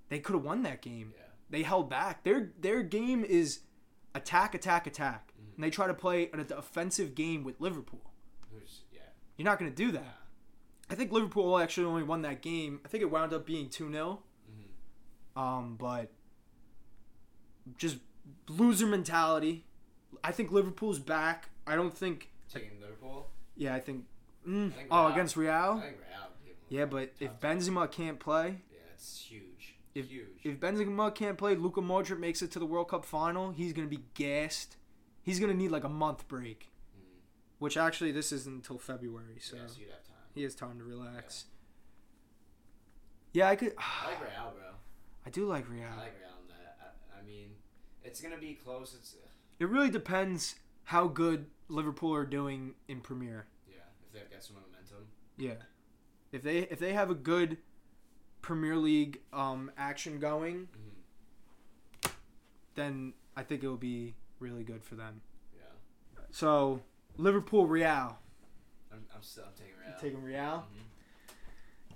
they 0.09 0.21
could 0.21 0.35
have 0.35 0.45
won 0.45 0.63
that 0.63 0.81
game. 0.83 1.13
Yeah. 1.17 1.25
They 1.51 1.63
held 1.63 1.89
back. 1.91 2.23
Their 2.25 2.53
their 2.59 2.83
game 2.83 3.25
is 3.25 3.61
attack, 4.15 4.55
attack, 4.55 4.87
attack. 4.87 5.33
Mhm. 5.39 5.55
And 5.57 5.65
they 5.65 5.71
try 5.71 5.87
to 5.87 5.95
play 5.95 6.31
an 6.33 6.41
offensive 6.57 7.15
game 7.15 7.43
with 7.45 7.61
Liverpool. 7.61 8.13
Yeah. 8.93 9.01
You're 9.37 9.45
not 9.45 9.59
going 9.59 9.71
to 9.71 9.77
do 9.77 9.91
that. 9.93 10.03
Yeah. 10.03 10.91
I 10.91 10.95
think 10.95 11.13
Liverpool 11.13 11.59
actually 11.59 11.87
only 11.87 12.03
won 12.03 12.23
that 12.23 12.43
game. 12.43 12.81
I 12.85 12.89
think 12.89 13.03
it 13.03 13.11
wound 13.11 13.33
up 13.33 13.45
being 13.47 13.69
2 13.71 13.91
0. 13.91 14.23
Mm-hmm. 14.51 15.39
Um, 15.39 15.77
but 15.77 16.13
just 17.77 17.99
loser 18.49 18.87
mentality. 18.87 19.65
I 20.25 20.33
think 20.33 20.51
Liverpool's 20.51 20.99
back. 20.99 21.51
I 21.67 21.77
don't 21.77 21.97
think. 21.97 22.31
Taking 22.53 22.81
Liverpool. 22.81 23.29
Yeah, 23.57 23.75
I 23.75 23.81
think. 23.81 24.05
Mm, 24.47 24.69
I 24.73 24.75
think 24.75 24.89
oh, 24.91 25.03
Real. 25.05 25.13
against 25.13 25.37
I 25.37 25.41
Real. 25.41 25.73
think 25.81 25.97
Real. 25.99 26.29
give 26.47 26.57
them 26.57 26.65
a 26.71 26.75
Yeah, 26.75 26.85
but 26.87 27.13
if 27.21 27.41
Benzema 27.41 27.91
can't 27.91 28.19
play, 28.19 28.63
yeah, 28.73 28.79
it's 28.95 29.21
huge. 29.29 29.75
if- 29.95 30.09
huge. 30.11 30.41
if 30.45 30.59
Benzema 30.59 31.15
can't 31.15 31.37
play, 31.37 31.55
Luka 31.55 31.81
Modric 31.81 32.19
makes 32.19 32.41
it 32.41 32.51
to 32.53 32.59
the 32.59 32.67
World 32.67 32.89
Cup 32.89 33.05
final, 33.05 33.51
he's 33.51 33.73
gonna 33.73 33.89
be 33.89 34.05
gassed. 34.15 34.77
He's 35.23 35.39
gonna 35.41 35.55
need 35.55 35.71
like 35.71 35.85
a 35.85 35.89
month 35.91 36.27
break, 36.29 36.71
mm-hmm. 36.97 37.19
which 37.59 37.77
actually 37.77 38.13
this 38.13 38.33
isn't 38.33 38.55
until 38.55 38.79
February, 38.79 39.39
so 39.41 39.57
yeah, 39.57 39.67
so 39.67 39.75
you'd 39.81 39.91
have 39.91 40.05
time. 40.05 40.17
he 40.35 40.43
has 40.45 40.55
time 40.55 40.79
to 40.79 40.85
relax. 40.85 41.47
Yeah, 43.33 43.49
I 43.49 43.57
could. 43.57 43.75
I 43.79 44.11
like 44.11 44.21
Real, 44.21 44.53
bro. 44.57 44.65
I 45.27 45.31
do 45.31 45.45
like 45.47 45.69
Real. 45.69 45.83
I 45.93 45.97
like 45.97 46.15
Real. 46.19 46.38
I, 47.21 47.25
mean, 47.27 47.51
it's 48.05 48.21
gonna 48.21 48.39
be 48.39 48.55
close. 48.55 48.95
It's 48.95 49.17
It 49.59 49.69
really 49.69 49.91
depends 49.91 50.55
how 50.85 51.09
good 51.09 51.47
Liverpool 51.69 52.15
are 52.15 52.25
doing 52.25 52.75
in 52.89 53.01
Premier. 53.01 53.47
yeah. 53.69 53.77
If 54.07 54.13
they've 54.13 54.31
got 54.31 54.43
some 54.43 54.57
momentum. 54.57 55.07
Yeah. 55.37 55.55
If 56.33 56.43
they 56.43 56.59
if 56.61 56.79
they 56.79 56.93
have 56.93 57.11
a 57.11 57.15
good 57.15 57.59
Premier 58.43 58.77
League 58.77 59.21
um, 59.33 59.71
action 59.77 60.19
going, 60.19 60.69
Mm-hmm. 60.69 62.11
then 62.75 63.13
I 63.37 63.43
think 63.43 63.63
it 63.63 63.69
will 63.69 63.77
be 63.77 64.15
really 64.41 64.63
good 64.65 64.85
for 64.85 64.95
them. 64.95 65.21
Yeah. 65.55 65.63
So 66.31 66.83
Liverpool 67.17 67.67
Real. 67.67 68.19
I'm, 68.93 69.05
I'm 69.15 69.23
still 69.23 69.45
I'm 69.45 69.53
taking 69.55 69.75
Real. 69.85 69.99
Taking 70.01 70.23
Real. 70.23 70.65
Mhm. 70.67 70.85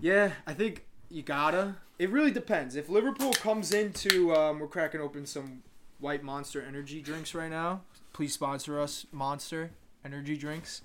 Yeah, 0.01 0.33
I 0.47 0.55
think 0.55 0.87
you 1.13 1.23
gotta. 1.23 1.77
It 1.99 2.11
really 2.11 2.31
depends. 2.31 2.75
If 2.75 2.89
Liverpool 2.89 3.33
comes 3.35 3.73
into, 3.73 4.35
um, 4.35 4.59
we're 4.59 4.67
cracking 4.67 5.01
open 5.01 5.27
some 5.27 5.63
White 6.01 6.23
Monster 6.23 6.65
energy 6.67 7.01
drinks 7.03 7.35
right 7.35 7.51
now. 7.51 7.83
Please 8.13 8.33
sponsor 8.33 8.81
us, 8.81 9.07
Monster 9.13 9.71
energy 10.05 10.37
drinks. 10.37 10.83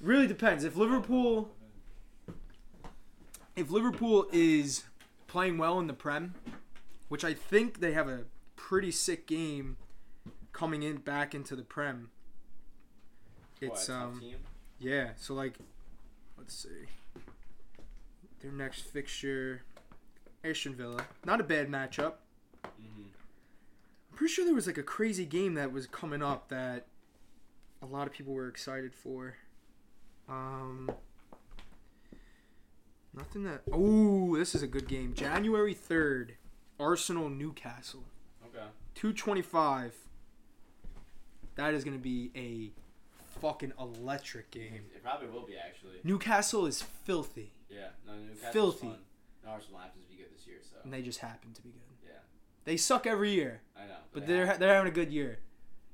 Really 0.00 0.26
depends. 0.26 0.62
If 0.62 0.76
Liverpool, 0.76 1.50
if 3.56 3.70
Liverpool 3.70 4.26
is 4.32 4.84
playing 5.26 5.58
well 5.58 5.80
in 5.80 5.86
the 5.86 5.94
Prem, 5.94 6.34
which 7.08 7.24
I 7.24 7.34
think 7.34 7.80
they 7.80 7.92
have 7.92 8.08
a 8.08 8.24
pretty 8.56 8.90
sick 8.90 9.26
game 9.26 9.78
coming 10.52 10.82
in 10.82 10.96
back 10.96 11.34
into 11.34 11.56
the 11.56 11.62
Prem. 11.62 12.10
It's 13.60 13.88
a 13.88 13.92
tough 13.92 14.02
um 14.02 14.20
team? 14.20 14.36
yeah, 14.78 15.10
so 15.16 15.34
like, 15.34 15.54
let's 16.36 16.54
see. 16.54 16.86
Their 18.40 18.52
next 18.52 18.82
fixture, 18.82 19.62
Aston 20.44 20.74
Villa. 20.74 21.04
Not 21.24 21.40
a 21.40 21.44
bad 21.44 21.68
matchup. 21.68 22.14
Mm-hmm. 22.64 23.02
I'm 24.10 24.16
pretty 24.16 24.32
sure 24.32 24.44
there 24.44 24.54
was 24.54 24.66
like 24.66 24.78
a 24.78 24.82
crazy 24.82 25.24
game 25.24 25.54
that 25.54 25.72
was 25.72 25.86
coming 25.86 26.22
up 26.22 26.48
that 26.48 26.86
a 27.82 27.86
lot 27.86 28.06
of 28.06 28.12
people 28.12 28.32
were 28.34 28.48
excited 28.48 28.94
for. 28.94 29.34
Um, 30.28 30.90
nothing 33.14 33.44
that. 33.44 33.62
Oh, 33.72 34.36
this 34.36 34.54
is 34.54 34.62
a 34.62 34.66
good 34.66 34.86
game. 34.88 35.14
January 35.14 35.74
third, 35.74 36.34
Arsenal 36.78 37.28
Newcastle, 37.28 38.04
Okay. 38.46 38.66
two 38.94 39.12
twenty 39.12 39.42
five. 39.42 39.94
That 41.56 41.74
is 41.74 41.82
gonna 41.82 41.98
be 41.98 42.30
a 42.36 42.70
fucking 43.40 43.72
electric 43.80 44.50
game. 44.50 44.84
It 44.94 45.02
probably 45.02 45.28
will 45.28 45.46
be 45.46 45.56
actually. 45.56 45.94
Newcastle 46.04 46.66
is 46.66 46.82
filthy, 46.82 47.52
Yeah. 47.70 47.88
No, 48.06 48.14
Newcastle's 48.14 48.52
Filthy. 48.52 48.86
Fun. 48.88 48.98
No, 49.44 49.50
Arsenal 49.50 49.78
happens 49.80 50.04
to 50.04 50.10
be 50.10 50.16
good 50.16 50.34
this 50.34 50.46
year, 50.46 50.58
so 50.62 50.76
and 50.84 50.92
they 50.92 51.02
just 51.02 51.18
happen 51.20 51.52
to 51.54 51.62
be 51.62 51.70
good. 51.70 51.80
yeah. 52.04 52.12
They 52.64 52.76
suck 52.76 53.06
every 53.06 53.32
year, 53.32 53.62
I 53.76 53.86
know. 53.86 53.94
but 54.12 54.26
they 54.26 54.32
they're 54.34 54.46
have- 54.46 54.58
they're 54.58 54.74
having 54.74 54.90
a 54.90 54.94
good 54.94 55.12
year. 55.12 55.38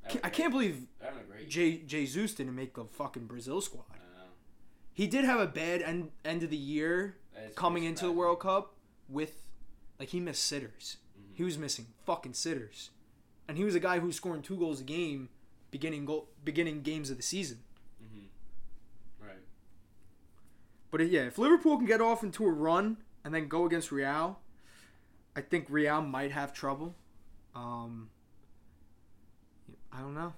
Ca- 0.08 0.20
I 0.22 0.28
can't 0.30 0.50
believe 0.50 0.86
They're 1.00 1.10
having 1.10 1.24
a 1.24 1.26
great. 1.26 1.48
Jay 1.48 1.78
Jesus 1.78 2.34
didn't 2.34 2.54
make 2.54 2.74
the 2.74 2.84
fucking 2.84 3.26
Brazil 3.26 3.60
squad. 3.60 3.84
I 3.92 3.96
know. 4.18 4.26
He 4.92 5.06
did 5.06 5.24
have 5.24 5.40
a 5.40 5.46
bad 5.46 5.82
end 5.82 6.10
end 6.24 6.42
of 6.42 6.50
the 6.50 6.56
year 6.56 7.16
It's 7.36 7.54
coming 7.56 7.82
pretty 7.82 7.86
into 7.88 7.94
the 8.04 8.08
surprising. 8.10 8.16
World 8.18 8.40
Cup 8.40 8.74
with 9.08 9.46
like 9.98 10.10
he 10.10 10.20
missed 10.20 10.44
sitters. 10.44 10.98
Mhm. 11.18 11.36
He 11.36 11.42
was 11.44 11.56
missing 11.58 11.86
fucking 12.04 12.34
sitters, 12.34 12.90
and 13.48 13.56
he 13.56 13.64
was 13.64 13.74
a 13.74 13.80
guy 13.80 13.98
who 14.00 14.06
was 14.08 14.16
scoring 14.16 14.42
two 14.42 14.56
goals 14.58 14.80
a 14.80 14.84
game, 14.84 15.28
beginning 15.70 16.04
goal 16.04 16.28
beginning 16.44 16.82
games 16.82 17.08
of 17.10 17.16
the 17.16 17.22
season. 17.22 17.62
Mhm. 18.02 18.26
Right. 19.18 19.42
But 20.94 21.10
yeah, 21.10 21.22
if 21.22 21.38
Liverpool 21.38 21.76
can 21.76 21.86
get 21.86 22.00
off 22.00 22.22
into 22.22 22.46
a 22.46 22.52
run 22.52 22.98
and 23.24 23.34
then 23.34 23.48
go 23.48 23.66
against 23.66 23.90
Real, 23.90 24.38
I 25.34 25.40
think 25.40 25.66
Real 25.68 26.00
might 26.00 26.30
have 26.30 26.52
trouble. 26.52 26.94
Um, 27.52 28.10
I 29.92 29.98
don't 29.98 30.14
know. 30.14 30.34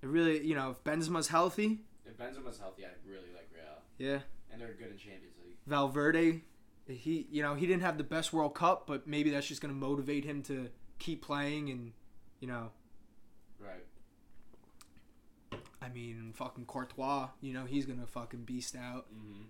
It 0.00 0.06
really, 0.06 0.46
you 0.46 0.54
know, 0.54 0.70
if 0.70 0.84
Benzema's 0.84 1.26
healthy, 1.26 1.80
If 2.06 2.16
Benzema's 2.16 2.60
healthy, 2.60 2.84
I 2.84 2.90
really 3.04 3.32
like 3.34 3.48
Real, 3.52 3.64
yeah. 3.98 4.20
and 4.52 4.60
they're 4.60 4.74
good 4.74 4.92
in 4.92 4.98
Champions 4.98 5.34
League. 5.44 5.56
Valverde, 5.66 6.42
he, 6.86 7.26
you 7.28 7.42
know, 7.42 7.56
he 7.56 7.66
didn't 7.66 7.82
have 7.82 7.98
the 7.98 8.04
best 8.04 8.32
World 8.32 8.54
Cup, 8.54 8.86
but 8.86 9.08
maybe 9.08 9.30
that's 9.30 9.48
just 9.48 9.60
gonna 9.60 9.74
motivate 9.74 10.24
him 10.24 10.44
to 10.44 10.68
keep 11.00 11.22
playing 11.22 11.70
and, 11.70 11.92
you 12.38 12.46
know, 12.46 12.70
Right. 13.58 15.58
I 15.82 15.88
mean, 15.88 16.34
fucking 16.36 16.66
Courtois, 16.66 17.30
you 17.40 17.52
know, 17.52 17.64
he's 17.64 17.84
gonna 17.84 18.06
fucking 18.06 18.44
beast 18.44 18.76
out. 18.76 19.06
Mm-hmm. 19.12 19.42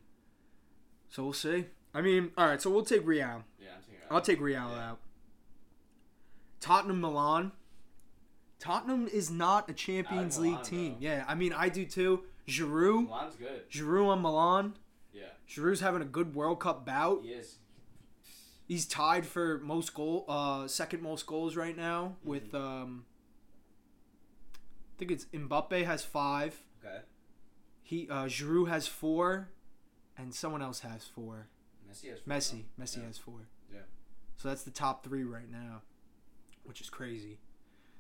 So 1.11 1.25
we'll 1.25 1.33
see. 1.33 1.67
I 1.95 2.01
mean, 2.03 2.33
all 2.37 2.47
right, 2.47 2.61
so 2.61 2.71
we'll 2.71 2.85
take 2.85 3.07
Real. 3.07 3.45
Yeah, 3.61 3.69
I'm 3.75 3.83
taking. 3.83 4.01
I'll 4.11 4.21
take 4.21 4.41
Real 4.41 4.69
Yeah. 4.71 4.91
out. 4.91 5.01
Tottenham, 6.61 7.01
Milan. 7.01 7.53
Tottenham 8.59 9.07
is 9.09 9.31
not 9.31 9.71
a 9.71 9.73
Champions 9.73 10.37
like 10.39 10.43
League 10.45 10.53
Milan, 10.53 10.65
team. 10.65 10.93
bro. 10.95 11.01
Yeah, 11.01 11.25
I 11.29 11.35
mean, 11.35 11.53
I 11.53 11.69
do 11.69 11.85
too. 11.87 12.25
Giroud, 12.49 13.05
Milan's 13.07 13.37
good. 13.37 13.71
Giroud 13.71 14.09
on 14.09 14.23
Milan. 14.23 14.75
Yeah, 15.13 15.27
Giroud's 15.49 15.81
having 15.81 16.03
a 16.03 16.07
good 16.07 16.35
World 16.35 16.61
Cup 16.61 16.85
bout. 16.85 17.23
he 17.23 17.31
is. 17.33 17.59
He's 18.67 18.85
tied 18.87 19.25
for 19.27 19.59
most 19.61 19.95
goal, 19.95 20.25
uh, 20.29 20.67
second 20.69 21.01
most 21.03 21.27
goals 21.27 21.57
right 21.57 21.77
now 21.77 22.17
with 22.25 22.55
um. 22.55 23.07
I 24.55 24.99
think 24.99 25.11
it's 25.13 25.27
Mbappe 25.27 25.85
has 25.87 26.05
five. 26.05 26.61
Okay. 26.85 26.99
He 27.83 28.09
uh, 28.11 28.25
Giroud 28.25 28.69
has 28.69 28.87
four, 28.89 29.49
and 30.19 30.35
someone 30.35 30.61
else 30.63 30.81
has 30.81 31.05
four. 31.05 31.47
Messi 31.91 32.11
has. 32.11 32.21
four, 32.21 32.35
Messi, 32.35 32.65
though. 32.77 32.85
Messi 32.85 32.97
Yeah. 32.99 33.05
has 33.07 33.19
four. 33.19 33.41
Yeah. 33.73 33.81
So 34.37 34.49
that's 34.49 34.63
the 34.65 34.71
top 34.71 35.03
three 35.05 35.25
right 35.25 35.51
now, 35.51 35.83
which 36.65 36.81
is 36.81 36.91
crazy. 36.91 37.39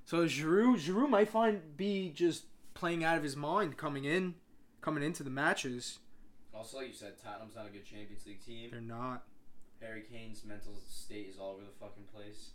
So 0.04 0.24
Giroud, 0.26 0.76
Giroud 0.76 1.08
might 1.10 1.28
find 1.28 1.76
be 1.76 2.10
just 2.10 2.44
playing 2.74 3.04
out 3.04 3.16
of 3.16 3.22
his 3.22 3.36
mind 3.36 3.76
coming 3.76 4.04
in, 4.04 4.34
coming 4.80 5.02
into 5.02 5.22
the 5.22 5.30
matches. 5.30 5.98
Also, 6.54 6.78
like 6.78 6.88
you 6.88 6.92
said, 6.94 7.14
Tottenham's 7.22 7.54
not 7.54 7.66
a 7.66 7.70
good 7.70 7.84
Champions 7.84 8.26
League 8.26 8.44
team. 8.44 8.70
They're 8.70 8.80
not. 8.80 9.24
Harry 9.80 10.02
Kane's 10.10 10.44
mental 10.44 10.72
state 10.88 11.28
is 11.28 11.38
all 11.38 11.52
over 11.52 11.62
the 11.62 11.70
fucking 11.78 12.04
place. 12.12 12.50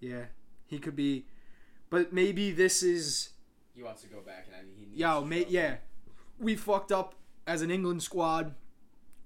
Yeah, 0.00 0.24
he 0.66 0.78
could 0.78 0.96
be, 0.96 1.26
but 1.90 2.12
maybe 2.12 2.50
this 2.50 2.82
is. 2.82 3.30
He 3.74 3.82
wants 3.82 4.00
to 4.02 4.08
go 4.08 4.20
back, 4.20 4.46
and 4.46 4.56
I 4.56 4.62
mean, 4.62 4.74
he 4.78 4.86
needs. 4.86 4.98
Yo, 4.98 5.20
to 5.20 5.26
mate. 5.26 5.50
Yeah, 5.50 5.76
we 6.38 6.56
fucked 6.56 6.92
up 6.92 7.14
as 7.50 7.62
an 7.62 7.70
England 7.70 8.02
squad. 8.02 8.54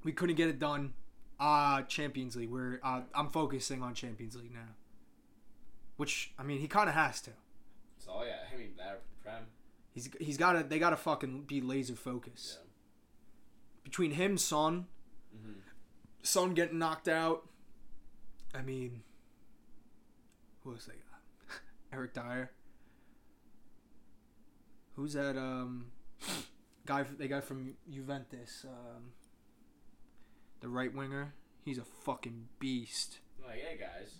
We 0.03 0.13
couldn't 0.13 0.37
get 0.37 0.49
it 0.49 0.59
done. 0.59 0.95
Uh 1.39 1.83
Champions 1.83 2.37
League. 2.37 2.51
We're 2.51 2.81
uh, 2.83 3.03
I'm 3.15 3.29
focusing 3.29 3.83
on 3.83 3.95
Champions 3.95 4.35
League 4.37 4.53
now. 4.53 4.75
Which 5.97 6.33
I 6.39 6.43
mean, 6.43 6.61
he 6.61 6.69
kind 6.69 6.89
of 6.89 6.95
has 6.95 7.21
to. 7.23 7.31
So 7.99 8.23
yeah. 8.25 8.37
I 8.53 8.57
mean, 8.57 8.73
that 8.79 9.03
prem. 9.23 9.45
He's 9.93 10.09
he's 10.21 10.39
got 10.39 10.55
to. 10.55 10.63
They 10.63 10.79
got 10.79 10.91
to 10.91 10.97
fucking 10.97 11.43
be 11.43 11.61
laser 11.61 11.95
focused. 11.95 12.59
Yeah. 12.61 12.67
Between 13.85 14.13
him, 14.13 14.39
Son, 14.39 14.87
Mm-hmm. 15.37 15.59
Son 16.23 16.55
getting 16.55 16.79
knocked 16.79 17.09
out. 17.09 17.47
I 18.55 18.63
mean, 18.63 19.03
who 20.63 20.73
else 20.73 20.85
they 20.87 20.93
got? 20.95 21.59
Eric 21.93 22.15
Dier. 22.15 22.51
Who's 24.95 25.15
that? 25.15 25.37
Um, 25.37 25.91
guy 26.87 27.05
they 27.19 27.29
got 27.29 27.45
from 27.45 27.75
Juventus. 27.91 28.65
Um, 28.69 29.13
the 30.61 30.69
right 30.69 30.95
winger. 30.95 31.35
He's 31.65 31.79
a 31.79 31.85
fucking 31.85 32.49
beast. 32.59 33.19
Like, 33.45 33.57
hey 33.61 33.79
guys. 33.79 34.15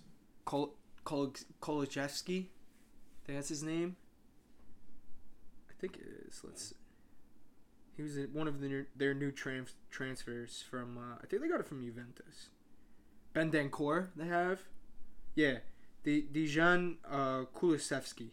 Kol 0.45 0.75
Kol 1.03 1.33
Kolachevsky. 1.61 2.47
I 2.47 3.25
think 3.27 3.37
that's 3.39 3.49
his 3.49 3.63
name. 3.63 3.95
I 5.69 5.73
think 5.79 5.97
it 5.97 6.07
is. 6.27 6.41
Let's. 6.43 6.73
He 7.95 8.03
was 8.03 8.17
one 8.33 8.47
of 8.47 8.59
the, 8.59 8.67
new- 8.67 8.85
their 8.95 9.13
new 9.13 9.31
trans- 9.31 9.75
transfers 9.89 10.63
from. 10.69 10.97
Uh, 10.97 11.15
I 11.23 11.27
think 11.27 11.41
they 11.41 11.47
got 11.47 11.59
it 11.59 11.67
from 11.67 11.81
Juventus. 11.83 12.49
Bentancur, 13.33 14.07
they 14.15 14.27
have. 14.27 14.59
Yeah, 15.35 15.59
the 16.03 16.25
Dejan 16.31 16.95
uh, 17.09 17.43
Kulusevski. 17.55 18.29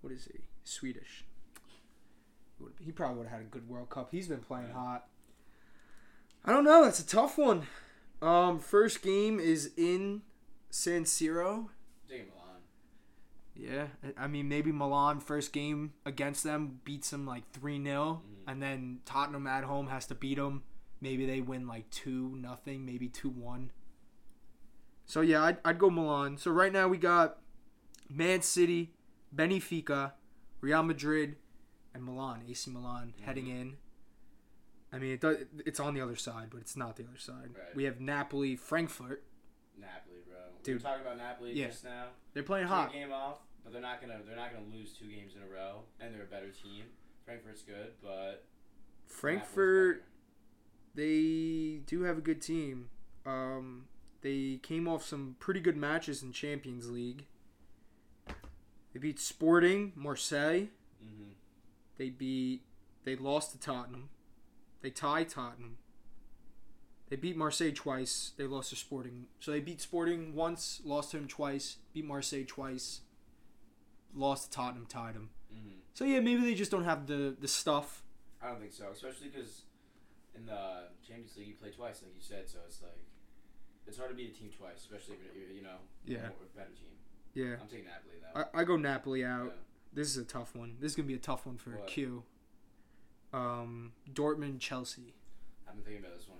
What 0.00 0.12
is 0.12 0.24
he? 0.32 0.40
Swedish. 0.64 1.24
He 2.80 2.92
probably 2.92 3.18
would 3.18 3.26
have 3.28 3.38
had 3.38 3.46
a 3.46 3.50
good 3.50 3.68
World 3.68 3.90
Cup. 3.90 4.10
He's 4.10 4.28
been 4.28 4.40
playing 4.40 4.68
Yeah. 4.68 4.74
hot. 4.74 5.08
I 6.44 6.52
don't 6.52 6.64
know. 6.64 6.84
That's 6.84 7.00
a 7.00 7.06
tough 7.06 7.38
one. 7.38 7.66
Um, 8.20 8.58
first 8.58 9.02
game 9.02 9.38
is 9.40 9.72
in 9.76 10.22
San 10.70 11.04
Siro. 11.04 11.68
Milan. 12.08 12.28
Yeah, 13.54 13.88
I- 14.16 14.26
mean 14.28 14.48
maybe 14.48 14.72
Milan 14.72 15.20
first 15.20 15.52
game 15.52 15.92
against 16.06 16.42
them 16.44 16.80
beats 16.84 17.10
them 17.10 17.26
like 17.26 17.50
three 17.52 17.82
0 17.82 18.22
Mhm. 18.24 18.50
and 18.52 18.62
then 18.62 19.00
Tottenham 19.04 19.46
at 19.46 19.64
home 19.64 19.88
has 19.88 20.06
to 20.06 20.14
beat 20.14 20.36
them. 20.36 20.62
Maybe 21.00 21.26
they 21.26 21.40
win 21.40 21.66
like 21.66 21.90
two 21.90 22.36
nothing, 22.36 22.84
maybe 22.86 23.08
two 23.08 23.28
one. 23.28 23.72
So 25.04 25.20
yeah, 25.20 25.42
I'd, 25.42 25.58
I'd 25.64 25.78
go 25.78 25.90
Milan. 25.90 26.38
So 26.38 26.50
right 26.50 26.72
now 26.72 26.88
we 26.88 26.96
got 26.96 27.38
Man 28.08 28.40
City, 28.42 28.94
Benfica, 29.34 30.12
Real 30.60 30.82
Madrid, 30.82 31.36
and 31.94 32.04
Milan, 32.04 32.42
AC 32.48 32.70
Milan 32.70 33.14
heading 33.22 33.48
in. 33.48 33.76
I 34.92 34.98
mean, 34.98 35.12
it 35.12 35.20
does, 35.20 35.38
it's 35.64 35.80
on 35.80 35.94
the 35.94 36.00
other 36.00 36.16
side, 36.16 36.48
but 36.50 36.60
it's 36.60 36.76
not 36.76 36.96
the 36.96 37.04
other 37.04 37.18
side. 37.18 37.50
Right. 37.54 37.74
We 37.74 37.84
have 37.84 38.00
Napoli, 38.00 38.56
Frankfurt. 38.56 39.24
Napoli, 39.78 40.18
bro. 40.26 40.36
We 40.58 40.62
Dude. 40.62 40.82
were 40.82 40.88
talking 40.88 41.02
about 41.06 41.16
Napoli 41.16 41.52
Yeah. 41.54 41.68
just 41.68 41.84
now. 41.84 42.08
They're 42.34 42.42
playing 42.42 42.66
Take 42.66 42.74
hot. 42.74 42.92
game 42.92 43.12
off, 43.12 43.38
but 43.64 43.72
they're 43.72 43.80
not 43.82 44.00
gonna 44.00 44.20
they're 44.26 44.36
not 44.36 44.52
gonna 44.52 44.66
lose 44.74 44.92
two 44.92 45.06
games 45.08 45.32
in 45.34 45.42
a 45.42 45.46
row, 45.46 45.84
and 46.00 46.14
they're 46.14 46.22
a 46.24 46.26
better 46.26 46.50
team. 46.50 46.84
Frankfurt's 47.24 47.62
good, 47.62 47.92
but 48.02 48.44
Frankfurt. 49.06 50.04
They 50.94 51.80
do 51.86 52.02
have 52.02 52.18
a 52.18 52.20
good 52.20 52.42
team. 52.42 52.90
Um, 53.24 53.86
they 54.20 54.58
came 54.62 54.86
off 54.86 55.04
some 55.06 55.36
pretty 55.38 55.60
good 55.60 55.76
matches 55.76 56.22
in 56.22 56.32
Champions 56.32 56.90
League. 56.90 57.24
They 58.92 58.98
beat 59.00 59.18
Sporting, 59.18 59.92
Marseille. 59.96 60.68
better. 61.00 61.36
They 61.98 62.10
beat. 62.10 62.62
They 63.04 63.16
lost 63.16 63.52
to 63.52 63.58
Tottenham. 63.60 64.08
They 64.80 64.90
tied 64.90 65.28
Tottenham. 65.28 65.78
They 67.08 67.16
beat 67.16 67.36
Marseille 67.36 67.72
twice. 67.72 68.32
They 68.36 68.44
lost 68.46 68.70
to 68.70 68.76
Sporting. 68.76 69.26
So 69.40 69.50
they 69.50 69.60
beat 69.60 69.80
Sporting 69.80 70.34
once, 70.34 70.80
lost 70.84 71.10
to 71.10 71.18
him 71.18 71.28
twice, 71.28 71.76
beat 71.92 72.06
Marseille 72.06 72.44
twice, 72.46 73.00
lost 74.14 74.50
to 74.50 74.56
Tottenham, 74.56 74.86
tied 74.86 75.14
him. 75.14 75.30
Mhm. 75.54 75.80
So 75.94 76.04
yeah, 76.04 76.20
maybe 76.20 76.42
they 76.42 76.54
just 76.54 76.70
don't 76.70 76.84
have 76.84 77.06
the 77.06 77.36
the 77.38 77.48
stuff. 77.48 78.02
I 78.40 78.48
don't 78.48 78.60
think 78.60 78.72
so, 78.72 78.88
especially 78.90 79.28
because 79.28 79.62
in 80.34 80.46
the 80.46 80.88
Champions 81.06 81.36
League 81.36 81.48
you 81.48 81.54
play 81.54 81.70
twice, 81.70 82.02
like 82.02 82.14
you 82.14 82.22
said. 82.22 82.48
So 82.48 82.58
it's 82.66 82.80
like 82.82 82.98
it's 83.86 83.98
hard 83.98 84.10
to 84.10 84.16
beat 84.16 84.30
a 84.34 84.38
team 84.38 84.50
twice, 84.56 84.78
especially 84.78 85.16
if 85.16 85.36
you're 85.36 85.50
you 85.50 85.62
know 85.62 85.78
Yeah. 86.06 86.28
a 86.30 86.56
better 86.56 86.70
team. 86.72 86.96
Yeah, 87.34 87.56
I'm 87.60 87.68
taking 87.68 87.84
Napoli 87.86 88.14
though. 88.20 88.40
I, 88.54 88.60
I 88.60 88.64
go 88.64 88.76
Napoli 88.76 89.24
out. 89.24 89.46
Yeah. 89.46 89.52
This 89.92 90.08
is 90.08 90.16
a 90.16 90.24
tough 90.24 90.54
one. 90.54 90.76
This 90.80 90.92
is 90.92 90.96
gonna 90.96 91.08
be 91.08 91.14
a 91.14 91.18
tough 91.18 91.46
one 91.46 91.58
for 91.58 91.70
What? 91.70 91.86
Q. 91.86 92.22
Um, 93.32 93.92
Dortmund, 94.12 94.60
Chelsea. 94.60 95.14
I've 95.66 95.74
been 95.74 95.84
thinking 95.84 96.04
about 96.04 96.18
this 96.18 96.28
one. 96.28 96.38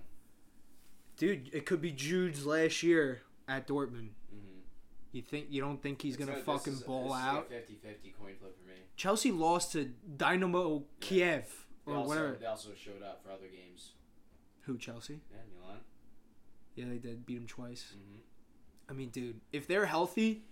Dude, 1.17 1.49
it 1.53 1.65
could 1.65 1.81
be 1.81 1.91
Jude's 1.91 2.45
last 2.45 2.83
year 2.83 3.21
at 3.47 3.67
Dortmund. 3.67 4.09
Mm-hmm. 4.33 4.59
You 5.11 5.21
think 5.21 5.47
you 5.49 5.61
don't 5.61 5.81
think 5.81 6.01
he's 6.01 6.17
gonna 6.17 6.35
this 6.35 6.43
fucking 6.43 6.79
ball 6.85 7.13
out? 7.13 7.47
Is 7.51 7.69
a 7.69 7.87
50-50 7.87 8.13
coin 8.19 8.33
flip 8.39 8.57
for 8.59 8.67
me. 8.67 8.75
Chelsea 8.95 9.31
lost 9.31 9.71
to 9.73 9.91
Dynamo 10.17 10.83
Kiev 10.99 11.65
They 11.85 11.91
or 11.91 11.97
also, 11.97 12.09
whatever. 12.09 12.37
They 12.39 12.45
also 12.45 12.69
showed 12.75 13.03
up 13.03 13.23
for 13.23 13.31
other 13.31 13.47
games. 13.47 13.91
Who 14.61 14.77
Chelsea? 14.77 15.19
Yeah, 15.31 15.37
Milan. 15.59 15.79
Yeah, 16.75 16.85
they 16.85 16.97
did 16.97 17.25
beat 17.25 17.37
him 17.37 17.47
twice. 17.47 17.93
Mm-hmm. 17.95 18.19
I 18.89 18.93
mean, 18.93 19.09
dude, 19.09 19.41
if 19.51 19.67
they're 19.67 19.85
healthy, 19.85 20.43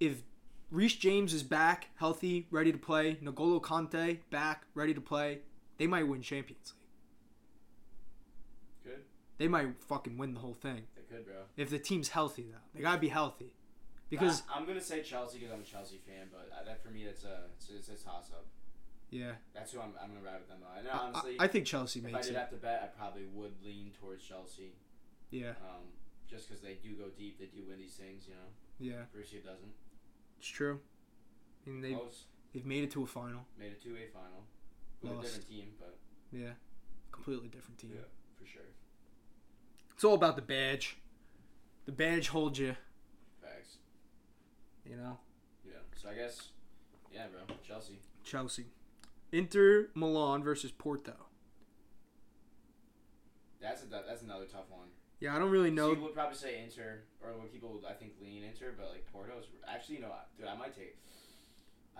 if 0.00 0.22
Reece 0.70 0.96
James 0.96 1.32
is 1.32 1.42
back, 1.42 1.88
healthy, 1.96 2.46
ready 2.50 2.72
to 2.72 2.78
play, 2.78 3.16
N'Golo 3.22 3.60
Kanté 3.60 4.18
back, 4.30 4.64
ready 4.74 4.92
to 4.92 5.00
play, 5.00 5.38
they 5.78 5.86
might 5.86 6.06
win 6.06 6.20
Champions 6.20 6.74
League. 8.84 8.94
Good. 8.94 9.04
They 9.38 9.48
might 9.48 9.82
fucking 9.82 10.18
win 10.18 10.34
the 10.34 10.40
whole 10.40 10.52
thing. 10.54 10.82
They 10.94 11.02
could, 11.16 11.24
bro. 11.24 11.36
If 11.56 11.70
the 11.70 11.78
team's 11.78 12.10
healthy, 12.10 12.48
though, 12.50 12.58
they 12.74 12.82
gotta 12.82 12.98
be 13.00 13.08
healthy, 13.08 13.54
because 14.10 14.42
I, 14.52 14.58
am 14.58 14.66
gonna 14.66 14.80
say 14.80 15.02
Chelsea 15.02 15.38
because 15.38 15.54
I'm 15.54 15.60
a 15.60 15.64
Chelsea 15.64 16.00
fan, 16.06 16.28
but 16.30 16.50
uh, 16.54 16.64
that 16.64 16.82
for 16.82 16.90
me 16.90 17.04
that's 17.04 17.24
a 17.24 17.44
it's, 17.56 17.70
it's 17.70 17.88
a 17.88 18.04
toss 18.04 18.30
up. 18.30 18.44
yeah, 19.10 19.32
That's 19.54 19.72
who 19.72 19.80
I'm, 19.80 19.92
I'm 20.02 20.08
gonna 20.08 20.24
ride 20.24 20.40
with 20.40 20.48
them 20.48 20.58
though. 20.60 20.78
And 20.78 20.88
I, 20.88 20.98
honestly, 20.98 21.36
I, 21.38 21.44
I 21.44 21.48
think 21.48 21.64
Chelsea 21.64 22.00
if 22.00 22.06
I 22.06 22.10
makes 22.12 22.26
did 22.26 22.36
it. 22.36 22.38
have 22.38 22.50
to 22.50 22.56
bet, 22.56 22.82
I 22.82 22.98
probably 22.98 23.24
would 23.34 23.52
lean 23.64 23.92
towards 23.98 24.22
Chelsea. 24.22 24.72
Yeah, 25.30 25.52
Um, 25.60 25.84
just 26.28 26.48
because 26.48 26.62
they 26.62 26.74
do 26.82 26.94
go 26.94 27.08
deep, 27.16 27.38
they 27.38 27.46
do 27.46 27.64
win 27.68 27.78
these 27.78 27.94
things. 27.94 28.24
You 28.26 28.34
know, 28.34 28.48
yeah, 28.78 29.04
Borussia 29.14 29.44
doesn't. 29.44 29.72
It's 30.38 30.48
true. 30.48 30.80
I 31.66 31.70
mean, 31.70 31.80
they 31.80 31.92
Close. 31.94 32.24
they've 32.54 32.64
made 32.66 32.84
it 32.84 32.90
to 32.92 33.02
a 33.02 33.06
final. 33.06 33.46
Made 33.58 33.72
a 33.72 33.74
two 33.74 33.96
A 33.96 34.06
final. 34.12 34.44
With 35.02 35.12
a 35.12 35.14
Lost. 35.14 35.26
different 35.26 35.48
team, 35.48 35.68
but 35.78 35.96
Yeah, 36.32 36.52
completely 37.12 37.48
different 37.48 37.78
team. 37.78 37.92
yeah, 37.94 38.00
for 38.38 38.46
sure. 38.46 38.62
It's 39.94 40.04
all 40.04 40.14
about 40.14 40.36
the 40.36 40.42
badge. 40.42 40.96
The 41.86 41.92
badge 41.92 42.28
holds 42.28 42.58
you. 42.58 42.76
Facts. 43.42 43.76
You 44.84 44.96
know. 44.96 45.18
Yeah. 45.64 45.72
So 45.96 46.08
I 46.10 46.14
guess 46.14 46.48
Yeah, 47.12 47.26
bro. 47.28 47.56
Chelsea. 47.66 47.98
Chelsea. 48.24 48.66
Inter 49.32 49.88
Milan 49.94 50.42
versus 50.42 50.70
Porto. 50.72 51.14
That's 53.60 53.82
a 53.82 53.86
that's 53.86 54.22
another 54.22 54.46
tough 54.46 54.70
one. 54.70 54.88
Yeah, 55.20 55.34
I 55.34 55.38
don't 55.38 55.50
really 55.50 55.70
know. 55.70 55.90
People 55.90 56.04
would 56.04 56.14
probably 56.14 56.36
say 56.36 56.62
Inter, 56.62 57.02
or 57.20 57.32
what 57.36 57.52
people 57.52 57.72
would 57.72 57.84
I 57.84 57.94
think 57.94 58.12
lean 58.22 58.44
Inter, 58.44 58.74
but 58.76 58.90
like 58.90 59.04
Porto's 59.12 59.46
actually 59.66 59.96
you 59.96 60.02
know 60.02 60.12
dude 60.36 60.46
I 60.46 60.56
might 60.56 60.76
take. 60.76 60.96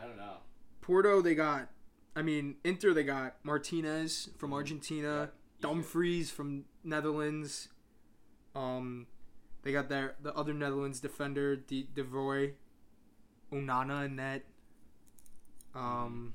I 0.00 0.06
don't 0.06 0.16
know. 0.16 0.36
Porto, 0.80 1.20
they 1.20 1.34
got. 1.34 1.68
I 2.14 2.22
mean, 2.22 2.56
Inter, 2.64 2.92
they 2.92 3.04
got 3.04 3.36
Martinez 3.44 4.30
from 4.38 4.52
Argentina, 4.52 5.08
Yeah. 5.08 5.26
Dumfries 5.60 6.30
from 6.30 6.64
Netherlands. 6.84 7.68
Um, 8.54 9.06
they 9.62 9.72
got 9.72 9.88
their 9.88 10.14
the 10.22 10.34
other 10.34 10.54
Netherlands 10.54 11.00
defender, 11.00 11.56
De, 11.56 11.82
De 11.94 12.04
Onana 13.52 14.06
in 14.06 14.16
net. 14.16 14.44
Um, 15.74 16.34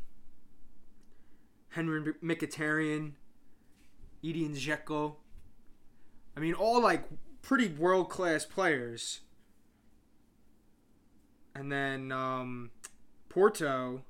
Henry 1.69 2.13
Mkhitaryan, 2.23 3.13
Edin 4.23 4.53
Dzeko. 4.53 5.15
I 6.35 6.39
mean, 6.39 6.53
all 6.53 6.81
like 6.81 7.05
pretty 7.41 7.67
world 7.67 8.09
class 8.09 8.45
players. 8.45 9.21
And 11.55 11.71
then 11.71 12.11
um, 12.11 12.71
Porto. 13.29 14.03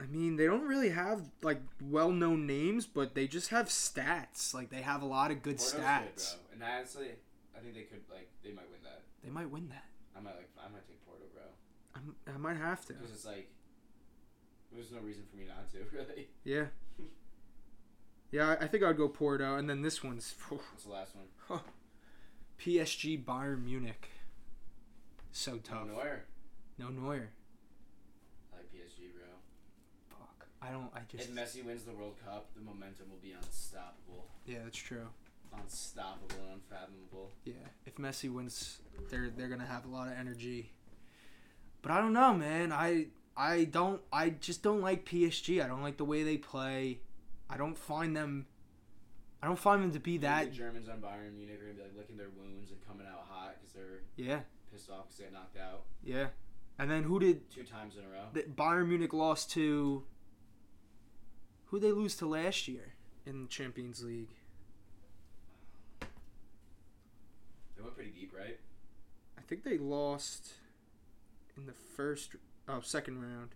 I 0.00 0.06
mean, 0.06 0.36
they 0.36 0.46
don't 0.46 0.62
really 0.62 0.90
have 0.90 1.22
like 1.42 1.60
well 1.82 2.10
known 2.12 2.46
names, 2.46 2.86
but 2.86 3.14
they 3.14 3.26
just 3.26 3.50
have 3.50 3.66
stats. 3.66 4.54
Like 4.54 4.70
they 4.70 4.82
have 4.82 5.02
a 5.02 5.06
lot 5.06 5.30
of 5.30 5.42
good 5.42 5.58
Porto's 5.58 5.74
stats. 5.74 6.32
Good, 6.32 6.38
bro. 6.38 6.54
And 6.54 6.62
honestly, 6.62 7.08
I 7.56 7.60
think 7.60 7.74
they 7.74 7.82
could 7.82 8.02
like 8.10 8.30
they 8.42 8.52
might 8.52 8.70
win 8.70 8.80
that. 8.84 9.02
they 9.24 9.30
might 9.30 9.50
win 9.50 9.68
that. 9.70 9.84
I 10.16 10.20
might 10.20 10.36
like 10.36 10.48
I 10.58 10.68
might 10.72 10.86
take 10.86 11.04
Porto, 11.04 11.24
bro. 11.34 11.42
I'm, 11.94 12.14
I 12.32 12.38
might 12.38 12.56
have 12.56 12.86
to. 12.86 12.94
Because 12.94 13.10
it's 13.10 13.26
like 13.26 13.50
there's 14.72 14.92
no 14.92 15.00
reason 15.00 15.24
for 15.30 15.36
me 15.36 15.46
not 15.46 15.68
to 15.72 15.78
really. 15.96 16.28
Yeah. 16.44 16.66
Yeah, 18.30 18.56
I 18.60 18.64
I 18.64 18.66
think 18.66 18.84
I'd 18.84 18.96
go 18.96 19.08
Porto, 19.08 19.56
and 19.56 19.68
then 19.68 19.82
this 19.82 20.02
one's 20.02 20.34
What's 20.48 20.84
the 20.84 20.90
last 20.90 21.12
one? 21.14 21.60
PSG 22.58 23.24
Bayern 23.24 23.64
Munich. 23.64 24.10
So 25.32 25.58
tough. 25.58 25.86
No 25.86 25.94
Neuer. 25.94 26.24
No 26.78 26.88
Neuer. 26.88 27.30
I 28.52 28.56
like 28.56 28.66
PSG, 28.72 29.12
bro. 29.14 29.26
Fuck. 30.10 30.46
I 30.60 30.70
don't. 30.70 30.90
I 30.94 31.00
just. 31.08 31.28
If 31.28 31.34
Messi 31.34 31.64
wins 31.64 31.84
the 31.84 31.92
World 31.92 32.16
Cup, 32.24 32.48
the 32.56 32.62
momentum 32.62 33.10
will 33.10 33.18
be 33.22 33.32
unstoppable. 33.32 34.26
Yeah, 34.46 34.58
that's 34.64 34.78
true. 34.78 35.06
Unstoppable 35.62 36.36
and 36.42 36.60
unfathomable. 36.60 37.30
Yeah, 37.44 37.54
if 37.86 37.96
Messi 37.96 38.32
wins, 38.32 38.78
they're 39.08 39.30
they're 39.30 39.48
gonna 39.48 39.64
have 39.66 39.84
a 39.84 39.88
lot 39.88 40.08
of 40.08 40.14
energy. 40.18 40.72
But 41.80 41.92
I 41.92 42.00
don't 42.00 42.12
know, 42.12 42.34
man. 42.34 42.72
I 42.72 43.06
I 43.36 43.64
don't. 43.64 44.02
I 44.12 44.30
just 44.30 44.62
don't 44.62 44.82
like 44.82 45.08
PSG. 45.08 45.64
I 45.64 45.68
don't 45.68 45.82
like 45.82 45.96
the 45.96 46.04
way 46.04 46.22
they 46.22 46.36
play. 46.36 47.00
I 47.50 47.56
don't 47.56 47.76
find 47.78 48.16
them. 48.16 48.46
I 49.42 49.46
don't 49.46 49.58
find 49.58 49.82
them 49.82 49.92
to 49.92 50.00
be 50.00 50.18
that. 50.18 50.46
the 50.50 50.56
Germans 50.56 50.88
on 50.88 51.00
Bayern 51.00 51.36
Munich 51.36 51.56
are 51.60 51.64
gonna 51.66 51.74
be 51.74 51.82
like 51.82 51.96
licking 51.96 52.16
their 52.16 52.30
wounds 52.30 52.70
and 52.70 52.80
coming 52.86 53.06
out 53.06 53.24
hot 53.28 53.56
because 53.60 53.72
they're 53.72 54.00
Yeah, 54.16 54.40
pissed 54.72 54.90
off 54.90 55.04
because 55.06 55.18
they 55.18 55.24
got 55.24 55.32
knocked 55.32 55.56
out 55.58 55.84
yeah. 56.02 56.28
And 56.80 56.90
then 56.90 57.02
who 57.04 57.18
did 57.18 57.50
two 57.50 57.64
times 57.64 57.96
in 57.96 58.04
a 58.04 58.08
row. 58.08 58.26
the 58.32 58.42
Bayern 58.42 58.88
Munich 58.88 59.12
lost 59.12 59.50
to? 59.52 60.04
Who 61.66 61.78
they 61.78 61.92
lose 61.92 62.16
to 62.16 62.26
last 62.26 62.66
year 62.68 62.94
in 63.26 63.42
the 63.42 63.48
Champions 63.48 64.02
League? 64.02 64.30
They 67.76 67.82
went 67.82 67.94
pretty 67.94 68.10
deep, 68.10 68.32
right? 68.36 68.58
I 69.36 69.40
think 69.42 69.64
they 69.64 69.78
lost 69.78 70.54
in 71.56 71.66
the 71.66 71.72
first 71.72 72.30
oh 72.68 72.80
second 72.80 73.20
round. 73.22 73.50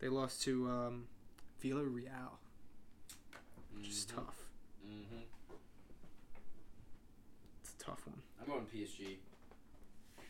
They 0.00 0.08
lost 0.08 0.42
to 0.42 0.68
um, 0.68 1.04
Villarreal, 1.62 2.38
which 3.74 3.88
is 3.88 4.06
Mhm. 4.06 4.14
tough. 4.16 4.44
Mhm. 4.86 5.22
It's 7.62 7.74
a 7.74 7.78
tough 7.78 8.06
one. 8.06 8.22
I'm 8.40 8.46
going 8.46 8.66
PSG. 8.66 9.18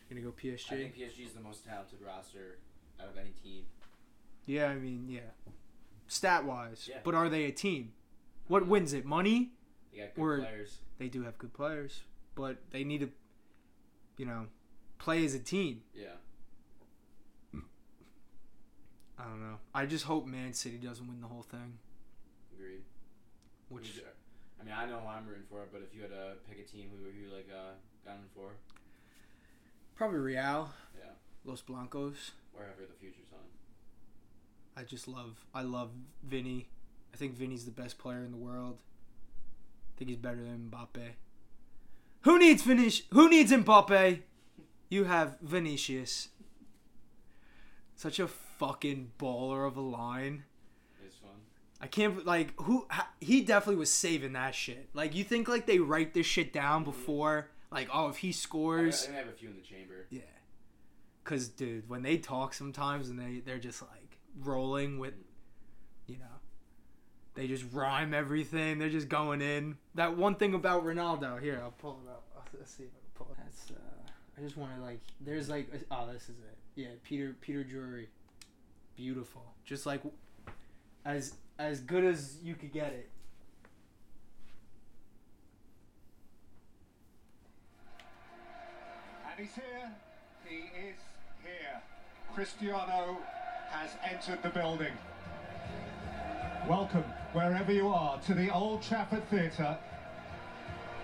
You 0.09 0.17
gonna 0.17 0.23
go 0.23 0.33
PSG. 0.33 0.73
I 0.75 0.77
think 0.79 0.95
PSG 0.97 1.25
is 1.25 1.33
the 1.33 1.41
most 1.41 1.65
talented 1.65 2.01
roster 2.03 2.59
out 2.99 3.09
of 3.09 3.17
any 3.17 3.31
team. 3.33 3.67
yeah, 4.47 4.69
I 4.71 4.75
mean, 4.77 5.09
yeah. 5.09 5.31
Stat 6.09 6.45
wise, 6.45 6.89
Yeah. 6.89 7.01
but 7.05 7.15
are 7.15 7.29
they 7.29 7.45
a 7.45 7.53
team? 7.53 7.95
What 8.49 8.67
wins 8.67 8.93
it? 8.93 9.05
Money? 9.05 9.53
They 9.93 9.99
got 9.99 10.15
good 10.15 10.23
Or- 10.23 10.39
players. 10.41 10.81
They 10.99 11.09
do 11.09 11.23
have 11.23 11.39
good 11.39 11.53
players, 11.55 12.03
but 12.35 12.71
they 12.71 12.83
need 12.83 12.99
to, 13.01 13.13
you 14.17 14.27
know, 14.27 14.49
play 14.99 15.25
as 15.25 15.35
a 15.35 15.39
team. 15.41 15.85
Yeah. 15.95 16.17
I 19.21 19.25
don't 19.29 19.41
know. 19.41 19.57
I 19.75 19.85
just 19.87 20.05
hope 20.05 20.27
Man 20.27 20.53
City 20.55 20.77
doesn't 20.79 21.07
win 21.07 21.21
the 21.21 21.27
whole 21.27 21.43
thing. 21.43 21.79
Agreed. 22.55 22.81
Which 23.69 24.01
I 24.61 24.65
mean, 24.65 24.75
I 24.77 24.87
know 24.87 24.99
who 25.01 25.09
I'm 25.09 25.27
rooting 25.27 25.45
for, 25.51 25.67
but 25.73 25.83
if 25.83 25.95
you 25.95 26.03
had 26.03 26.11
to 26.11 26.35
pick 26.49 26.59
a 26.59 26.69
team, 26.69 26.89
who 26.97 27.05
were 27.05 27.11
you 27.13 27.35
like 27.35 27.49
uh, 27.55 27.73
gunning 28.05 28.29
for? 28.35 28.53
probably 29.95 30.19
Real, 30.19 30.71
Yeah. 30.99 31.11
Los 31.45 31.61
Blancos. 31.61 32.31
Wherever 32.55 32.81
the 32.81 32.95
future's 32.99 33.31
on. 33.33 33.45
I 34.77 34.85
just 34.85 35.07
love 35.07 35.45
I 35.55 35.63
love 35.63 35.91
Vinny. 36.23 36.69
I 37.13 37.17
think 37.17 37.35
Vinny's 37.35 37.65
the 37.67 37.71
best 37.71 37.99
player 37.99 38.25
in 38.25 38.31
the 38.31 38.39
world. 38.39 38.79
I 39.95 39.99
think 39.99 40.09
he's 40.09 40.17
better 40.19 40.43
than 40.43 40.71
Mbappe. 40.73 41.11
Who 42.23 42.39
needs 42.39 42.63
finish? 42.63 43.03
Who 43.11 43.29
needs 43.29 43.53
Mbappe? 43.53 44.21
You 44.89 45.05
have 45.05 45.39
Vinicius. 45.43 46.29
Such 47.95 48.19
a 48.19 48.29
fucking 48.61 49.11
baller 49.19 49.67
of 49.67 49.77
a 49.79 49.81
line. 49.81 50.45
It's 51.05 51.17
fun. 51.17 51.31
I 51.81 51.87
can't 51.87 52.27
like 52.27 52.53
who 52.61 52.87
ha- 52.91 53.11
he 53.21 53.41
definitely 53.41 53.81
was 53.81 53.91
saving 53.91 54.35
that 54.35 54.55
shit. 54.55 54.91
Like 54.93 55.15
you 55.15 55.25
think 55.25 55.49
like 55.49 55.67
they 55.67 55.79
write 55.79 56.13
this 56.13 56.27
shit 56.27 56.53
down 56.53 56.85
before 56.85 57.49
like 57.73 57.89
oh 57.93 58.09
if 58.09 58.19
he 58.19 58.29
I, 58.29 58.31
I 58.31 58.33
scores 58.33 59.03
think 59.07 59.17
I 59.17 59.19
have 59.21 59.29
a 59.29 59.33
few 59.33 59.49
in 59.49 59.57
the 59.57 59.63
chamber. 59.63 60.07
yeah. 60.11 60.21
Cause 61.25 61.49
dude, 61.49 61.89
when 61.89 62.03
they 62.03 62.19
talk 62.19 62.53
sometimes 62.55 63.09
and 63.09 63.19
they 63.19 63.41
they're 63.45 63.59
just 63.59 63.81
like 63.83 64.19
rolling 64.43 64.99
with, 64.99 65.15
you 66.07 66.17
know, 66.19 66.37
they 67.35 67.47
just 67.47 67.65
rhyme 67.73 68.13
everything. 68.13 68.79
They're 68.79 68.91
just 68.91 69.09
going 69.09 69.41
in. 69.41 69.77
That 69.95 70.17
one 70.17 70.35
thing 70.35 70.55
about 70.55 70.85
Ronaldo. 70.85 71.41
Here, 71.41 71.61
I'll 71.63 71.71
pull 71.71 72.01
it 72.05 72.11
up. 72.11 72.25
Let's 72.59 72.73
see 72.73 72.83
if 72.85 72.91
I 72.91 73.01
can 73.01 73.11
pull 73.15 73.33
it. 73.33 73.39
That's. 73.43 73.71
Uh, 73.71 73.75
I 74.37 74.41
just 74.43 74.57
want 74.57 74.75
to 74.77 74.83
like. 74.83 75.01
There's 75.21 75.49
like. 75.49 75.69
Oh, 75.91 76.09
this 76.13 76.25
is 76.25 76.31
it. 76.41 76.59
Yeah, 76.75 76.89
Peter 77.05 77.37
Peter 77.41 77.63
Drury. 77.63 78.09
Beautiful. 78.97 79.43
Just 79.65 79.87
like, 79.87 80.03
as 81.05 81.35
as 81.59 81.81
good 81.81 82.05
as 82.05 82.39
you 82.43 82.55
could 82.55 82.73
get 82.73 82.93
it. 82.93 83.11
And 89.31 89.47
he's 89.47 89.55
here. 89.55 89.91
He 90.47 90.57
is 90.57 90.97
here. 91.43 91.83
Cristiano 92.35 93.19
has 93.71 93.91
entered 94.11 94.43
the 94.43 94.49
building. 94.49 94.93
Welcome, 96.69 97.05
wherever 97.33 97.73
you 97.73 97.89
are, 97.89 98.21
to 98.23 98.35
the 98.35 98.53
Old 98.53 98.83
Trafford 98.83 99.29
Theatre, 99.29 99.79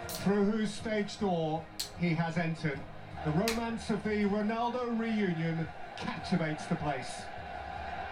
through 0.09 0.51
whose 0.51 0.73
stage 0.73 1.19
door 1.19 1.65
he 1.99 2.11
has 2.11 2.37
entered. 2.39 2.79
The 3.25 3.31
romance 3.33 3.91
of 3.91 4.03
the 4.05 4.25
Ronaldo 4.25 4.99
reunion 4.99 5.67
captivates 5.97 6.67
the 6.67 6.77
place. 6.77 7.23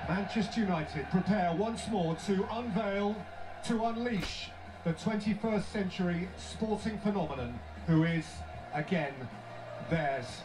Manchester 0.08 0.60
United 0.60 1.10
prepare 1.10 1.54
once 1.54 1.88
more 1.88 2.14
to 2.26 2.46
unveil, 2.52 3.16
to 3.64 3.84
unleash 3.86 4.50
the 4.84 4.92
21st 4.92 5.64
century 5.64 6.28
sporting 6.36 6.98
phenomenon 6.98 7.58
who 7.86 8.04
is, 8.04 8.26
again, 8.74 9.14
theirs. 9.88 10.42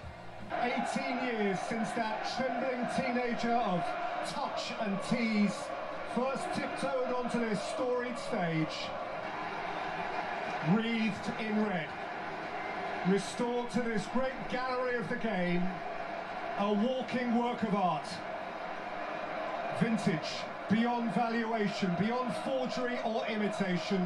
18 0.61 1.25
years 1.25 1.59
since 1.67 1.89
that 1.91 2.25
trembling 2.37 2.87
teenager 2.95 3.51
of 3.51 3.83
touch 4.29 4.71
and 4.79 4.97
tease 5.09 5.55
first 6.15 6.45
tiptoed 6.55 7.13
onto 7.13 7.39
this 7.39 7.61
storied 7.61 8.17
stage, 8.17 8.87
wreathed 10.71 11.33
in 11.39 11.65
red, 11.65 11.89
restored 13.09 13.69
to 13.71 13.81
this 13.81 14.05
great 14.13 14.49
gallery 14.49 14.95
of 14.95 15.09
the 15.09 15.17
game, 15.17 15.63
a 16.59 16.73
walking 16.73 17.37
work 17.37 17.61
of 17.63 17.75
art. 17.75 18.07
Vintage, 19.79 20.29
beyond 20.69 21.13
valuation, 21.13 21.95
beyond 21.99 22.35
forgery 22.37 22.99
or 23.05 23.25
imitation, 23.27 24.01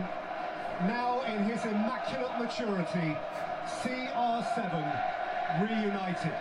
now 0.82 1.22
in 1.24 1.44
his 1.44 1.64
immaculate 1.66 2.38
maturity, 2.40 3.18
CR7 3.82 5.12
reunited. 5.62 6.32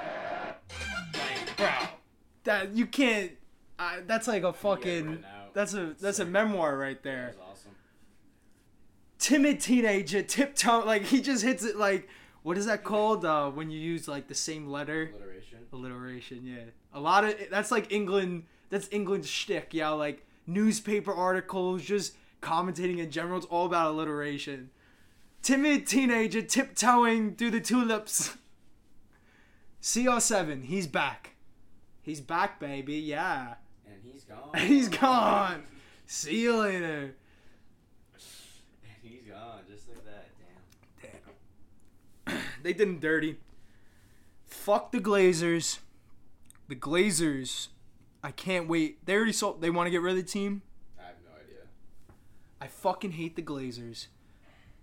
bro. 1.57 1.71
That 2.45 2.75
you 2.75 2.87
can't. 2.87 3.33
Uh, 3.79 3.99
that's 4.07 4.29
like 4.29 4.43
a 4.43 4.53
fucking. 4.53 5.25
That's 5.55 5.75
a 5.75 5.95
that's 6.01 6.19
a 6.19 6.25
memoir 6.25 6.77
right 6.77 7.03
there. 7.03 7.35
Awesome. 7.51 7.73
timid 9.19 9.61
teenager 9.61 10.23
tiptoe 10.23 10.85
like 10.85 11.03
he 11.05 11.21
just 11.21 11.45
hits 11.45 11.65
it 11.65 11.77
like 11.77 12.09
what 12.43 12.59
is 12.59 12.67
that 12.67 12.83
called? 12.83 13.25
Uh, 13.25 13.51
when 13.51 13.71
you 13.71 13.79
use 13.79 14.09
like 14.09 14.29
the 14.29 14.35
same 14.35 14.67
letter. 14.69 15.13
Alliteration. 15.15 15.59
Alliteration, 15.73 16.47
yeah. 16.47 16.65
A 16.93 17.01
lot 17.01 17.25
of 17.25 17.37
that's 17.51 17.71
like 17.71 17.93
England. 17.93 18.45
That's 18.73 18.89
England's 18.91 19.29
shtick, 19.29 19.75
yeah. 19.75 19.91
Like 19.91 20.25
newspaper 20.47 21.13
articles, 21.13 21.83
just 21.83 22.15
commentating 22.41 23.01
in 23.01 23.11
general. 23.11 23.37
It's 23.37 23.47
all 23.47 23.67
about 23.67 23.91
alliteration. 23.91 24.71
Timid 25.43 25.87
teenager 25.87 26.41
tiptoeing 26.41 27.35
through 27.35 27.51
the 27.51 27.61
tulips. 27.61 28.35
CR7, 29.83 30.65
he's 30.65 30.87
back. 30.87 31.35
He's 32.01 32.23
back, 32.23 32.59
baby. 32.59 32.95
Yeah. 32.95 33.57
And 33.87 34.01
he's 34.11 34.25
gone. 34.25 34.55
He's 34.67 34.89
gone. 34.89 35.65
See 36.07 36.41
you 36.41 36.57
later. 36.57 37.15
And 38.15 39.03
he's 39.03 39.21
gone, 39.29 39.61
just 39.71 39.87
like 39.91 40.03
that. 40.07 40.31
Damn. 42.27 42.39
They 42.63 42.73
did 42.73 42.89
him 42.89 43.01
dirty. 43.01 43.37
Fuck 44.47 44.93
the 44.93 45.01
Glazers. 45.01 45.81
The 46.69 46.77
Glazers. 46.77 47.69
I 48.23 48.31
can't 48.31 48.69
wait. 48.69 49.05
They 49.05 49.15
already 49.15 49.33
sold. 49.33 49.61
They 49.61 49.71
want 49.71 49.87
to 49.87 49.91
get 49.91 50.01
rid 50.01 50.13
of 50.13 50.25
the 50.25 50.31
team. 50.31 50.63
I 50.99 51.07
have 51.07 51.17
no 51.25 51.33
idea. 51.35 51.65
I 52.61 52.69
fucking 52.69 53.13
hate 53.13 53.35
the 53.37 53.43
Glazers. 53.43 54.07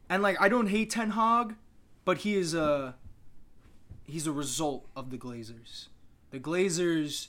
And 0.09 0.21
like 0.21 0.39
I 0.41 0.49
don't 0.49 0.67
hate 0.67 0.89
Ten 0.89 1.11
Hag, 1.11 1.55
but 2.03 2.19
he 2.19 2.35
is 2.35 2.53
a 2.53 2.95
he's 4.05 4.27
a 4.27 4.31
result 4.31 4.87
of 4.95 5.09
the 5.11 5.17
Glazers. 5.17 5.87
The 6.31 6.39
Glazers 6.39 7.27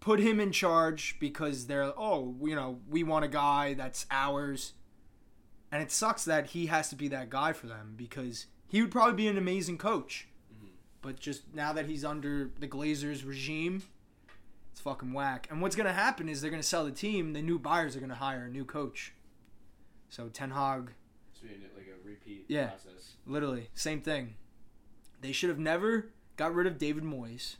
put 0.00 0.20
him 0.20 0.40
in 0.40 0.52
charge 0.52 1.16
because 1.18 1.66
they're 1.66 1.92
oh, 1.98 2.36
you 2.42 2.54
know, 2.54 2.80
we 2.88 3.02
want 3.02 3.24
a 3.24 3.28
guy 3.28 3.74
that's 3.74 4.06
ours. 4.10 4.74
And 5.72 5.82
it 5.82 5.90
sucks 5.90 6.24
that 6.26 6.48
he 6.48 6.66
has 6.66 6.90
to 6.90 6.96
be 6.96 7.08
that 7.08 7.30
guy 7.30 7.54
for 7.54 7.66
them 7.66 7.94
because 7.96 8.46
he 8.68 8.82
would 8.82 8.90
probably 8.90 9.14
be 9.14 9.26
an 9.26 9.38
amazing 9.38 9.78
coach. 9.78 10.28
Mhm. 10.54 10.68
But 11.00 11.18
just 11.18 11.54
now 11.54 11.72
that 11.72 11.86
he's 11.86 12.04
under 12.04 12.50
the 12.60 12.68
Glazers 12.68 13.26
regime, 13.26 13.82
it's 14.72 14.80
fucking 14.80 15.12
whack. 15.12 15.46
And 15.50 15.60
what's 15.62 15.76
gonna 15.76 15.92
happen 15.92 16.28
is 16.28 16.40
they're 16.40 16.50
gonna 16.50 16.62
sell 16.62 16.84
the 16.84 16.90
team. 16.90 17.32
The 17.34 17.42
new 17.42 17.58
buyers 17.58 17.94
are 17.96 18.00
gonna 18.00 18.14
hire 18.16 18.46
a 18.46 18.50
new 18.50 18.64
coach. 18.64 19.12
So 20.08 20.28
Ten 20.28 20.50
Hag, 20.50 20.92
It's 21.30 21.40
been 21.40 21.62
like 21.76 21.86
a 21.88 22.06
repeat 22.08 22.46
Yeah. 22.48 22.68
process. 22.70 23.14
literally 23.26 23.68
same 23.74 24.00
thing. 24.00 24.34
They 25.20 25.32
should 25.32 25.48
have 25.50 25.58
never 25.58 26.10
got 26.36 26.54
rid 26.54 26.66
of 26.66 26.78
David 26.78 27.04
Moyes. 27.04 27.56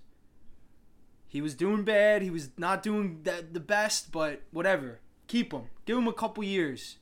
He 1.29 1.41
was 1.41 1.55
doing 1.55 1.85
bad. 1.85 2.21
He 2.23 2.31
was 2.31 2.51
not 2.59 2.83
doing 2.83 3.23
the, 3.23 3.47
the 3.51 3.61
best, 3.61 4.11
but 4.13 4.43
whatever. 4.51 5.01
Keep 5.29 5.53
him. 5.53 5.63
Give 5.87 5.97
him 5.97 6.07
a 6.09 6.13
couple 6.13 6.45
years. 6.45 6.99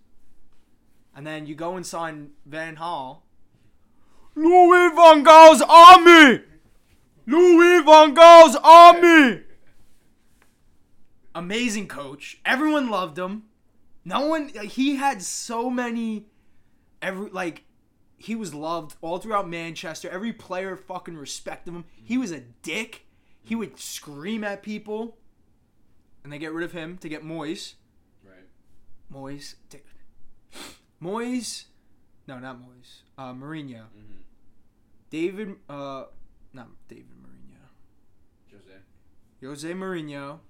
And 1.17 1.27
then 1.27 1.47
you 1.47 1.57
go 1.57 1.75
and 1.75 1.85
sign 1.85 2.31
Van 2.47 2.77
Hal. 2.77 3.25
Louis 4.37 4.95
Van 4.95 5.23
Gaal's 5.25 5.63
army. 5.63 6.43
Louis 7.27 7.83
Van 7.85 8.15
Gaal's 8.15 8.57
army. 8.63 9.43
Amazing 11.35 11.89
coach. 11.89 12.41
Everyone 12.45 12.91
loved 12.91 13.19
him. 13.19 13.45
No 14.05 14.27
one. 14.27 14.49
He 14.49 14.97
had 14.97 15.23
so 15.23 15.71
many. 15.71 16.27
Every 17.01 17.31
like, 17.31 17.65
he 18.19 18.35
was 18.35 18.53
loved 18.53 18.97
all 19.01 19.19
throughout 19.19 19.49
Manchester. 19.49 20.11
Every 20.11 20.33
player 20.33 20.77
fucking 20.77 21.17
respected 21.17 21.73
him. 21.73 21.85
He 22.03 22.19
was 22.19 22.33
a 22.33 22.41
dick. 22.41 23.07
He 23.43 23.55
would 23.55 23.79
scream 23.79 24.45
at 24.45 24.63
people. 24.63 25.17
And 26.23 26.33
they 26.33 26.39
get 26.39 26.53
rid 26.53 26.65
of 26.65 26.73
him 26.73 26.99
to 26.99 27.09
get 27.09 27.25
Moyes. 27.25 27.75
Right. 28.25 28.49
Moyes. 29.13 29.55
Dude. 29.71 29.81
Moyes. 31.03 31.65
No, 32.27 32.39
not 32.39 32.59
Moyes. 32.61 33.03
Uh, 33.17 33.33
Mourinho. 33.33 33.85
Mm-hmm. 33.85 34.21
David. 35.09 35.57
Uh, 35.69 36.05
not 36.53 36.69
David 36.89 37.07
Mourinho. 37.23 38.53
Jose. 38.53 38.81
Jose 39.43 39.73
Mourinho 39.73 40.41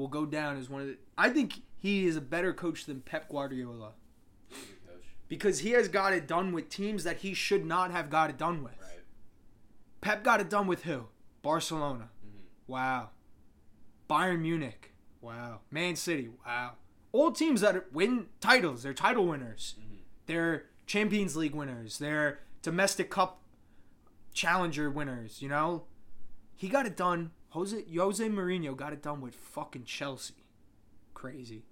will 0.00 0.08
go 0.08 0.26
down 0.26 0.56
as 0.56 0.68
one 0.68 0.80
of 0.80 0.86
the. 0.88 0.96
I 1.16 1.28
think 1.28 1.62
he 1.78 2.06
is 2.06 2.16
a 2.16 2.20
better 2.20 2.52
coach 2.52 2.86
than 2.86 3.00
Pep 3.02 3.28
Guardiola 3.28 3.92
He's 4.48 4.58
a 4.58 4.66
good 4.66 4.94
coach. 4.94 5.04
because 5.28 5.60
he 5.60 5.70
has 5.70 5.88
got 5.88 6.12
it 6.12 6.26
done 6.26 6.52
with 6.52 6.68
teams 6.68 7.04
that 7.04 7.18
he 7.18 7.34
should 7.34 7.64
not 7.64 7.90
have 7.90 8.10
got 8.10 8.30
it 8.30 8.38
done 8.38 8.62
with. 8.64 8.74
Right. 8.80 9.00
Pep 10.00 10.24
got 10.24 10.40
it 10.40 10.50
done 10.50 10.66
with 10.66 10.84
who? 10.84 11.06
Barcelona. 11.42 12.10
Mm-hmm. 12.26 12.72
Wow. 12.72 13.10
Bayern 14.08 14.40
Munich. 14.40 14.92
Wow. 15.20 15.60
Man 15.70 15.94
City. 15.96 16.30
Wow. 16.44 16.72
All 17.12 17.30
teams 17.32 17.60
that 17.60 17.92
win 17.92 18.26
titles. 18.40 18.82
They're 18.82 18.94
title 18.94 19.26
winners. 19.26 19.74
Mm-hmm. 19.78 19.94
They're 20.26 20.64
Champions 20.86 21.36
League 21.36 21.54
winners. 21.54 21.98
They're 21.98 22.40
domestic 22.62 23.10
cup 23.10 23.40
challenger 24.32 24.90
winners, 24.90 25.42
you 25.42 25.48
know? 25.48 25.84
He 26.56 26.68
got 26.68 26.86
it 26.86 26.96
done. 26.96 27.32
Jose 27.50 27.84
Jose 27.96 28.28
Mourinho 28.28 28.76
got 28.76 28.92
it 28.92 29.02
done 29.02 29.20
with 29.20 29.34
fucking 29.34 29.84
Chelsea. 29.84 30.34
Crazy. 31.14 31.64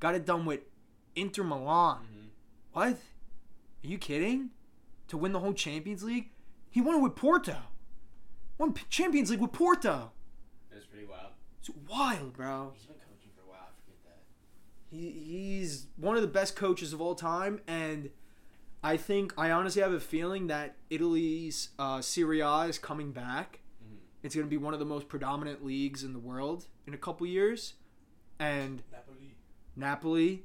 Got 0.00 0.14
it 0.14 0.26
done 0.26 0.44
with 0.44 0.60
Inter 1.14 1.42
Milan. 1.42 1.98
Mm-hmm. 1.98 2.26
What? 2.72 2.86
Are 2.86 3.86
you 3.86 3.98
kidding? 3.98 4.50
To 5.08 5.16
win 5.16 5.32
the 5.32 5.40
whole 5.40 5.54
Champions 5.54 6.02
League? 6.02 6.30
He 6.70 6.80
won 6.80 6.96
it 6.96 7.02
with 7.02 7.16
Porto. 7.16 7.56
Won 8.58 8.74
Champions 8.88 9.30
League 9.30 9.40
with 9.40 9.52
Porto. 9.52 10.10
That's 10.70 10.84
pretty 10.86 11.06
wild. 11.06 11.32
It's 11.60 11.70
wild, 11.88 12.34
bro. 12.34 12.72
He's 12.74 12.86
been 12.86 12.96
coaching 12.96 13.30
for 13.34 13.42
a 13.42 13.50
while. 13.50 13.68
I 13.68 13.72
forget 13.84 14.04
that. 14.04 14.96
He, 14.96 15.10
he's 15.10 15.86
one 15.96 16.16
of 16.16 16.22
the 16.22 16.28
best 16.28 16.56
coaches 16.56 16.92
of 16.92 17.00
all 17.00 17.14
time, 17.14 17.60
and 17.66 18.10
I 18.82 18.96
think 18.96 19.32
I 19.38 19.50
honestly 19.50 19.80
have 19.82 19.92
a 19.92 20.00
feeling 20.00 20.48
that 20.48 20.76
Italy's 20.90 21.70
uh, 21.78 22.00
Serie 22.00 22.40
A 22.40 22.62
is 22.62 22.78
coming 22.78 23.12
back. 23.12 23.60
It's 24.28 24.34
going 24.34 24.46
to 24.46 24.50
be 24.50 24.58
one 24.58 24.74
of 24.74 24.78
the 24.78 24.84
most 24.84 25.08
predominant 25.08 25.64
leagues 25.64 26.04
in 26.04 26.12
the 26.12 26.18
world 26.18 26.66
in 26.86 26.92
a 26.92 26.98
couple 26.98 27.26
years, 27.26 27.72
and 28.38 28.82
Napoli. 28.92 29.34
Napoli 29.74 30.42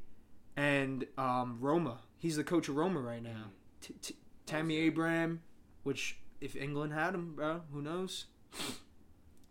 and 0.55 1.05
um, 1.17 1.57
Roma. 1.59 1.97
He's 2.17 2.37
the 2.37 2.45
coach 2.45 2.69
of 2.69 2.77
Roma 2.77 3.01
right 3.01 3.21
now. 3.21 3.51
T- 3.81 3.93
t- 4.01 4.15
Tammy 4.45 4.77
Abraham, 4.77 5.41
which 5.83 6.17
if 6.39 6.55
England 6.55 6.93
had 6.93 7.13
him, 7.13 7.35
bro, 7.35 7.63
who 7.73 7.81
knows? 7.81 8.27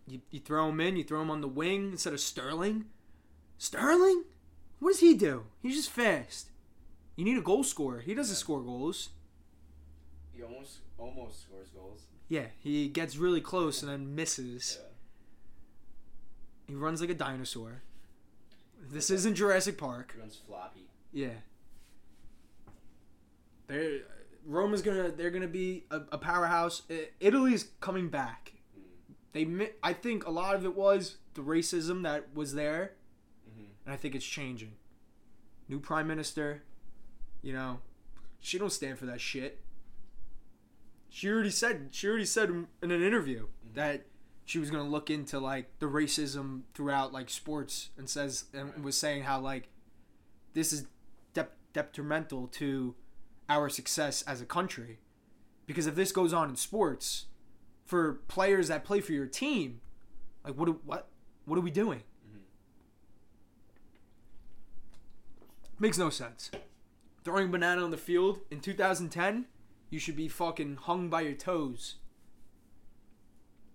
You, 0.06 0.22
you 0.30 0.40
throw 0.40 0.70
him 0.70 0.80
in, 0.80 0.96
you 0.96 1.04
throw 1.04 1.20
him 1.20 1.30
on 1.30 1.42
the 1.42 1.46
wing 1.46 1.90
instead 1.92 2.14
of 2.14 2.20
Sterling. 2.20 2.86
Sterling? 3.58 4.24
What 4.78 4.92
does 4.92 5.00
he 5.00 5.12
do? 5.12 5.44
He's 5.60 5.76
just 5.76 5.90
fast. 5.90 6.48
You 7.16 7.26
need 7.26 7.36
a 7.36 7.42
goal 7.42 7.64
scorer. 7.64 8.00
He 8.00 8.14
doesn't 8.14 8.36
score 8.36 8.62
goals. 8.62 9.10
He 10.32 10.42
almost 10.42 10.78
almost 10.96 11.42
scores 11.42 11.68
goals. 11.68 12.06
Yeah, 12.32 12.46
he 12.60 12.88
gets 12.88 13.18
really 13.18 13.42
close 13.42 13.82
and 13.82 13.92
then 13.92 14.14
misses. 14.14 14.78
Yeah. 14.80 14.88
He 16.68 16.74
runs 16.74 17.02
like 17.02 17.10
a 17.10 17.14
dinosaur. 17.14 17.82
This 18.90 19.10
isn't 19.10 19.34
Jurassic 19.34 19.76
Park. 19.76 20.12
He 20.14 20.18
runs 20.20 20.36
floppy. 20.46 20.88
Yeah. 21.12 21.34
They're 23.66 23.98
Roma's 24.46 24.80
gonna 24.80 25.10
they're 25.10 25.28
gonna 25.30 25.46
be 25.46 25.84
a, 25.90 26.00
a 26.12 26.16
powerhouse. 26.16 26.80
Italy's 27.20 27.66
coming 27.82 28.08
back. 28.08 28.54
Mm. 28.78 29.58
They 29.58 29.70
I 29.82 29.92
think 29.92 30.24
a 30.26 30.30
lot 30.30 30.54
of 30.54 30.64
it 30.64 30.74
was 30.74 31.16
the 31.34 31.42
racism 31.42 32.02
that 32.04 32.34
was 32.34 32.54
there, 32.54 32.92
Mm-hmm. 33.50 33.64
and 33.84 33.92
I 33.92 33.98
think 33.98 34.14
it's 34.14 34.24
changing. 34.24 34.72
New 35.68 35.80
prime 35.80 36.06
minister, 36.06 36.62
you 37.42 37.52
know, 37.52 37.80
she 38.40 38.58
don't 38.58 38.72
stand 38.72 38.98
for 38.98 39.04
that 39.04 39.20
shit. 39.20 39.60
She 41.14 41.28
already 41.28 41.50
said 41.50 41.88
she 41.90 42.08
already 42.08 42.24
said 42.24 42.48
in 42.48 42.90
an 42.90 43.02
interview 43.02 43.48
that 43.74 44.06
she 44.46 44.58
was 44.58 44.70
gonna 44.70 44.88
look 44.88 45.10
into 45.10 45.38
like 45.38 45.78
the 45.78 45.84
racism 45.84 46.62
throughout 46.72 47.12
like 47.12 47.28
sports 47.28 47.90
and 47.98 48.08
says 48.08 48.46
and 48.54 48.82
was 48.82 48.96
saying 48.96 49.24
how 49.24 49.38
like 49.38 49.68
this 50.54 50.72
is 50.72 50.86
dep- 51.34 51.58
detrimental 51.74 52.46
to 52.48 52.94
our 53.50 53.68
success 53.68 54.22
as 54.22 54.40
a 54.40 54.46
country. 54.46 55.00
Because 55.66 55.86
if 55.86 55.94
this 55.94 56.12
goes 56.12 56.32
on 56.32 56.48
in 56.48 56.56
sports 56.56 57.26
for 57.84 58.14
players 58.28 58.68
that 58.68 58.82
play 58.82 59.00
for 59.00 59.12
your 59.12 59.26
team 59.26 59.82
like 60.42 60.54
what 60.54 60.82
what 60.86 61.08
what 61.44 61.58
are 61.58 61.62
we 61.62 61.70
doing? 61.70 62.04
Mhm. 62.26 62.40
makes 65.78 65.98
no 65.98 66.08
sense. 66.08 66.50
Throwing 67.22 67.48
a 67.48 67.50
banana 67.50 67.84
on 67.84 67.90
the 67.90 67.98
field 67.98 68.40
in 68.50 68.60
2010 68.60 69.44
you 69.92 69.98
should 70.00 70.16
be 70.16 70.26
fucking 70.28 70.76
hung 70.76 71.08
by 71.08 71.20
your 71.20 71.34
toes 71.34 71.96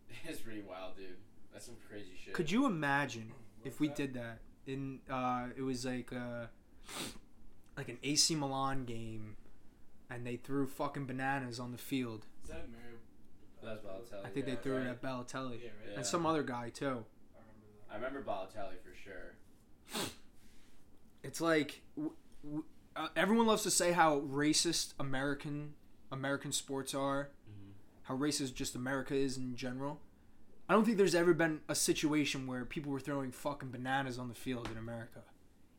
It's 0.25 0.39
pretty 0.41 0.61
wild, 0.61 0.97
dude. 0.97 1.15
That's 1.53 1.65
some 1.65 1.75
crazy 1.89 2.11
shit. 2.23 2.33
Could 2.33 2.51
you 2.51 2.65
imagine 2.65 3.31
if 3.63 3.79
we 3.79 3.87
that? 3.87 3.95
did 3.97 4.13
that 4.15 4.39
in 4.65 4.99
uh 5.09 5.47
it 5.55 5.61
was 5.61 5.85
like 5.85 6.11
uh 6.11 6.47
like 7.77 7.87
an 7.89 7.97
AC 8.03 8.35
Milan 8.35 8.83
game 8.85 9.35
and 10.09 10.25
they 10.25 10.35
threw 10.37 10.67
fucking 10.67 11.05
bananas 11.05 11.59
on 11.59 11.71
the 11.71 11.77
field. 11.77 12.25
Is 12.43 12.49
that 12.49 12.67
Mario? 12.71 12.97
That 13.63 13.83
was 13.83 14.07
Balotelli. 14.09 14.25
I 14.25 14.29
think 14.29 14.45
they 14.45 14.51
Yeah, 14.53 14.57
threw 14.57 14.77
it 14.77 14.87
at 14.87 15.01
Balotelli 15.01 15.59
Yeah, 15.61 15.67
right. 15.69 15.89
Yeah. 15.91 15.95
and 15.97 16.05
some 16.05 16.25
other 16.25 16.43
guy 16.43 16.69
too. 16.69 16.85
I 17.35 17.39
remember 17.39 17.67
that. 17.87 17.91
I 17.91 17.95
remember 17.95 18.21
Balotelli 18.23 18.77
for 18.83 18.95
sure. 19.03 20.09
It's 21.23 21.41
like 21.41 21.81
w- 21.95 22.15
w- 22.43 22.63
uh, 22.95 23.07
everyone 23.15 23.47
loves 23.47 23.63
to 23.63 23.71
say 23.71 23.91
how 23.91 24.19
racist 24.21 24.93
American 24.99 25.73
American 26.11 26.51
sports 26.51 26.93
are, 26.93 27.31
Mhm. 27.49 27.71
how 28.03 28.17
racist 28.17 28.53
just 28.53 28.75
America 28.75 29.13
is 29.15 29.37
in 29.37 29.55
general. 29.55 30.01
I 30.69 30.73
don't 30.73 30.83
think 30.85 30.97
there's 30.97 31.15
ever 31.15 31.33
been 31.33 31.61
a 31.69 31.75
situation 31.75 32.45
where 32.47 32.65
people 32.65 32.91
were 32.91 32.99
throwing 32.99 33.31
fucking 33.31 33.71
bananas 33.71 34.17
on 34.19 34.27
the 34.27 34.35
field 34.35 34.67
in 34.69 34.77
America. 34.77 35.23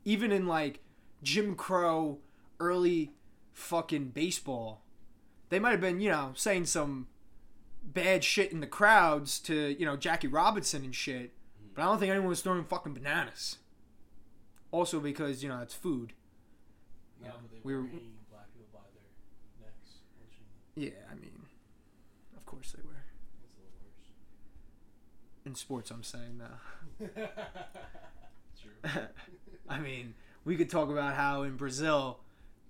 Even 0.04 0.32
in 0.32 0.46
like 0.46 0.82
Jim 1.22 1.54
Crow 1.56 2.20
early 2.60 3.12
fucking 3.52 4.10
baseball, 4.10 4.82
they 5.50 5.58
might 5.58 5.72
have 5.72 5.80
been, 5.80 6.00
you 6.00 6.10
know, 6.10 6.32
saying 6.34 6.66
some 6.66 7.08
bad 7.82 8.24
shit 8.24 8.50
in 8.52 8.60
the 8.60 8.66
crowds 8.66 9.38
to, 9.40 9.70
you 9.78 9.84
know, 9.84 9.96
Jackie 9.96 10.26
Robinson 10.28 10.84
and 10.84 10.94
shit. 10.94 11.34
But 11.74 11.82
I 11.82 11.84
don't 11.86 11.98
think 11.98 12.10
anyone 12.10 12.28
was 12.28 12.42
throwing 12.42 12.64
fucking 12.64 12.94
bananas. 12.94 13.58
Also 14.70 15.00
because, 15.00 15.42
you 15.42 15.48
know, 15.48 15.60
it's 15.60 15.74
food. 15.74 16.12
No, 17.20 17.26
Yeah, 17.28 17.32
we 17.62 17.74
were 17.74 17.82
were- 17.82 17.88
hanging 17.88 18.18
black 18.30 18.52
people 18.52 18.68
by 18.72 18.84
their 18.92 19.66
necks. 19.66 20.00
Unfortunately, 20.16 20.46
Yeah, 20.78 20.90
I 21.10 21.14
mean, 21.14 21.32
of 22.36 22.46
course 22.46 22.72
they 22.72 22.82
were. 22.82 23.02
it's 23.44 23.54
a 23.54 23.58
little 23.58 23.78
worse. 23.82 24.10
In 25.44 25.54
sports, 25.54 25.90
I'm 25.90 26.04
saying 26.04 26.38
now. 26.38 27.06
True. 28.62 28.90
I 29.68 29.78
mean, 29.80 30.14
we 30.44 30.56
could 30.56 30.70
talk 30.70 30.88
about 30.90 31.14
how 31.14 31.42
in 31.42 31.56
Brazil 31.56 32.20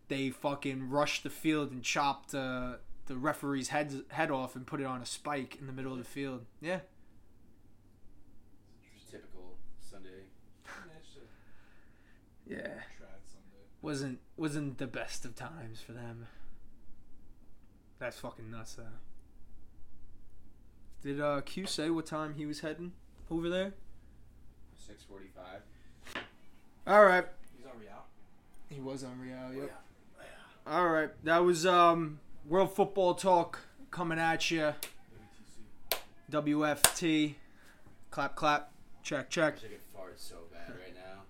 they 0.09 0.31
fucking 0.31 0.89
rushed 0.89 1.23
the 1.23 1.31
field 1.31 1.71
and 1.71 1.83
chopped 1.83 2.35
uh, 2.35 2.77
the 3.07 3.17
referee's 3.17 3.69
head 3.69 4.05
head 4.09 4.31
off 4.31 4.57
and 4.57 4.67
put 4.67 4.81
it 4.81 4.87
on 4.87 5.03
a 5.03 5.07
spike 5.07 5.57
in 5.61 5.67
the 5.67 5.73
middle 5.73 5.93
of 5.93 5.99
the 5.99 6.05
field. 6.05 6.47
Yeah, 6.63 6.81
Typical 9.11 9.57
Sunday. 9.81 10.09
Yeah, 10.65 10.73
it's 10.99 11.09
just 11.15 11.27
a 12.47 12.55
yeah, 12.55 12.83
trad 12.99 13.21
Sunday. 13.23 13.65
wasn't 13.83 14.19
wasn't 14.37 14.79
the 14.79 14.87
best 14.87 15.25
of 15.25 15.35
times 15.35 15.81
for 15.81 15.93
them. 15.93 16.27
That's 17.99 18.19
fucking 18.19 18.51
nuts, 18.51 18.75
though. 18.75 18.85
Did 21.03 21.21
uh, 21.21 21.41
Q 21.43 21.67
say 21.67 21.91
what 21.91 22.07
time 22.07 22.35
he 22.35 22.47
was 22.47 22.61
heading 22.61 22.93
over 23.31 23.49
there? 23.49 23.73
Six 24.77 25.03
forty-five. 25.05 25.61
All 26.87 27.05
right, 27.05 27.25
He's 27.57 27.67
on 27.67 27.79
Real. 27.79 28.05
he 28.71 28.81
was 28.81 29.05
on 29.05 29.21
Real. 29.21 29.63
Yep. 29.63 29.83
All 30.67 30.89
right, 30.89 31.11
that 31.25 31.39
was 31.39 31.67
um 31.67 32.21
World 32.47 32.75
Football 32.75 33.15
Talk 33.15 33.61
coming 33.91 34.19
at 34.19 34.51
you. 34.51 34.75
WFT. 36.31 37.35
Clap, 38.11 38.35
clap. 38.37 38.73
Check, 39.03 39.31
check. 39.31 39.57
I 39.59 39.61
could 39.69 39.81
fart 39.95 40.19
so 40.21 40.37
bad 40.53 40.71
right 40.71 40.95
now. 40.95 41.23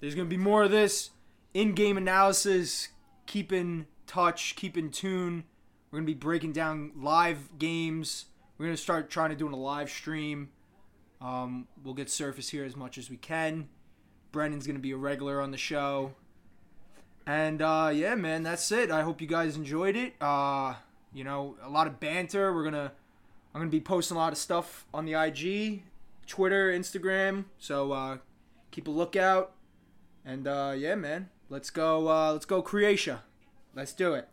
There's 0.00 0.14
going 0.14 0.26
to 0.28 0.30
be 0.36 0.42
more 0.42 0.64
of 0.64 0.70
this 0.70 1.10
in 1.54 1.72
game 1.72 1.96
analysis. 1.96 2.88
Keep 3.26 3.52
in 3.52 3.86
touch, 4.06 4.56
keep 4.56 4.76
in 4.76 4.90
tune. 4.90 5.44
We're 5.90 6.00
to 6.00 6.06
be 6.06 6.14
breaking 6.14 6.52
down 6.52 6.92
live 6.96 7.58
games. 7.58 8.26
We're 8.58 8.70
to 8.70 8.76
start 8.76 9.10
trying 9.10 9.30
to 9.30 9.36
do 9.36 9.48
a 9.48 9.54
live 9.54 9.90
stream. 9.90 10.50
Um, 11.20 11.68
we'll 11.82 11.94
get 11.94 12.10
Surface 12.10 12.48
here 12.48 12.64
as 12.64 12.76
much 12.76 12.98
as 12.98 13.08
we 13.10 13.16
can. 13.16 13.68
Brendan's 14.32 14.66
going 14.66 14.76
to 14.76 14.82
be 14.82 14.90
a 14.90 14.96
regular 14.96 15.40
on 15.40 15.50
the 15.50 15.56
show. 15.56 16.14
And 17.26 17.62
uh, 17.62 17.90
yeah, 17.94 18.14
man, 18.14 18.42
that's 18.42 18.70
it. 18.70 18.90
I 18.90 19.02
hope 19.02 19.20
you 19.20 19.26
guys 19.26 19.56
enjoyed 19.56 19.96
it. 19.96 20.14
Uh, 20.20 20.74
you 21.12 21.24
know, 21.24 21.56
a 21.62 21.70
lot 21.70 21.86
of 21.86 22.00
banter. 22.00 22.52
We're 22.52 22.64
gonna, 22.64 22.92
I'm 23.54 23.60
gonna 23.60 23.70
be 23.70 23.80
posting 23.80 24.16
a 24.16 24.20
lot 24.20 24.32
of 24.32 24.38
stuff 24.38 24.84
on 24.92 25.06
the 25.06 25.14
IG, 25.14 25.84
Twitter, 26.26 26.70
Instagram. 26.70 27.44
So 27.58 27.92
uh, 27.92 28.18
keep 28.70 28.88
a 28.88 28.90
lookout. 28.90 29.52
And 30.24 30.46
uh, 30.46 30.74
yeah, 30.76 30.96
man, 30.96 31.30
let's 31.48 31.70
go. 31.70 32.08
Uh, 32.08 32.32
let's 32.32 32.46
go, 32.46 32.60
Croatia. 32.60 33.22
Let's 33.74 33.92
do 33.92 34.14
it. 34.14 34.28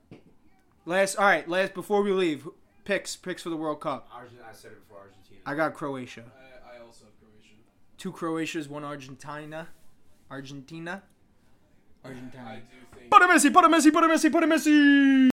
Last, 0.85 1.15
all 1.15 1.25
right. 1.25 1.47
Last 1.47 1.73
before 1.73 2.01
we 2.01 2.11
leave, 2.11 2.47
picks 2.85 3.15
picks 3.15 3.43
for 3.43 3.49
the 3.49 3.57
World 3.57 3.81
Cup. 3.81 4.07
Argentina. 4.13 4.45
I 4.49 4.53
said 4.53 4.71
it 4.71 4.87
before 4.87 4.99
Argentina. 4.99 5.41
I 5.45 5.55
got 5.55 5.73
Croatia. 5.73 6.23
I, 6.25 6.77
I 6.77 6.85
also 6.85 7.05
have 7.05 7.13
Croatian. 7.19 7.57
Two 7.97 8.11
Croatias, 8.11 8.69
one 8.69 8.83
Argentina. 8.83 9.67
Argentina. 10.29 11.03
Argentina. 12.05 12.43
I 12.47 12.55
do 12.55 12.97
think. 12.97 13.11
Put 13.11 13.21
a 13.21 13.25
Messi, 13.25 13.53
put 13.53 13.63
a 13.65 13.67
Messi, 13.67 13.91
put 13.91 14.03
a 14.03 14.07
Messi, 14.07 14.31
put 14.31 14.43
a 14.43 14.47
Messi. 14.47 15.29